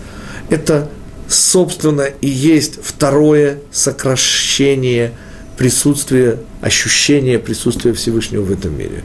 Это, 0.53 0.91
собственно, 1.29 2.03
и 2.03 2.29
есть 2.29 2.79
второе 2.83 3.61
сокращение 3.71 5.13
присутствия, 5.57 6.41
ощущения 6.61 7.39
присутствия 7.39 7.95
Всевышнего 7.95 8.43
в 8.43 8.53
этом 8.53 8.77
мире. 8.77 9.03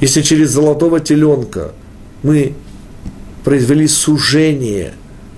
Если 0.00 0.22
через 0.22 0.50
золотого 0.50 1.00
теленка 1.00 1.72
мы 2.22 2.54
произвели 3.42 3.88
сужение 3.88 4.92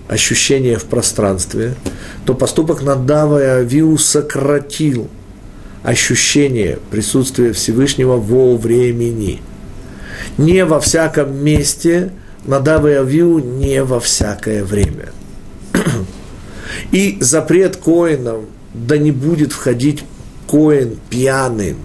ощущения 0.09 0.77
в 0.77 0.85
пространстве, 0.85 1.75
то 2.27 2.35
поступок 2.35 2.83
Надава 2.83 3.43
и 3.43 3.47
Авиу 3.47 3.97
сократил 3.97 5.09
ощущение 5.83 6.79
присутствия 6.91 7.55
Всевышнего 7.55 8.19
во 8.19 8.59
времени. 8.59 9.41
Не 10.37 10.67
во 10.67 10.81
всяком 10.81 11.35
месте, 11.43 12.13
Надава 12.45 12.89
и 12.89 12.95
Авиу 12.97 13.39
не 13.39 13.83
во 13.83 14.01
всякое 14.01 14.63
время. 14.63 15.13
И 16.93 17.19
запрет 17.21 17.77
коинам, 17.77 18.47
да 18.75 18.99
не 18.99 19.11
будет 19.11 19.53
входить 19.53 20.05
коин 20.47 20.99
пьяным, 21.11 21.77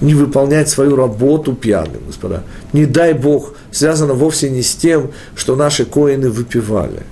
не 0.00 0.14
выполнять 0.14 0.68
свою 0.68 0.96
работу 0.96 1.54
пьяным, 1.54 2.00
господа. 2.06 2.42
Не 2.72 2.86
дай 2.86 3.12
Бог, 3.12 3.54
связано 3.70 4.14
вовсе 4.14 4.50
не 4.50 4.62
с 4.62 4.74
тем, 4.74 5.10
что 5.34 5.56
наши 5.56 5.84
коины 5.84 6.30
выпивали. 6.30 7.02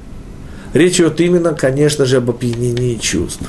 Речь 0.72 0.96
идет 0.96 1.20
именно, 1.20 1.54
конечно 1.54 2.04
же, 2.04 2.18
об 2.18 2.30
опьянении 2.30 2.96
чувств. 2.96 3.44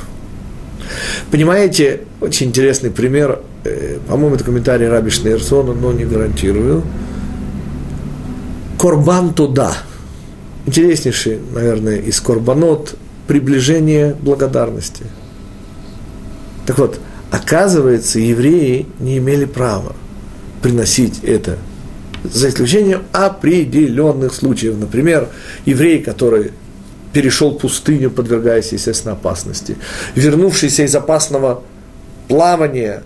Понимаете, 1.31 2.01
очень 2.21 2.47
интересный 2.47 2.89
пример, 2.89 3.39
э, 3.63 3.97
по-моему, 4.07 4.35
это 4.35 4.43
комментарий 4.43 4.87
Раби 4.87 5.09
Шнейрсона, 5.09 5.73
но 5.73 5.91
не 5.91 6.05
гарантирую. 6.05 6.83
Корбан 8.79 9.33
туда. 9.33 9.73
Интереснейший, 10.69 11.39
наверное, 11.53 11.97
из 11.97 12.19
корбанот 12.21 12.95
приближение 13.27 14.15
благодарности– 14.19 15.03
так 16.69 16.77
вот, 16.77 16.99
оказывается, 17.31 18.19
евреи 18.19 18.85
не 18.99 19.17
имели 19.17 19.45
права 19.45 19.95
приносить 20.61 21.23
это, 21.23 21.57
за 22.23 22.49
исключением 22.49 23.05
определенных 23.11 24.35
случаев. 24.35 24.75
Например, 24.77 25.29
еврей, 25.65 26.03
который 26.03 26.51
перешел 27.11 27.55
пустыню, 27.55 28.11
подвергаясь, 28.11 28.71
естественно, 28.71 29.13
опасности, 29.13 29.77
вернувшийся 30.13 30.83
из 30.83 30.95
опасного 30.95 31.63
плавания, 32.27 33.01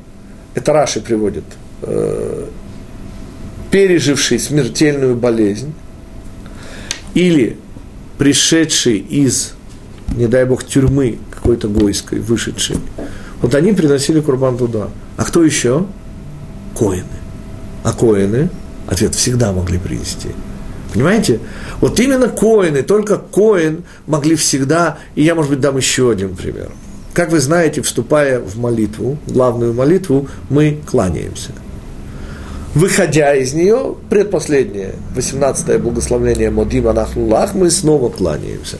это 0.55 0.73
Раши 0.73 0.99
приводит, 0.99 1.45
э, 1.83 2.45
переживший 3.71 4.39
смертельную 4.39 5.15
болезнь, 5.15 5.73
или 7.13 7.57
пришедший 8.17 8.97
из, 8.97 9.53
не 10.15 10.27
дай 10.27 10.45
бог, 10.45 10.63
тюрьмы 10.63 11.19
какой-то 11.31 11.67
гойской, 11.67 12.19
вышедший, 12.19 12.77
вот 13.41 13.55
они 13.55 13.73
приносили 13.73 14.19
курбан 14.21 14.57
туда. 14.57 14.89
А 15.17 15.25
кто 15.25 15.43
еще? 15.43 15.85
Коины. 16.77 17.03
А 17.83 17.91
коины, 17.91 18.49
ответ, 18.87 19.15
всегда 19.15 19.51
могли 19.51 19.77
принести. 19.77 20.29
Понимаете? 20.93 21.39
Вот 21.81 21.99
именно 21.99 22.29
коины, 22.29 22.83
только 22.83 23.17
коин 23.17 23.83
могли 24.07 24.35
всегда, 24.35 24.99
и 25.15 25.23
я, 25.23 25.35
может 25.35 25.51
быть, 25.51 25.59
дам 25.59 25.75
еще 25.75 26.11
один 26.11 26.35
пример. 26.35 26.71
Как 27.13 27.31
вы 27.31 27.39
знаете, 27.39 27.81
вступая 27.81 28.39
в 28.39 28.57
молитву, 28.57 29.17
главную 29.27 29.73
молитву, 29.73 30.27
мы 30.49 30.79
кланяемся. 30.85 31.51
Выходя 32.73 33.35
из 33.35 33.53
нее, 33.53 33.95
предпоследнее, 34.09 34.95
18-е 35.15 35.77
благословление 35.77 36.49
Модима 36.49 36.89
Анахнулах, 36.89 37.53
мы 37.53 37.69
снова 37.69 38.09
кланяемся. 38.09 38.77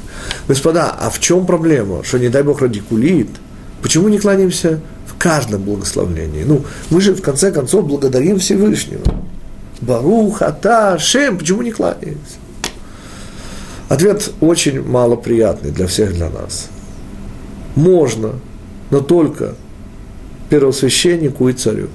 Господа, 0.48 0.96
а 1.00 1.10
в 1.10 1.20
чем 1.20 1.46
проблема? 1.46 2.04
Что, 2.04 2.18
не 2.18 2.30
дай 2.30 2.44
Бог, 2.44 2.62
радикулит– 2.62 3.30
Почему 3.84 4.08
не 4.08 4.18
кланяемся 4.18 4.80
в 5.06 5.18
каждом 5.18 5.64
благословлении. 5.64 6.46
Ну, 6.46 6.64
мы 6.89 7.02
же 7.02 7.14
в 7.14 7.22
конце 7.22 7.52
концов 7.52 7.86
благодарим 7.86 8.39
Всевышнего. 8.39 9.04
Барух, 9.82 10.41
Ата, 10.41 10.98
Шем, 10.98 11.38
почему 11.38 11.62
не 11.62 11.72
кланяемся? 11.72 12.38
Ответ 13.89 14.32
очень 14.39 14.82
малоприятный 14.82 15.72
для 15.72 15.88
всех, 15.88 16.14
для 16.14 16.30
нас. 16.30 16.70
Можно, 17.76 18.36
но 18.89 19.02
только 19.02 19.56
первосвященнику 20.50 21.50
и 21.50 21.54
царю. 21.54 21.89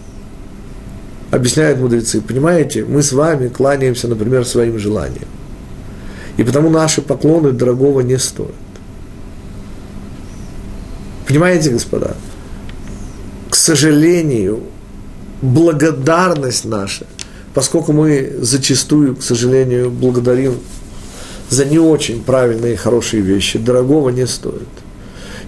Объясняют 1.30 1.78
мудрецы, 1.78 2.22
понимаете, 2.22 2.84
мы 2.84 3.02
с 3.02 3.12
вами 3.12 3.48
кланяемся, 3.48 4.08
например, 4.08 4.46
своим 4.46 4.78
желаниям. 4.78 5.28
И 6.38 6.42
потому 6.42 6.70
наши 6.70 7.02
поклоны 7.02 7.52
дорогого 7.52 8.00
не 8.00 8.18
стоят. 8.18 8.54
Понимаете, 11.26 11.70
господа? 11.70 12.16
К 13.50 13.54
сожалению, 13.54 14.62
благодарность 15.42 16.64
наша, 16.64 17.06
поскольку 17.52 17.92
мы 17.92 18.32
зачастую, 18.40 19.16
к 19.16 19.22
сожалению, 19.22 19.90
благодарим 19.90 20.54
за 21.50 21.66
не 21.66 21.78
очень 21.78 22.22
правильные 22.22 22.74
и 22.74 22.76
хорошие 22.76 23.22
вещи, 23.22 23.58
дорогого 23.58 24.08
не 24.08 24.26
стоит. 24.26 24.68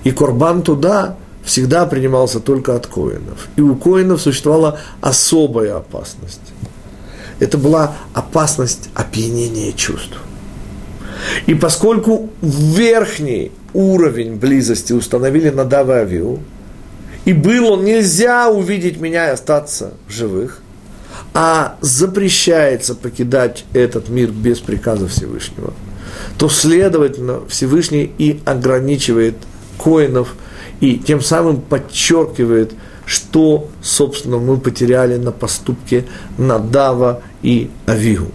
И 0.05 0.11
Корбан 0.11 0.62
туда 0.62 1.16
всегда 1.45 1.86
принимался 1.86 2.41
только 2.41 2.74
от 2.76 2.86
коинов. 2.86 3.49
И 3.57 3.61
у 3.61 3.74
коинов 3.76 4.20
существовала 4.20 4.78
особая 5.01 5.76
опасность. 5.76 6.41
Это 7.38 7.57
была 7.59 7.97
опасность 8.14 8.91
опьянения 8.95 9.72
чувств. 9.72 10.18
И 11.47 11.55
поскольку 11.55 12.30
верхний 12.41 13.53
уровень 13.72 14.36
близости 14.36 14.93
установили 14.93 15.51
на 15.51 15.64
Дававиу, 15.64 16.41
и 17.24 17.32
было 17.32 17.80
нельзя 17.80 18.49
увидеть 18.49 18.99
меня 18.99 19.28
и 19.28 19.32
остаться 19.32 19.93
в 20.09 20.12
живых, 20.12 20.62
а 21.34 21.76
запрещается 21.80 22.95
покидать 22.95 23.64
этот 23.72 24.09
мир 24.09 24.30
без 24.30 24.59
приказа 24.59 25.07
Всевышнего, 25.07 25.74
то, 26.38 26.49
следовательно, 26.49 27.41
Всевышний 27.49 28.11
и 28.18 28.41
ограничивает 28.45 29.36
коинов, 29.78 30.34
и 30.81 30.97
тем 30.97 31.20
самым 31.20 31.61
подчеркивает, 31.61 32.72
что, 33.07 33.68
собственно, 33.83 34.39
мы 34.39 34.57
потеряли 34.59 35.16
на 35.16 35.33
поступке 35.33 36.05
Надава 36.39 37.22
и 37.43 37.70
Авигу 37.87 38.31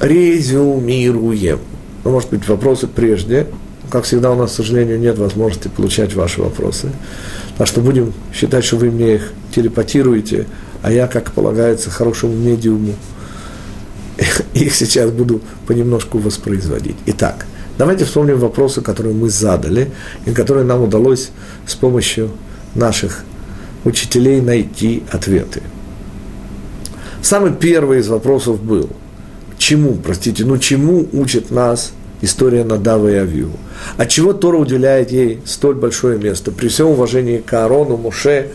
резюмируем. 0.00 1.60
Ну, 2.04 2.10
может 2.10 2.30
быть, 2.30 2.46
вопросы 2.48 2.86
прежде. 2.86 3.46
Как 3.90 4.04
всегда, 4.04 4.32
у 4.32 4.36
нас, 4.36 4.52
к 4.52 4.54
сожалению, 4.54 4.98
нет 4.98 5.18
возможности 5.18 5.68
получать 5.68 6.14
ваши 6.14 6.42
вопросы. 6.42 6.90
Так 7.56 7.66
что 7.66 7.80
будем 7.80 8.12
считать, 8.34 8.64
что 8.64 8.76
вы 8.76 8.90
мне 8.90 9.14
их 9.14 9.32
телепатируете, 9.54 10.46
а 10.82 10.92
я, 10.92 11.06
как 11.06 11.32
полагается, 11.32 11.90
хорошему 11.90 12.34
медиуму, 12.34 12.94
их 14.54 14.74
сейчас 14.74 15.10
буду 15.10 15.40
понемножку 15.66 16.18
воспроизводить. 16.18 16.96
Итак, 17.06 17.46
давайте 17.78 18.04
вспомним 18.04 18.38
вопросы, 18.38 18.80
которые 18.82 19.14
мы 19.14 19.30
задали, 19.30 19.90
и 20.26 20.32
которые 20.32 20.64
нам 20.64 20.82
удалось 20.82 21.30
с 21.66 21.74
помощью 21.74 22.30
наших 22.74 23.24
учителей 23.84 24.40
найти 24.40 25.04
ответы. 25.10 25.62
Самый 27.22 27.52
первый 27.52 28.00
из 28.00 28.08
вопросов 28.08 28.60
был– 28.62 28.90
чему, 29.58 29.96
простите, 29.96 30.44
ну 30.44 30.56
чему 30.56 31.06
учит 31.12 31.50
нас 31.50 31.92
история 32.22 32.64
Надава 32.64 33.08
и 33.08 33.14
Авиу? 33.14 33.50
От 33.96 34.08
чего 34.08 34.32
Тора 34.32 34.56
уделяет 34.56 35.12
ей 35.12 35.40
столь 35.44 35.74
большое 35.74 36.18
место? 36.18 36.52
При 36.52 36.68
всем 36.68 36.88
уважении 36.88 37.38
к 37.38 37.52
Аарону, 37.52 37.96
Муше, 37.96 38.48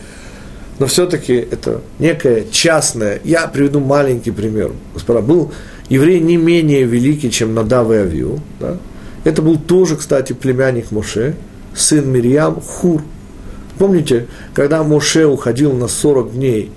но 0.78 0.86
все-таки 0.86 1.34
это 1.34 1.82
некое 1.98 2.44
частное. 2.50 3.20
Я 3.22 3.46
приведу 3.46 3.78
маленький 3.78 4.32
пример. 4.32 4.72
Господа, 4.92 5.20
был 5.20 5.52
еврей 5.88 6.18
не 6.18 6.36
менее 6.36 6.82
великий, 6.82 7.30
чем 7.30 7.54
Надав 7.54 7.90
и 7.92 7.94
Авиу. 7.94 8.40
Да? 8.58 8.78
Это 9.24 9.40
был 9.40 9.58
тоже, 9.58 9.96
кстати, 9.96 10.34
племянник 10.34 10.90
Моше, 10.90 11.34
сын 11.74 12.08
Мирьям, 12.10 12.60
Хур. 12.60 13.02
Помните, 13.78 14.26
когда 14.52 14.82
Моше 14.84 15.26
уходил 15.26 15.72
на 15.72 15.88
40 15.88 16.34
дней 16.34 16.70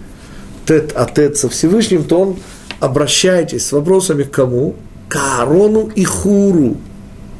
тет-а-тет 0.65 1.37
со 1.37 1.49
Всевышним, 1.49 2.03
то 2.03 2.19
он 2.19 2.37
обращайтесь 2.79 3.65
с 3.65 3.71
вопросами 3.71 4.23
к 4.23 4.31
кому? 4.31 4.75
К 5.09 5.17
Аарону 5.17 5.89
и 5.93 6.03
Хуру. 6.03 6.77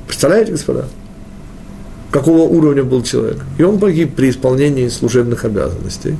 Представляете, 0.07 0.51
господа? 0.51 0.87
Какого 2.11 2.43
уровня 2.43 2.83
был 2.83 3.03
человек? 3.03 3.37
И 3.57 3.63
он 3.63 3.79
погиб 3.79 4.15
при 4.15 4.29
исполнении 4.29 4.87
служебных 4.87 5.43
обязанностей. 5.43 6.15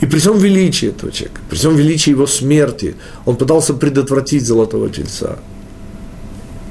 И 0.00 0.06
при 0.06 0.18
всем 0.18 0.38
величии 0.38 0.88
этого 0.88 1.10
человека, 1.10 1.40
при 1.48 1.56
всем 1.56 1.76
величии 1.76 2.10
его 2.10 2.26
смерти, 2.26 2.94
он 3.24 3.36
пытался 3.36 3.72
предотвратить 3.72 4.44
золотого 4.44 4.90
тельца. 4.90 5.38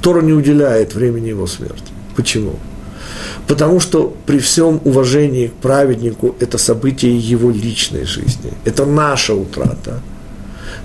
Тора 0.04 0.22
не 0.22 0.34
уделяет 0.34 0.93
времени 0.93 1.30
его 1.30 1.47
смерти. 1.47 1.91
Почему? 2.16 2.60
Потому 3.47 3.80
что 3.80 4.16
при 4.26 4.38
всем 4.38 4.80
уважении 4.84 5.47
к 5.47 5.54
праведнику 5.54 6.36
это 6.39 6.58
событие 6.58 7.18
его 7.18 7.49
личной 7.49 8.06
жизни. 8.06 8.51
Это 8.66 8.86
наша 8.86 9.34
утрата– 9.34 9.99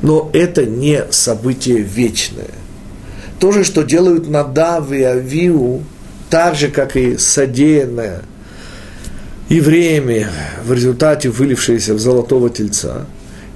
но 0.02 0.30
это 0.32 0.64
не 0.64 1.04
событие 1.10 1.78
вечное. 1.78 2.50
То 3.40 3.52
же, 3.52 3.64
что 3.64 3.82
делают 3.82 4.28
Надав 4.28 4.92
и 4.92 5.02
Авиу, 5.02 5.82
так 6.30 6.54
же, 6.54 6.68
как 6.68 6.96
и 6.96 7.16
содеянное 7.16 8.22
евреями 9.48 10.26
в 10.64 10.72
результате 10.72 11.30
вылившееся 11.30 11.94
в 11.94 11.98
золотого 11.98 12.50
тельца, 12.50 13.06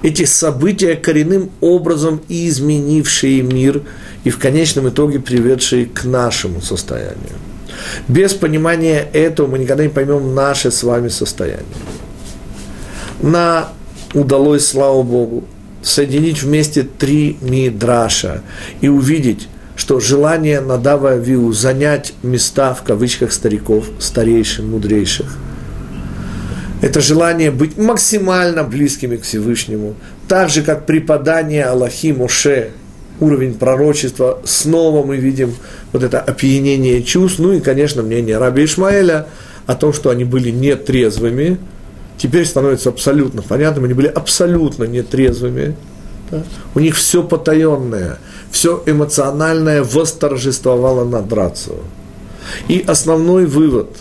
эти 0.03 0.25
события 0.25 0.95
коренным 0.95 1.49
образом 1.61 2.21
изменившие 2.27 3.41
мир 3.41 3.81
и 4.23 4.29
в 4.29 4.37
конечном 4.37 4.89
итоге 4.89 5.19
приведшие 5.19 5.85
к 5.85 6.03
нашему 6.03 6.61
состоянию. 6.61 7.37
Без 8.07 8.33
понимания 8.33 9.07
этого 9.13 9.47
мы 9.47 9.59
никогда 9.59 9.83
не 9.83 9.89
поймем 9.89 10.35
наше 10.35 10.69
с 10.71 10.83
вами 10.83 11.07
состояние. 11.07 11.63
На 13.21 13.69
удалось, 14.13 14.67
слава 14.67 15.01
Богу, 15.03 15.45
соединить 15.81 16.43
вместе 16.43 16.83
три 16.83 17.37
мидраша 17.41 18.41
и 18.81 18.89
увидеть, 18.89 19.47
что 19.75 19.99
желание 19.99 20.59
Надава 20.59 21.15
Виу 21.17 21.51
занять 21.53 22.13
места, 22.21 22.73
в 22.73 22.83
кавычках, 22.83 23.31
стариков, 23.31 23.85
старейших, 23.99 24.65
мудрейших, 24.65 25.37
это 26.83 26.99
желание 26.99 27.49
быть 27.49 27.77
максимально 27.77 28.65
близкими 28.65 29.15
к 29.15 29.23
Всевышнему, 29.23 29.95
так 30.27 30.49
же, 30.49 30.63
как 30.63 30.85
преподание 30.85 31.63
Аллахи 31.63 32.11
Моше, 32.11 32.71
уровень 33.21 33.53
пророчества, 33.53 34.41
снова 34.43 35.05
мы 35.05 35.15
видим 35.15 35.55
вот 35.93 36.03
это 36.03 36.19
опьянение 36.19 37.01
чувств, 37.01 37.39
ну 37.39 37.53
и, 37.53 37.61
конечно, 37.61 38.03
мнение 38.03 38.37
Раби 38.37 38.65
Ишмаэля 38.65 39.27
о 39.65 39.75
том, 39.75 39.93
что 39.93 40.09
они 40.09 40.25
были 40.25 40.49
нетрезвыми, 40.49 41.57
теперь 42.17 42.45
становится 42.45 42.89
абсолютно 42.89 43.41
понятным, 43.41 43.85
они 43.85 43.93
были 43.93 44.07
абсолютно 44.07 44.83
нетрезвыми, 44.83 45.77
да? 46.31 46.43
у 46.75 46.81
них 46.81 46.97
все 46.97 47.23
потаенное, 47.23 48.17
все 48.51 48.83
эмоциональное 48.85 49.83
восторжествовало 49.83 51.05
над 51.05 51.31
рацио. 51.31 51.77
И 52.67 52.83
основной 52.85 53.45
вывод, 53.45 53.95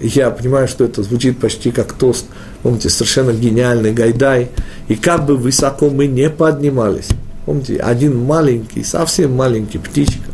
я 0.00 0.30
понимаю, 0.30 0.68
что 0.68 0.84
это 0.84 1.02
звучит 1.02 1.38
почти 1.38 1.70
как 1.70 1.92
тост, 1.92 2.26
помните, 2.62 2.88
совершенно 2.88 3.32
гениальный 3.32 3.92
Гайдай, 3.92 4.48
и 4.88 4.94
как 4.94 5.26
бы 5.26 5.36
высоко 5.36 5.90
мы 5.90 6.06
не 6.06 6.30
поднимались, 6.30 7.08
помните, 7.46 7.76
один 7.76 8.18
маленький, 8.18 8.84
совсем 8.84 9.34
маленький 9.34 9.78
птичка, 9.78 10.30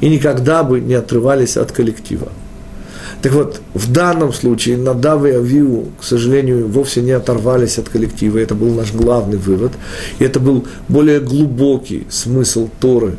и 0.00 0.08
никогда 0.08 0.62
бы 0.62 0.80
не 0.80 0.94
отрывались 0.94 1.56
от 1.56 1.72
коллектива– 1.72 2.28
так 3.22 3.32
вот, 3.32 3.60
в 3.72 3.92
данном 3.92 4.32
случае 4.32 4.76
Надав 4.76 5.24
и 5.24 5.30
Авиу, 5.30 5.86
к 6.00 6.02
сожалению, 6.02 6.66
вовсе 6.66 7.02
не 7.02 7.12
оторвались 7.12 7.78
от 7.78 7.88
коллектива. 7.88 8.38
Это 8.38 8.56
был 8.56 8.74
наш 8.74 8.92
главный 8.92 9.38
вывод. 9.38 9.72
И 10.18 10.24
это 10.24 10.40
был 10.40 10.66
более 10.88 11.20
глубокий 11.20 12.04
смысл 12.10 12.68
Торы. 12.80 13.16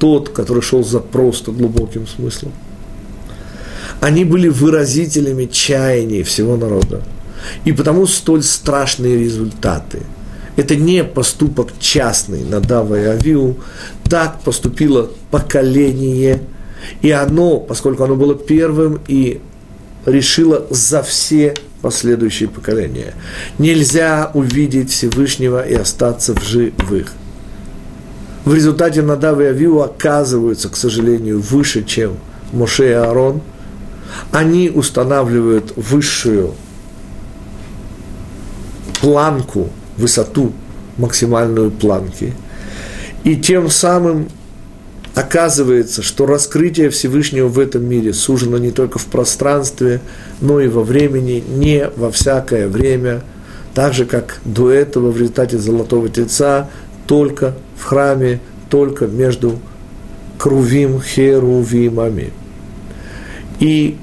Тот, 0.00 0.30
который 0.30 0.60
шел 0.60 0.82
за 0.82 0.98
просто 0.98 1.52
глубоким 1.52 2.08
смыслом. 2.08 2.52
Они 4.00 4.24
были 4.24 4.48
выразителями 4.48 5.46
чаяний 5.46 6.22
всего 6.22 6.56
народа. 6.56 7.02
И 7.64 7.72
потому 7.72 8.06
столь 8.06 8.42
страшные 8.42 9.18
результаты. 9.18 10.00
Это 10.56 10.76
не 10.76 11.04
поступок 11.04 11.68
частный 11.78 12.44
Надава 12.44 13.00
и 13.00 13.04
Авиу. 13.04 13.56
Так 14.08 14.40
поступило 14.40 15.10
поколение– 15.30 16.42
и 17.02 17.10
оно, 17.10 17.58
поскольку 17.58 18.04
оно 18.04 18.16
было 18.16 18.34
первым 18.34 19.00
и 19.08 19.40
решило 20.06 20.66
за 20.70 21.02
все 21.02 21.54
последующие 21.82 22.48
поколения. 22.48 23.14
Нельзя 23.58 24.30
увидеть 24.34 24.90
Всевышнего 24.90 25.66
и 25.66 25.74
остаться 25.74 26.34
в 26.34 26.42
живых. 26.42 27.12
В 28.44 28.54
результате 28.54 29.02
Надав 29.02 29.40
и 29.40 29.44
Авиу 29.44 29.80
оказываются, 29.80 30.68
к 30.68 30.76
сожалению, 30.76 31.40
выше, 31.40 31.84
чем 31.84 32.16
Моше 32.52 32.88
и 32.88 32.92
Аарон. 32.92 33.42
Они 34.32 34.70
устанавливают 34.70 35.72
высшую 35.76 36.54
планку, 39.00 39.70
высоту 39.96 40.52
максимальную 40.96 41.70
планки. 41.70 42.34
И 43.24 43.36
тем 43.36 43.70
самым 43.70 44.28
оказывается, 45.14 46.02
что 46.02 46.26
раскрытие 46.26 46.90
Всевышнего 46.90 47.48
в 47.48 47.58
этом 47.58 47.84
мире 47.84 48.12
сужено 48.12 48.58
не 48.58 48.70
только 48.70 48.98
в 48.98 49.06
пространстве, 49.06 50.00
но 50.40 50.60
и 50.60 50.68
во 50.68 50.82
времени, 50.82 51.42
не 51.46 51.90
во 51.96 52.10
всякое 52.10 52.68
время, 52.68 53.22
так 53.74 53.94
же, 53.94 54.06
как 54.06 54.38
до 54.44 54.70
этого 54.70 55.10
в 55.10 55.16
результате 55.16 55.58
Золотого 55.58 56.08
Тельца, 56.08 56.68
только 57.06 57.54
в 57.76 57.84
храме, 57.84 58.40
только 58.70 59.06
между 59.06 59.58
Крувим, 60.38 61.00
Херувимами. 61.00 62.32
И 63.60 63.96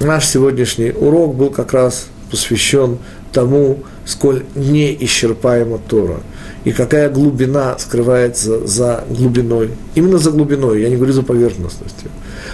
наш 0.00 0.26
сегодняшний 0.26 0.90
урок 0.90 1.34
был 1.34 1.50
как 1.50 1.72
раз 1.72 2.08
посвящен 2.30 2.98
тому, 3.32 3.78
сколь 4.04 4.42
неисчерпаема 4.54 5.78
Тора, 5.78 6.20
и 6.64 6.72
какая 6.72 7.08
глубина 7.10 7.78
скрывается 7.78 8.66
за 8.66 9.04
глубиной. 9.08 9.70
Именно 9.94 10.18
за 10.18 10.30
глубиной, 10.30 10.82
я 10.82 10.88
не 10.88 10.96
говорю 10.96 11.12
за 11.12 11.22
поверхностностью. 11.22 12.10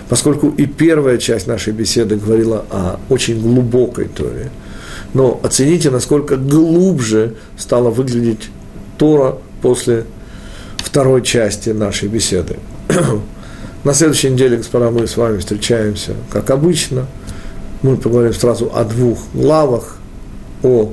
Поскольку 0.08 0.48
и 0.48 0.66
первая 0.66 1.18
часть 1.18 1.46
нашей 1.46 1.72
беседы 1.72 2.16
говорила 2.16 2.64
о 2.70 3.00
очень 3.08 3.40
глубокой 3.40 4.06
Торе. 4.06 4.50
Но 5.14 5.40
оцените, 5.42 5.90
насколько 5.90 6.36
глубже 6.36 7.36
стала 7.56 7.90
выглядеть 7.90 8.50
Тора 8.98 9.38
после 9.62 10.04
второй 10.78 11.22
части 11.22 11.70
нашей 11.70 12.08
беседы. 12.08 12.56
На 13.86 13.94
следующей 13.94 14.30
неделе, 14.30 14.56
господа, 14.56 14.90
мы 14.90 15.06
с 15.06 15.16
вами 15.16 15.38
встречаемся, 15.38 16.14
как 16.28 16.50
обычно. 16.50 17.06
Мы 17.82 17.96
поговорим 17.96 18.34
сразу 18.34 18.68
о 18.74 18.82
двух 18.82 19.16
главах, 19.32 19.98
о 20.64 20.90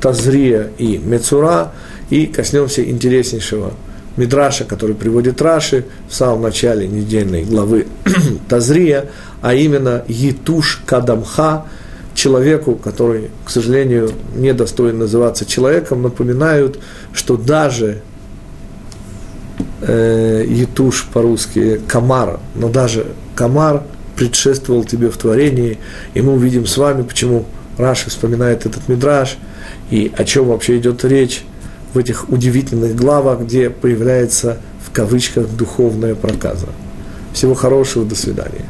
Тазрия 0.00 0.70
и 0.78 0.96
Мецура, 0.96 1.72
и 2.08 2.26
коснемся 2.26 2.88
интереснейшего 2.88 3.72
Мидраша, 4.16 4.64
который 4.64 4.94
приводит 4.94 5.42
Раши 5.42 5.86
в 6.08 6.14
самом 6.14 6.42
начале 6.42 6.86
недельной 6.86 7.42
главы 7.42 7.88
Тазрия, 8.48 9.06
а 9.42 9.52
именно 9.52 10.04
Етуш 10.06 10.82
Кадамха, 10.86 11.64
человеку, 12.14 12.76
который, 12.76 13.32
к 13.44 13.50
сожалению, 13.50 14.12
не 14.36 14.54
достоин 14.54 15.00
называться 15.00 15.46
человеком, 15.46 16.00
напоминают, 16.02 16.78
что 17.12 17.36
даже 17.36 18.02
э, 19.80 20.44
Етуш 20.48 21.06
по-русски 21.12 21.80
Камар, 21.86 22.40
но 22.54 22.68
даже 22.68 23.06
Камар 23.34 23.82
предшествовал 24.16 24.84
тебе 24.84 25.10
в 25.10 25.16
творении, 25.16 25.78
и 26.14 26.22
мы 26.22 26.32
увидим 26.34 26.66
с 26.66 26.76
вами, 26.76 27.02
почему 27.02 27.44
Раши 27.76 28.10
вспоминает 28.10 28.66
этот 28.66 28.88
мидраж, 28.88 29.36
и 29.90 30.10
о 30.16 30.24
чем 30.24 30.48
вообще 30.48 30.78
идет 30.78 31.04
речь 31.04 31.44
в 31.92 31.98
этих 31.98 32.28
удивительных 32.28 32.96
главах, 32.96 33.40
где 33.40 33.70
появляется 33.70 34.58
в 34.84 34.90
кавычках 34.90 35.48
духовная 35.48 36.14
проказа. 36.14 36.68
Всего 37.32 37.54
хорошего, 37.54 38.04
до 38.04 38.14
свидания. 38.14 38.64